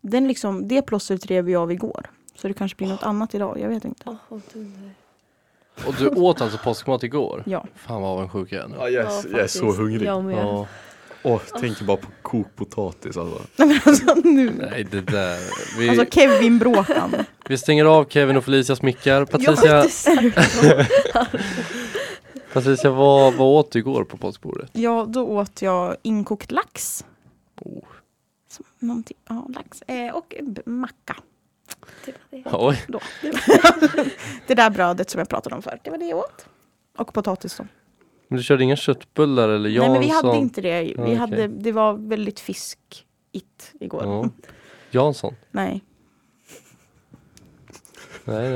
[0.00, 2.10] den liksom, det plåstret rev vi av igår.
[2.34, 4.16] Så det kanske blir något annat idag, jag vet inte.
[4.52, 4.94] Dunder.
[5.86, 7.42] Och du åt alltså påskmat igår?
[7.46, 7.66] Ja.
[7.74, 8.76] Fan vad avundsjuk jag är nu.
[8.78, 10.06] Ja, jag, är, Ja, jag är så hungrig.
[10.06, 10.36] Jag med.
[10.36, 10.66] Ja,
[11.28, 13.42] Åh, tänker bara på kokt potatis alltså.
[13.56, 14.50] Nej men alltså nu.
[14.70, 15.38] nej det där.
[15.78, 17.14] Vi, Alltså Kevin Bråkan.
[17.48, 19.12] vi stänger av Kevin och Felicias mickar.
[19.20, 19.84] Jag Patricia,
[22.52, 24.70] Patricia vad, vad åt du igår på påskbordet?
[24.72, 27.04] Ja, då åt jag inkokt lax.
[27.60, 27.82] Oh.
[28.50, 29.82] Som Någonting, ja, lax.
[29.82, 31.16] Eh, och b- macka.
[32.04, 32.42] Typ det.
[32.52, 33.00] Oj, Då.
[34.46, 36.46] det där brödet som jag pratade om förut, det var det jag åt.
[36.98, 37.64] Och potatis då.
[38.28, 39.92] Men du körde inga köttbullar eller Jansson?
[39.92, 40.82] Nej men vi hade inte det.
[40.82, 41.14] Vi Ja, okej.
[41.14, 44.02] hade, det var väldigt fiskigt igår.
[44.04, 44.30] Ja.
[44.90, 45.34] Jansson?
[45.50, 45.84] Nej.
[48.24, 48.50] Nej,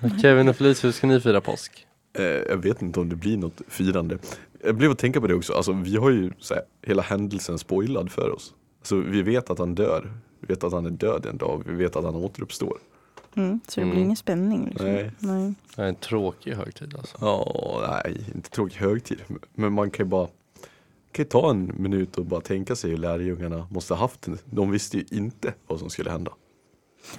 [0.00, 0.20] nej.
[0.22, 1.86] Kevin och Felicia, hur ska ni fira påsk?
[2.18, 4.18] Eh, jag vet inte om det blir något firande.
[4.64, 7.58] Jag blev att tänka på det också, alltså, vi har ju så här, hela händelsen
[7.58, 8.54] spoilad för oss.
[8.82, 11.74] Så vi vet att han dör, vi vet att han är död en dag, vi
[11.74, 12.78] vet att han återuppstår.
[13.36, 14.04] Mm, så det blir Mm.
[14.04, 14.66] ingen spänning.
[14.68, 14.86] Liksom.
[14.86, 15.10] Nej.
[15.18, 15.54] Nej.
[15.76, 17.16] Det är en tråkig högtid alltså.
[17.20, 19.18] Ja, nej, inte tråkig högtid.
[19.54, 20.26] Men man kan ju bara
[21.12, 24.38] kan ju ta en minut och bara tänka sig hur lärjungarna måste ha haft det.
[24.44, 26.32] De visste ju inte vad som skulle hända.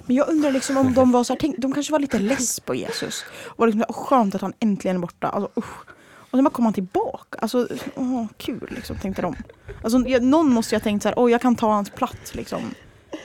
[0.06, 2.60] Men jag undrar liksom om de var så här, tänk, de kanske var lite less
[2.60, 3.24] på Jesus.
[3.44, 5.28] Och var liksom, "Åh, skönt att han äntligen är borta.
[5.28, 5.80] Alltså, usch.
[6.14, 7.38] Och sen bara kom han tillbaka.
[7.38, 9.36] Alltså, åh, kul liksom, tänkte de.
[9.82, 12.34] Alltså, jag, någon måste ju ha tänkt så här, åh jag kan ta hans plats
[12.34, 12.60] liksom.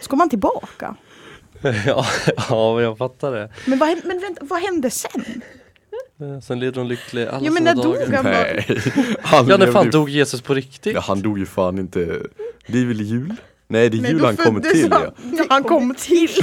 [0.02, 0.96] Så kom han tillbaka.
[1.86, 2.06] ja,
[2.50, 3.50] ja, jag fattar det.
[3.66, 5.42] Men vad, men vänta, vad hände sen?
[6.22, 8.14] Eh, Sen levde de lyckliga alla Ja, men när dog dagar.
[8.16, 8.24] han?
[8.24, 8.66] Nej.
[9.22, 10.94] Han Ja, när fan ju- dog Jesus på riktigt?
[10.96, 12.00] Ja, han dog ju fan inte.
[12.68, 13.36] Det är väl jul?
[13.68, 15.02] Nej, det är Men jul han kommer till han.
[15.38, 15.46] ja.
[15.50, 16.30] Han kom till.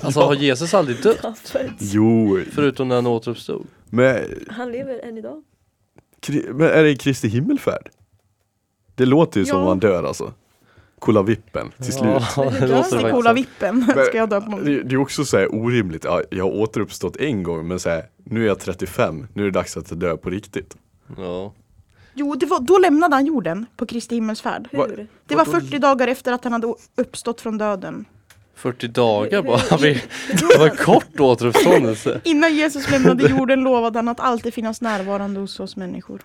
[0.00, 1.54] Alltså har Jesus aldrig dött?
[1.78, 3.66] Jo, Förutom när han återuppstod?
[3.90, 5.42] men, Han lever än idag.
[6.48, 7.90] Men är det Kristi himmelfärd?
[8.94, 9.68] Det låter ju som Ja.
[9.68, 10.32] han dör alltså.
[11.02, 12.22] Kolla vippen till slut.
[12.36, 13.32] Ja, det låter så.
[13.32, 13.86] vippen.
[14.06, 16.04] Ska jag dö på Det, det är också så här orimligt.
[16.04, 19.46] Ja, jag har återuppstått en gång men så här, nu är jag 35, nu är
[19.46, 20.76] det dags att dö på riktigt.
[21.16, 21.52] Ja.
[22.14, 24.68] Jo, det var, då lämnade han jorden på Kristi himmelsfärd.
[24.72, 24.86] Va-?
[25.26, 28.04] Det var 40 dagar efter att han hade uppstått från döden.
[28.54, 29.76] 40 dagar bara.
[29.78, 32.20] Det var en kort återuppståndelse.
[32.24, 36.20] Innan Jesus lämnade jorden lovade han att alltid finnas närvarande hos oss människor.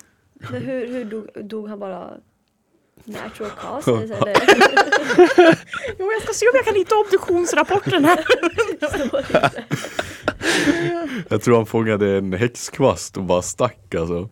[0.50, 2.10] Men hur, hur dog, dog han bara
[3.08, 4.34] natural causes eller?
[5.98, 8.24] Jo, jag ska se om jag kan hitta obduktionsrapporten här.
[11.28, 14.28] Jag tror han fångade en häxkvast och bara stack alltså.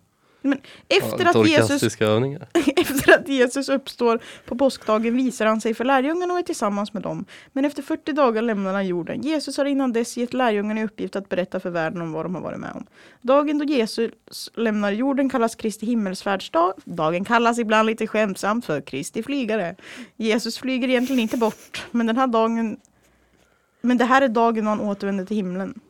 [0.89, 2.49] Efter Ja, att, Jesus, övningar.
[2.77, 7.03] efter att Jesus uppstår på påskdagen visar han sig för lärjungarna och är tillsammans med
[7.03, 7.25] dem.
[7.53, 9.23] Men efter 40 dagar lämnar han jorden.
[9.23, 12.35] Jesus har innan dess gett lärjungarna i uppgift att berätta för världen om vad de
[12.35, 12.87] har varit med om.
[13.21, 14.13] Dagen då Jesus
[14.55, 16.75] lämnar jorden kallas Kristi himmelsfärdsdag.
[16.85, 19.77] Dagen kallas ibland lite skämtsamt för Kristi flygare.
[20.17, 22.77] Jesus flyger egentligen inte bort, men den här dagen
[23.81, 25.81] men det här är dagen då han återvänder till himlen.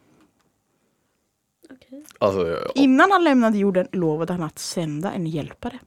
[2.19, 2.59] Alltså, ja.
[2.75, 5.79] Innan han lämnade jorden lovade han att sända en hjälpare.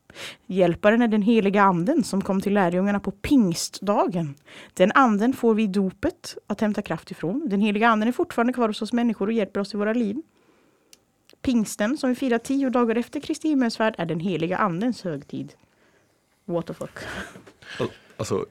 [0.45, 4.35] Hjälparen är den heliga anden som kom till lärjungarna på pingstdagen.
[4.73, 7.49] Den anden får vi i dopet att hämta kraft ifrån.
[7.49, 10.21] Den heliga anden är fortfarande kvar hos oss människor och hjälper oss i våra liv.
[11.41, 15.53] Pingsten, som vi firar tio dagar efter Kristi himmelsfärd, är den heliga andens högtid.
[16.45, 16.99] What the fuck.
[18.17, 18.45] alltså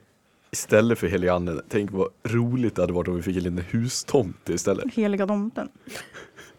[0.51, 3.63] istället för heliga anden, tänk vad roligt det hade varit om vi fick en liten
[3.69, 4.93] hustomte istället.
[4.93, 5.69] Heliga domten.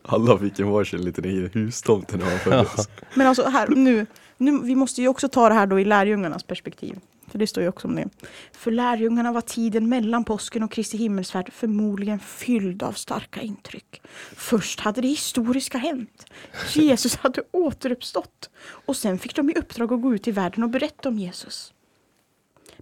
[0.02, 2.89] Alla fick en varsin liten egen hustomte när man föddes.
[3.14, 4.06] Men alltså här, nu,
[4.36, 6.98] nu, vi måste ju också ta det här då i lärjungarnas perspektiv.
[7.31, 8.09] För det står ju också om det.
[8.52, 14.02] För lärjungarna var tiden mellan påsken och Kristi himmelsfärd förmodligen fylld av starka intryck.
[14.36, 16.27] Först hade det historiska hänt.
[16.72, 18.51] Jesus hade återuppstått.
[18.62, 21.72] Och sen fick de i uppdrag att gå ut i världen och berätta om Jesus.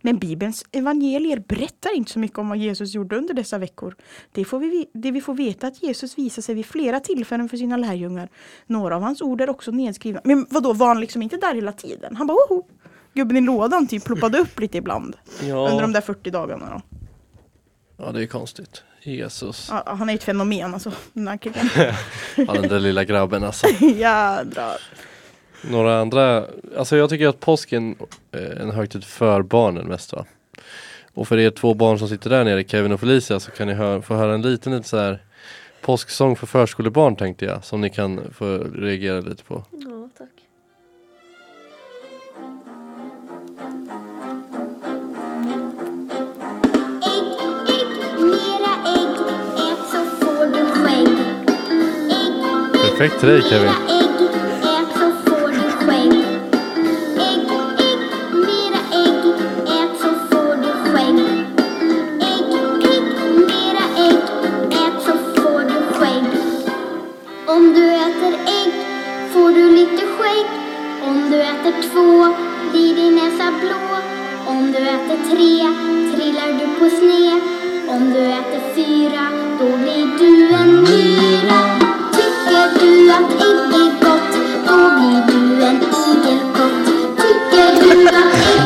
[0.02, 3.96] Men Bibelns evangelier berättar inte så mycket om vad Jesus gjorde under dessa veckor.
[4.32, 7.48] Det, får vi, det vi får veta är att Jesus visade sig vid flera tillfällen
[7.48, 8.28] för sina lärjungar.
[8.66, 10.20] Några av hans ord är också nedskrivna.
[10.24, 12.16] Men vadå, var han liksom inte där hela tiden?
[12.16, 12.64] Han bara woho!
[13.14, 15.16] Gubben i lådan typ ploppade upp lite ibland.
[15.42, 16.98] Under de Ja, där 40 dagarna då.
[18.04, 18.82] ja det är konstigt.
[19.02, 19.68] Jesus.
[19.70, 20.92] Ja, han är ett fenomen alltså.
[21.12, 21.68] Den här killen.
[22.36, 23.66] Ja, den där lilla grabben alltså.
[23.84, 24.76] Jädrar.
[25.62, 26.44] Några andra,
[26.76, 27.96] alltså jag tycker att påsken
[28.32, 30.24] är en högtid för barnen mest va.
[31.14, 33.74] Och för er två barn som sitter där nere, Kevin och Felicia, så kan ni
[33.74, 35.22] hö- få höra en liten, liten så här
[35.80, 39.64] påsksång för förskolebarn tänkte jag, som ni kan få reagera lite på.
[39.70, 40.28] Ja, tack.
[52.72, 53.97] Perfekt till dig Kevin.
[71.68, 72.34] Äter två
[72.70, 73.98] blir din näsa blå.
[74.46, 75.68] Om du äter tre
[76.14, 77.40] trillar du på sned.
[77.88, 79.26] Om du äter fyra
[79.58, 81.60] då blir du en myra.
[82.12, 84.32] Tycker du att ägg är gott
[84.66, 86.86] då blir du en igelkott.
[87.16, 88.57] Tycker du att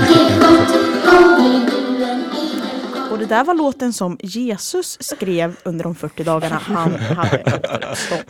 [3.13, 8.25] Och det där var låten som Jesus skrev under de 40 dagarna han hade återuppstått.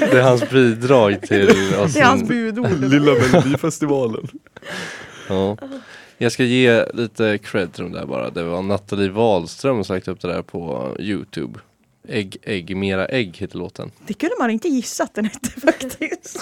[0.00, 1.94] Det är hans bidrag till oss.
[1.94, 2.70] Det är hans budord.
[2.80, 4.28] Lilla Melodifestivalen.
[5.28, 5.56] Ja.
[6.18, 8.30] Jag ska ge lite cred till dem där bara.
[8.30, 11.58] Det var Nathalie Wahlström som lagt upp det där på Youtube.
[12.08, 13.90] Ägg, ägg, mera ägg heter låten.
[14.06, 16.40] Det kunde man inte gissa att den hette faktiskt.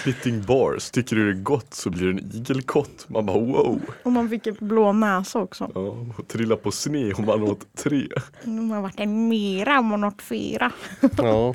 [0.00, 3.04] Spitting bars, tycker du det är gott så blir det en igelkott.
[3.08, 3.80] Man bara wow.
[4.02, 5.70] Och man fick en blå näsa också.
[5.74, 8.08] Ja, och trilla på sne om man åt tre.
[8.44, 10.72] Man har varit en mera om man åt fyra.
[11.16, 11.54] Ja.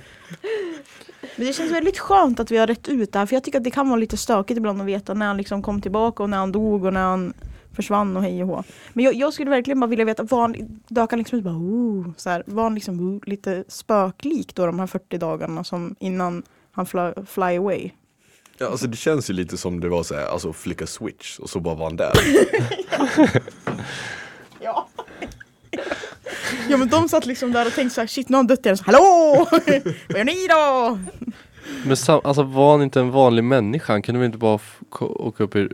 [1.36, 3.26] Men det känns väldigt skönt att vi har rätt ut det här.
[3.26, 5.62] För jag tycker att det kan vara lite stökigt ibland att veta när han liksom
[5.62, 7.34] kom tillbaka och när han dog och när han
[7.76, 8.64] försvann och hej och hå.
[8.94, 11.54] Men jag, jag skulle verkligen bara vilja veta, var han, dök han liksom ut bara
[11.54, 15.96] oh, så här, var han liksom oh, lite spöklik då de här 40 dagarna som
[16.00, 17.90] innan han fly, fly away?
[18.58, 21.50] Ja, alltså det känns ju lite som det var så här, alltså flicka switch och
[21.50, 22.14] så bara var han där.
[24.62, 24.90] Ja.
[26.70, 28.66] ja men de satt liksom där och tänkte så här, shit nu har han dött
[28.66, 28.78] igen.
[28.78, 29.48] Så, Hallå!
[30.10, 31.00] Vad gör ni då?
[31.86, 33.94] Men sam, alltså var han inte en vanlig människa?
[33.94, 34.60] Han kunde väl inte bara
[35.00, 35.70] åka upp i,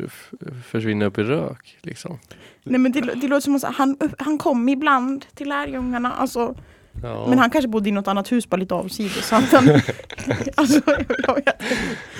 [0.67, 2.19] försvinna upp i rök liksom?
[2.63, 6.13] Nej men det, det låter som att han, han kom ibland till lärjungarna.
[6.13, 6.55] Alltså,
[7.03, 7.25] Ja.
[7.29, 9.33] Men han kanske bodde i något annat hus bara lite avsides.
[10.55, 10.81] alltså,
[11.27, 11.61] jag vet.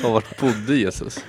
[0.03, 1.25] Och vart bodde Jesus?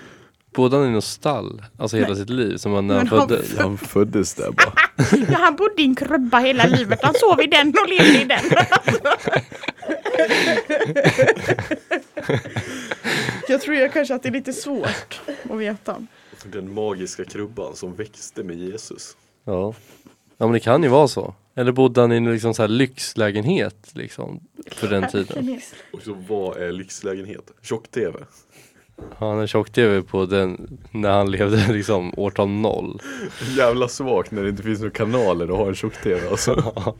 [0.56, 1.62] Bodde han i något stall?
[1.78, 2.56] Alltså hela sitt liv?
[2.56, 3.58] Som han när han han föddes?
[3.58, 4.72] Han föddes där bara.
[5.32, 6.98] Ja, han bodde i en krubba hela livet.
[7.02, 8.38] Han sov i den och levde i den.
[13.48, 15.20] jag tror jag kanske att det är lite svårt
[15.50, 16.06] att veta.
[16.44, 19.16] Den magiska krubban som växte med Jesus.
[19.44, 19.74] Ja.
[20.38, 21.34] ja men det kan ju vara så.
[21.54, 25.60] Eller bodde han i en liksom så här lyxlägenhet liksom för den tiden?
[25.92, 27.50] Och så vad är lyxlägenhet?
[27.62, 28.18] Tjock-tv?
[28.98, 33.00] Ja, han har tjock-tv på den när han levde liksom årtal noll.
[33.56, 36.74] Jävla svagt när det inte finns några kanaler att ha en tjock-tv alltså.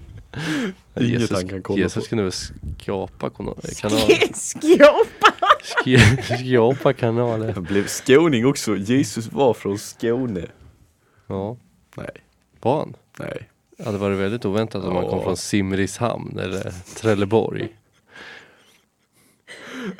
[1.01, 2.09] Inget Jesus, han kan kolla Jesus på.
[2.09, 4.32] kunde väl skapa kana- kanaler.
[4.35, 5.35] Skåpa!
[5.85, 7.52] Sk- Skapa kanaler.
[7.52, 8.77] Han blev skåning också.
[8.77, 10.47] Jesus var från Skåne.
[11.27, 11.56] Ja,
[11.97, 12.10] Nej,
[12.60, 12.94] var han?
[13.18, 13.48] nej.
[13.78, 15.24] Det hade varit väldigt oväntat om han kom Ja.
[15.24, 17.68] från Simrishamn eller Trelleborg.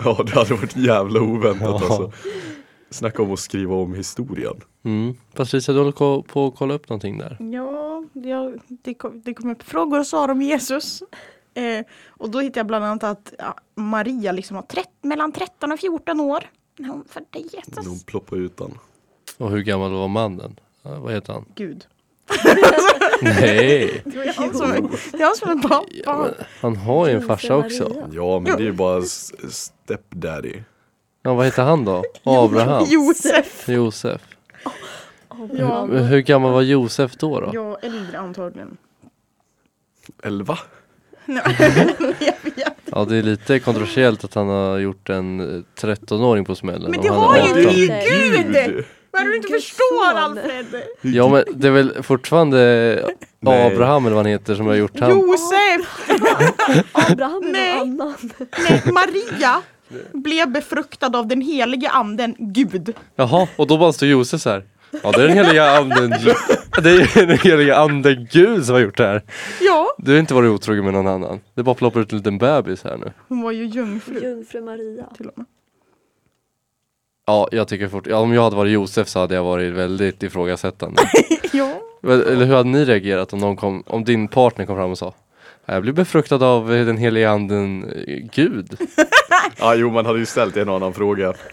[0.05, 1.75] Ja, det hade varit jävla oväntat Ja.
[1.75, 2.13] alltså.
[2.91, 4.55] Snacka om att skriva om historien.
[4.83, 5.15] Mm.
[5.35, 7.37] Patricia, du håller på att kolla upp någonting där.
[7.53, 11.03] Ja, det, det, kom, det kom upp frågor och svar om Jesus.
[11.55, 15.73] Eh, och då hittade jag bland annat att ja, Maria liksom var trett, mellan 13
[15.73, 16.45] och 14 år
[16.79, 17.87] när hon födde När Jesus.
[17.87, 18.79] hon ploppade ut den.
[19.39, 20.61] Och hur gammal var mannen?
[20.83, 21.45] Vad heter han?
[21.55, 21.87] Gud.
[23.23, 24.03] Nej!
[24.05, 24.71] Det var han som,
[25.13, 25.87] det var han som är pappa.
[26.05, 28.09] Ja, men han har ju en farsa också.
[28.13, 29.03] Ja, men det är ju bara
[29.51, 30.55] stepdaddy.
[31.23, 32.05] Ja, vad heter han då?
[32.23, 32.85] Abraham?
[32.89, 33.69] Josef.
[33.69, 34.21] Josef.
[35.53, 35.87] Ja.
[35.87, 37.41] Men hur gammal var Josef då?
[37.41, 37.51] då?
[37.53, 38.77] Ja, äldre antagligen.
[40.23, 40.59] Elva?
[42.91, 46.91] Ja, det är lite kontroversiellt att han har gjort en eh, 13-åring på smällen.
[46.91, 47.75] Men det han har är ju 18.
[47.75, 48.85] du ju Gud!
[49.17, 50.15] Vad du inte förstår.
[50.17, 50.83] Alfred!
[51.01, 52.57] Ja, men det är väl fortfarande
[53.41, 53.67] Nej.
[53.73, 55.11] Abraham eller vad han heter som har gjort han.
[55.11, 56.11] Josef!
[56.93, 57.79] Abraham är Nej.
[57.79, 58.15] någon annan.
[58.69, 59.63] Nej, Maria
[60.13, 62.95] blev befruktad av den helige anden Gud.
[63.17, 64.65] Jaha, och då bara står Josef så här.
[65.03, 66.11] Ja, det är den heliga anden.
[66.83, 69.23] Det är den heliga anden Gud som har gjort det här.
[69.61, 71.41] Ja, Du har inte varit otrogen med någon annan.
[71.55, 73.13] Det bara ploppar ut en liten bebis här nu.
[73.29, 75.05] hon var ju jungfru Jungfru Maria.
[75.17, 75.47] till och med.
[77.29, 80.23] Ja, jag tycker fort, ja, om jag hade varit Josef så hade jag varit väldigt
[80.23, 81.03] ifrågasättande.
[81.53, 84.99] Ja, Eller hur hade ni reagerat om, någon kom, om din partner kom fram och
[84.99, 85.15] sa
[85.67, 88.79] Jag blir befruktad av eh, den heliga anden eh, Gud.
[89.59, 91.35] Ja, jo, man hade ju ställt en annan fråga.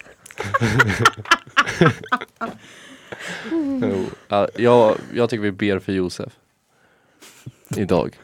[3.82, 6.34] Jo, ja, jag, jag tycker vi ber för Josef.
[7.78, 8.20] Idag.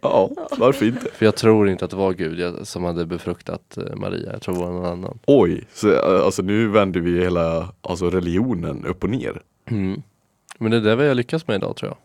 [0.00, 1.08] Ja, varför inte?
[1.12, 4.32] För jag tror inte att det var Gud som hade befruktat eh, Maria.
[4.32, 5.18] Jag tror det var någon annan.
[5.26, 9.42] Oj, så, eh, alltså nu vänder vi hela alltså, religionen upp och ner.
[9.66, 10.02] Mm.
[10.58, 11.96] Men det är det vi har lyckats med idag tror jag.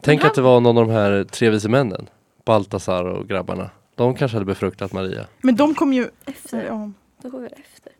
[0.00, 2.08] Tänk att det var någon av de här tre vise männen.
[2.44, 3.70] Baltasar och grabbarna.
[3.94, 5.26] De kanske hade befruktat Maria.
[5.40, 6.08] men de kom ju...
[6.24, 6.64] Efter.
[6.66, 6.90] Ja.
[7.30, 7.92] Går vi efter.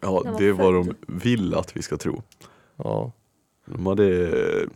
[0.00, 2.22] Ja, var det är vad de vill att vi ska tro.
[2.76, 3.12] Ja.
[3.66, 4.68] De hade eh,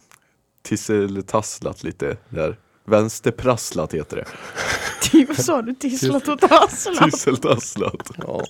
[0.62, 2.56] tisseltasslat lite där.
[2.88, 4.24] Vänsterprasslat heter det.
[5.28, 5.74] Vad sa du?
[5.74, 7.10] Tisslat och tasslat?
[7.10, 8.10] Tisseltasslat.
[8.16, 8.44] ja.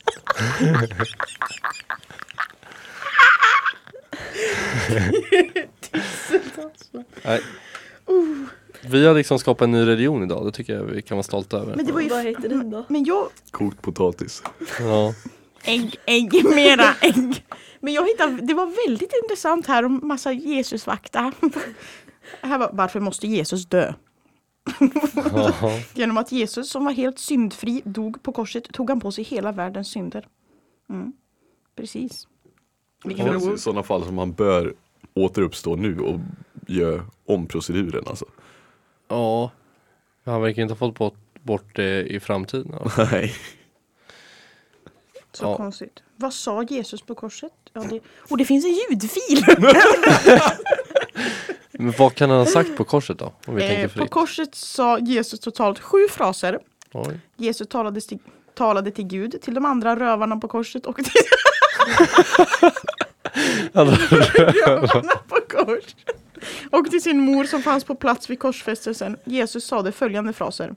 [7.23, 7.41] Nej.
[8.83, 10.47] Vi har liksom skapat en ny religion idag.
[10.47, 11.77] Det tycker jag vi kan vara stolta över.
[11.77, 12.09] Men det var ju...
[12.09, 12.85] Vad heter den då?
[12.89, 13.29] Men jag...
[13.51, 14.43] Kokt potatis.
[14.81, 15.15] Ja.
[15.63, 17.45] Ägg, ägg, mera ägg.
[17.81, 21.33] Men jag hittade, det var väldigt intressant här om massa Jesusvakta.
[22.41, 23.95] Här var, varför måste Jesus dö?
[25.95, 29.53] Genom att Jesus som var helt syndfri dog på korset tog han på sig hela
[29.53, 30.29] världens synder.
[30.91, 31.13] Mm.
[31.77, 32.29] Precis.
[33.03, 34.75] Det Vilken i sådana fall som man bör
[35.15, 36.21] återuppstå nu och
[36.67, 38.25] göra om proceduren alltså.
[39.09, 39.51] ja.
[40.25, 42.73] Han verkar inte ha fått bort, bort det i framtiden.
[42.73, 42.91] Ja.
[43.13, 43.35] Nej.
[45.33, 45.57] Så Ja.
[45.57, 46.03] konstigt.
[46.17, 47.53] Vad sa Jesus på korset?
[47.73, 48.01] Ja, det,
[48.31, 49.45] och det finns en ljudfil!
[51.81, 53.33] Men vad kan han ha sagt på korset då?
[53.47, 56.59] Om vi eh, tänker på korset sa Jesus totalt sju fraser.
[56.93, 57.21] Oj.
[57.37, 58.19] Jesus talade till,
[58.55, 61.05] talade till Gud, till de andra rövarna på korset och till
[64.67, 65.97] rövarna på korset.
[66.71, 69.17] och till sin mor som fanns på plats vid korsfästelsen.
[69.25, 70.75] Jesus sade följande fraser.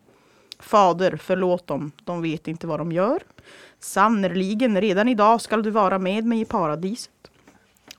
[0.60, 3.24] Fader, förlåt dem, de vet inte vad de gör.
[3.80, 7.31] Sannerligen, redan idag skall du vara med mig i paradiset.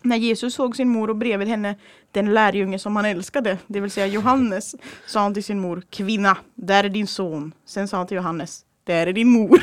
[0.02, 1.76] När Jesus såg sin mor och bredvid henne
[2.10, 4.74] den lärjunge som han älskade, det vill säga Johannes,
[5.06, 7.52] sa han till sin mor, kvinna, där är din son.
[7.66, 9.62] Sen sa han till Johannes, där är din mor.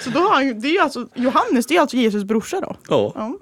[0.00, 2.76] Så då har han, det är alltså, Johannes, det är alltså Jesus brorsa då.
[2.88, 3.12] Ja.
[3.14, 3.38] Ja.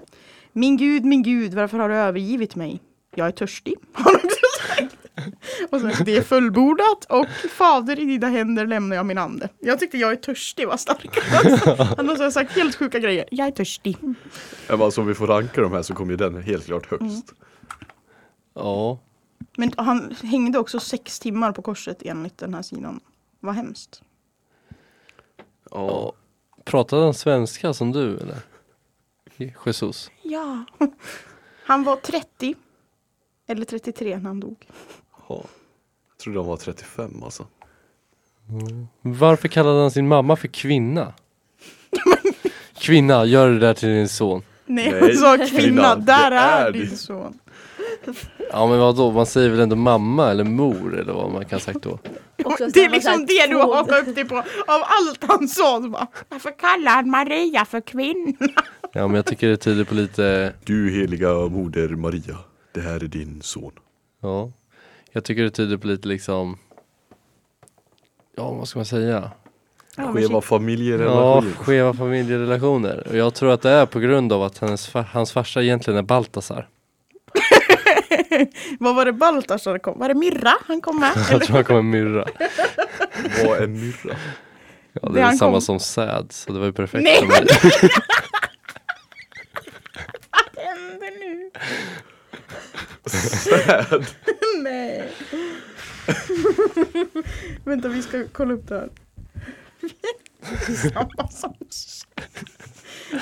[0.53, 2.81] Min Gud, min Gud, varför har du övergivit mig?
[3.15, 4.39] Jag är törstig, har han också
[4.69, 4.97] sagt.
[5.71, 9.49] Och så, det är fullbordat och Fader i dina händer lämnar jag min ande.
[9.59, 11.65] Jag tyckte jag är törstig var starkast.
[11.97, 13.29] Han har sagt helt sjuka grejer.
[13.31, 13.97] Jag är törstig.
[14.03, 14.13] Ja,
[14.69, 17.33] men Alltså om vi får ranka de här så kommer ju den helt klart högst.
[18.55, 18.99] Ja.
[19.57, 23.01] Men han hängde också sex timmar på korset enligt den här sidan.
[23.41, 24.03] Vad hemskt.
[25.71, 26.13] Ja.
[26.65, 28.37] Pratade han svenska som du eller?
[29.67, 30.11] Jesus.
[30.23, 30.65] Ja.
[31.65, 32.55] Han var 30.
[33.47, 34.67] Eller 33 när han dog.
[35.29, 35.35] Ja.
[36.11, 37.47] Jag trodde de var 35 alltså.
[39.03, 41.13] Varför kallade han sin mamma för kvinna?
[42.79, 44.43] Kvinna, gör det där till din son.
[44.67, 47.39] Nej, Nej, han sa kvinna, kvinna, där det är är din son.
[48.53, 51.61] Ja men vadå, man säger väl ändå mamma eller mor eller vad man kan ha
[51.65, 51.99] sagt då.
[52.45, 54.37] Också Det är liksom det du två- hakar upp dig på.
[54.37, 58.33] Av allt han sa så bara, varför kallar han Maria för kvinna?
[58.93, 62.37] Ja men jag tycker det tyder på lite, Du heliga moder Maria,
[62.75, 63.73] det här är din son.
[64.23, 64.51] ja.
[65.19, 66.59] Jag tycker det tyder på lite liksom,
[68.37, 69.31] ja vad ska man säga?
[69.97, 71.53] Skeva Ja, familjerelationer.
[71.53, 73.07] skeva familjerelationer.
[73.11, 76.03] Och jag tror att det är på grund av att hennes, hans farsa egentligen är
[76.03, 76.69] Baltasar.
[78.81, 79.99] Vad var det Baltasar kom?
[79.99, 81.13] Var det Myrra han kom med?
[81.31, 82.25] Jag tror han kommer myrra.
[83.47, 84.17] Vad är myrra?
[84.93, 87.27] Ja, Det det är samma kom- som säd, så det var ju perfekt Nej, för
[87.27, 87.47] mig.
[90.57, 91.51] Vad händer nu?
[93.07, 94.07] Säd.
[94.63, 95.09] Nej.
[97.65, 98.89] Vänta, vi ska kolla upp det här.
[100.91, 101.55] Samma som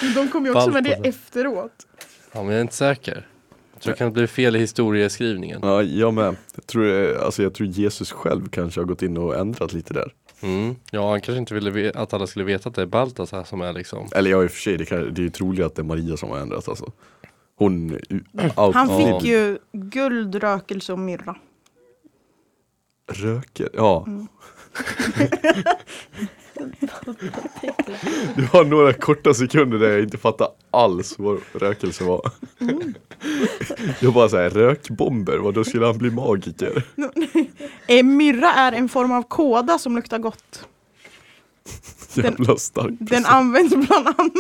[0.03, 1.09] Men De kom ju också med det Baltasar.
[1.09, 1.87] efteråt.
[2.33, 3.27] Ja men jag är inte säker.
[3.75, 5.61] Jag tror det kan bli fel i historieskrivningen.
[5.63, 6.37] Ja, jag med.
[6.55, 9.95] Jag tror, eh, alltså, jag tror Jesus själv kanske har gått in och ändrat lite
[9.95, 10.13] där.
[10.41, 10.77] Mm.
[10.91, 13.61] Ja han kanske inte ville ve- att alla skulle veta att det är Baltasar som
[13.61, 15.75] är liksom Eller ja, i och för sig, det, kan, det är ju troligt att
[15.75, 16.93] det är Maria som har ändrat alltså.
[17.59, 17.91] Hon...
[18.57, 19.21] Out, Han Ja.
[19.21, 21.37] fick ju guld, rökelse och myrra.
[23.13, 24.05] Röker, ja.
[24.07, 24.27] Mm.
[28.37, 32.31] Det var några korta sekunder där jag inte fattade alls vad rökelse var.
[34.01, 36.83] Jag bara såhär, rökbomber, vad då skulle han bli magiker?
[38.03, 40.69] Myrra är en form av kåda som luktar gott.
[42.25, 42.95] Jävla stark.
[42.99, 44.33] Den används bland annat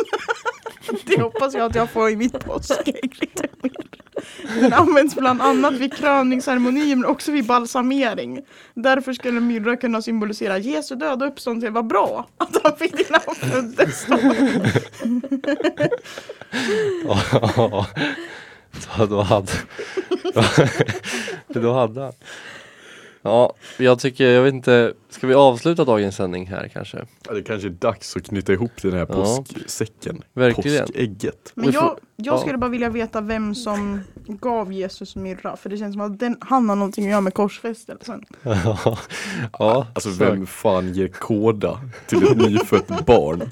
[1.04, 3.30] Det hoppas jag att jag får i mitt påskägg.
[4.60, 8.40] Den används bland annat vid kröningsceremonier men också vid balsamering.
[8.74, 11.70] Därför skulle myrra kunna symbolisera Jesu död och uppståndelse.
[11.70, 14.06] Vad bra att han fick när han föddes.
[19.08, 19.52] Då hade
[21.48, 22.12] Då hade han
[23.26, 27.06] Ja, jag tycker, jag vet inte, ska vi avsluta dagens sändning här kanske?
[27.28, 29.14] Ja, det kanske är dags att knyta ihop den här Ja.
[29.14, 30.22] påsksäcken.
[30.32, 30.86] Verkligen.
[30.86, 31.52] Påskägget.
[31.54, 32.38] Men jag, jag ja.
[32.38, 35.56] skulle bara vilja veta vem som gav Jesus myrra.
[35.56, 38.24] För det känns som att den, han har någonting att göra med korsfästelsen.
[38.42, 38.98] Ja,
[39.58, 43.50] ja Alltså så- vem fan ger kåda till ett nyfött barn?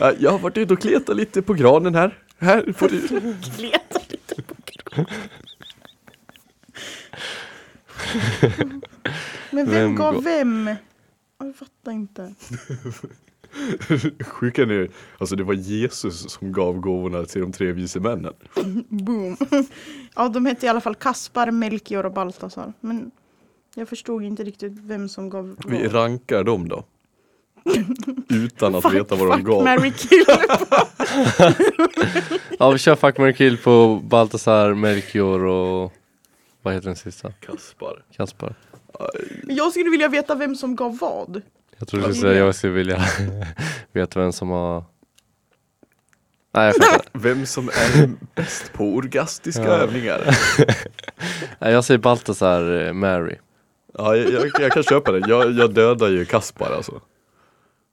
[0.00, 2.18] Ja, Jag har varit ute och kletat lite på granen här.
[2.38, 3.00] Här får du...
[3.56, 5.06] Kleta lite på kroppen.
[9.50, 10.70] Men vem, Vem gav vem?
[11.38, 12.34] Jag fattar inte.
[14.24, 14.88] Sjuka nu,
[15.18, 18.32] alltså det var Jesus som gav gåvorna till de tre vise männen.
[18.88, 19.36] Boom.
[20.14, 22.72] Ja, de hette i alla fall Kaspar, Melchior och Baltasar.
[22.80, 23.10] Men
[23.74, 25.94] jag förstod inte riktigt vem som gav Vi vad.
[25.94, 26.84] rankar dem då.
[28.28, 29.64] Utan att Fuck, veta vad de fuck, gav.
[29.64, 30.24] marry, kill.
[32.58, 35.92] Ja vi kör Fuck, marry, kill på Baltasar, Melchior och
[36.66, 37.32] Vad heter den sista?
[37.32, 38.04] Kaspar.
[38.16, 38.54] Kaspar
[39.48, 41.42] Jag skulle vilja veta vem som gav vad.
[41.78, 43.04] Jag tror du skulle säga jag skulle vilja
[43.92, 44.84] veta vem som har
[46.54, 49.68] Nej jag fattar Vem som är bäst på orgastiska Ja.
[49.70, 50.20] övningar.
[51.58, 53.36] Nej, jag säger Baltasar, eh, Mary
[53.98, 55.28] Ja, jag, jag, jag kan köpa det.
[55.28, 56.92] Jag, jag dödar ju Kaspar alltså.
[56.92, 57.00] Ja,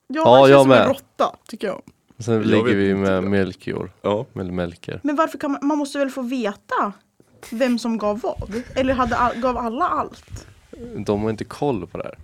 [0.07, 0.87] Ja, han jag känns som en med.
[0.87, 1.81] råtta, tycker jag.
[2.19, 3.23] Sen Jag ligger vi med.
[3.23, 4.25] Melchior Ja.
[4.35, 6.93] Eller Melker Men varför kan man, man måste väl få veta
[7.51, 8.63] vem som gav vad?
[8.75, 10.47] Eller hade, all- gav alla allt?
[11.05, 12.17] De har inte koll på det här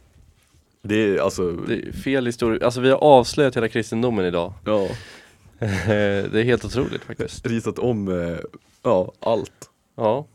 [0.81, 4.87] Det är alltså, Det är fel historia, alltså vi har avslöjat hela kristendomen idag ja.
[5.59, 8.37] Det är helt otroligt faktiskt Ritat om eh,
[8.83, 9.69] Ja, allt.
[9.95, 10.25] Ja.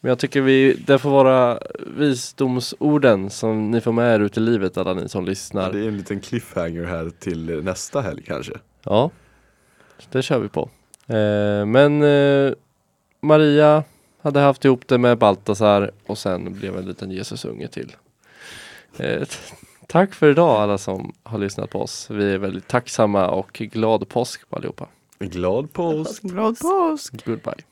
[0.00, 1.58] Men jag tycker vi, det får vara
[1.96, 5.72] visdomsorden som ni får med er ut i livet alla ni som Ja, lyssnar.
[5.72, 8.52] det är en liten cliffhanger här till nästa helg kanske.
[8.84, 9.10] Ja,
[10.10, 10.68] det kör vi på.
[11.06, 12.52] Eh, men eh,
[13.20, 13.84] Maria
[14.28, 17.96] hade haft ihop det med Baltasar och sen blev en liten Jesusunge till.
[18.98, 19.28] Eh,
[19.86, 22.10] tack för idag alla som har lyssnat på oss.
[22.10, 24.86] Vi är väldigt tacksamma och glad påsk på allihopa.
[25.18, 26.22] Glad påsk!
[26.22, 27.24] Glad påsk!
[27.24, 27.68] Goodbye.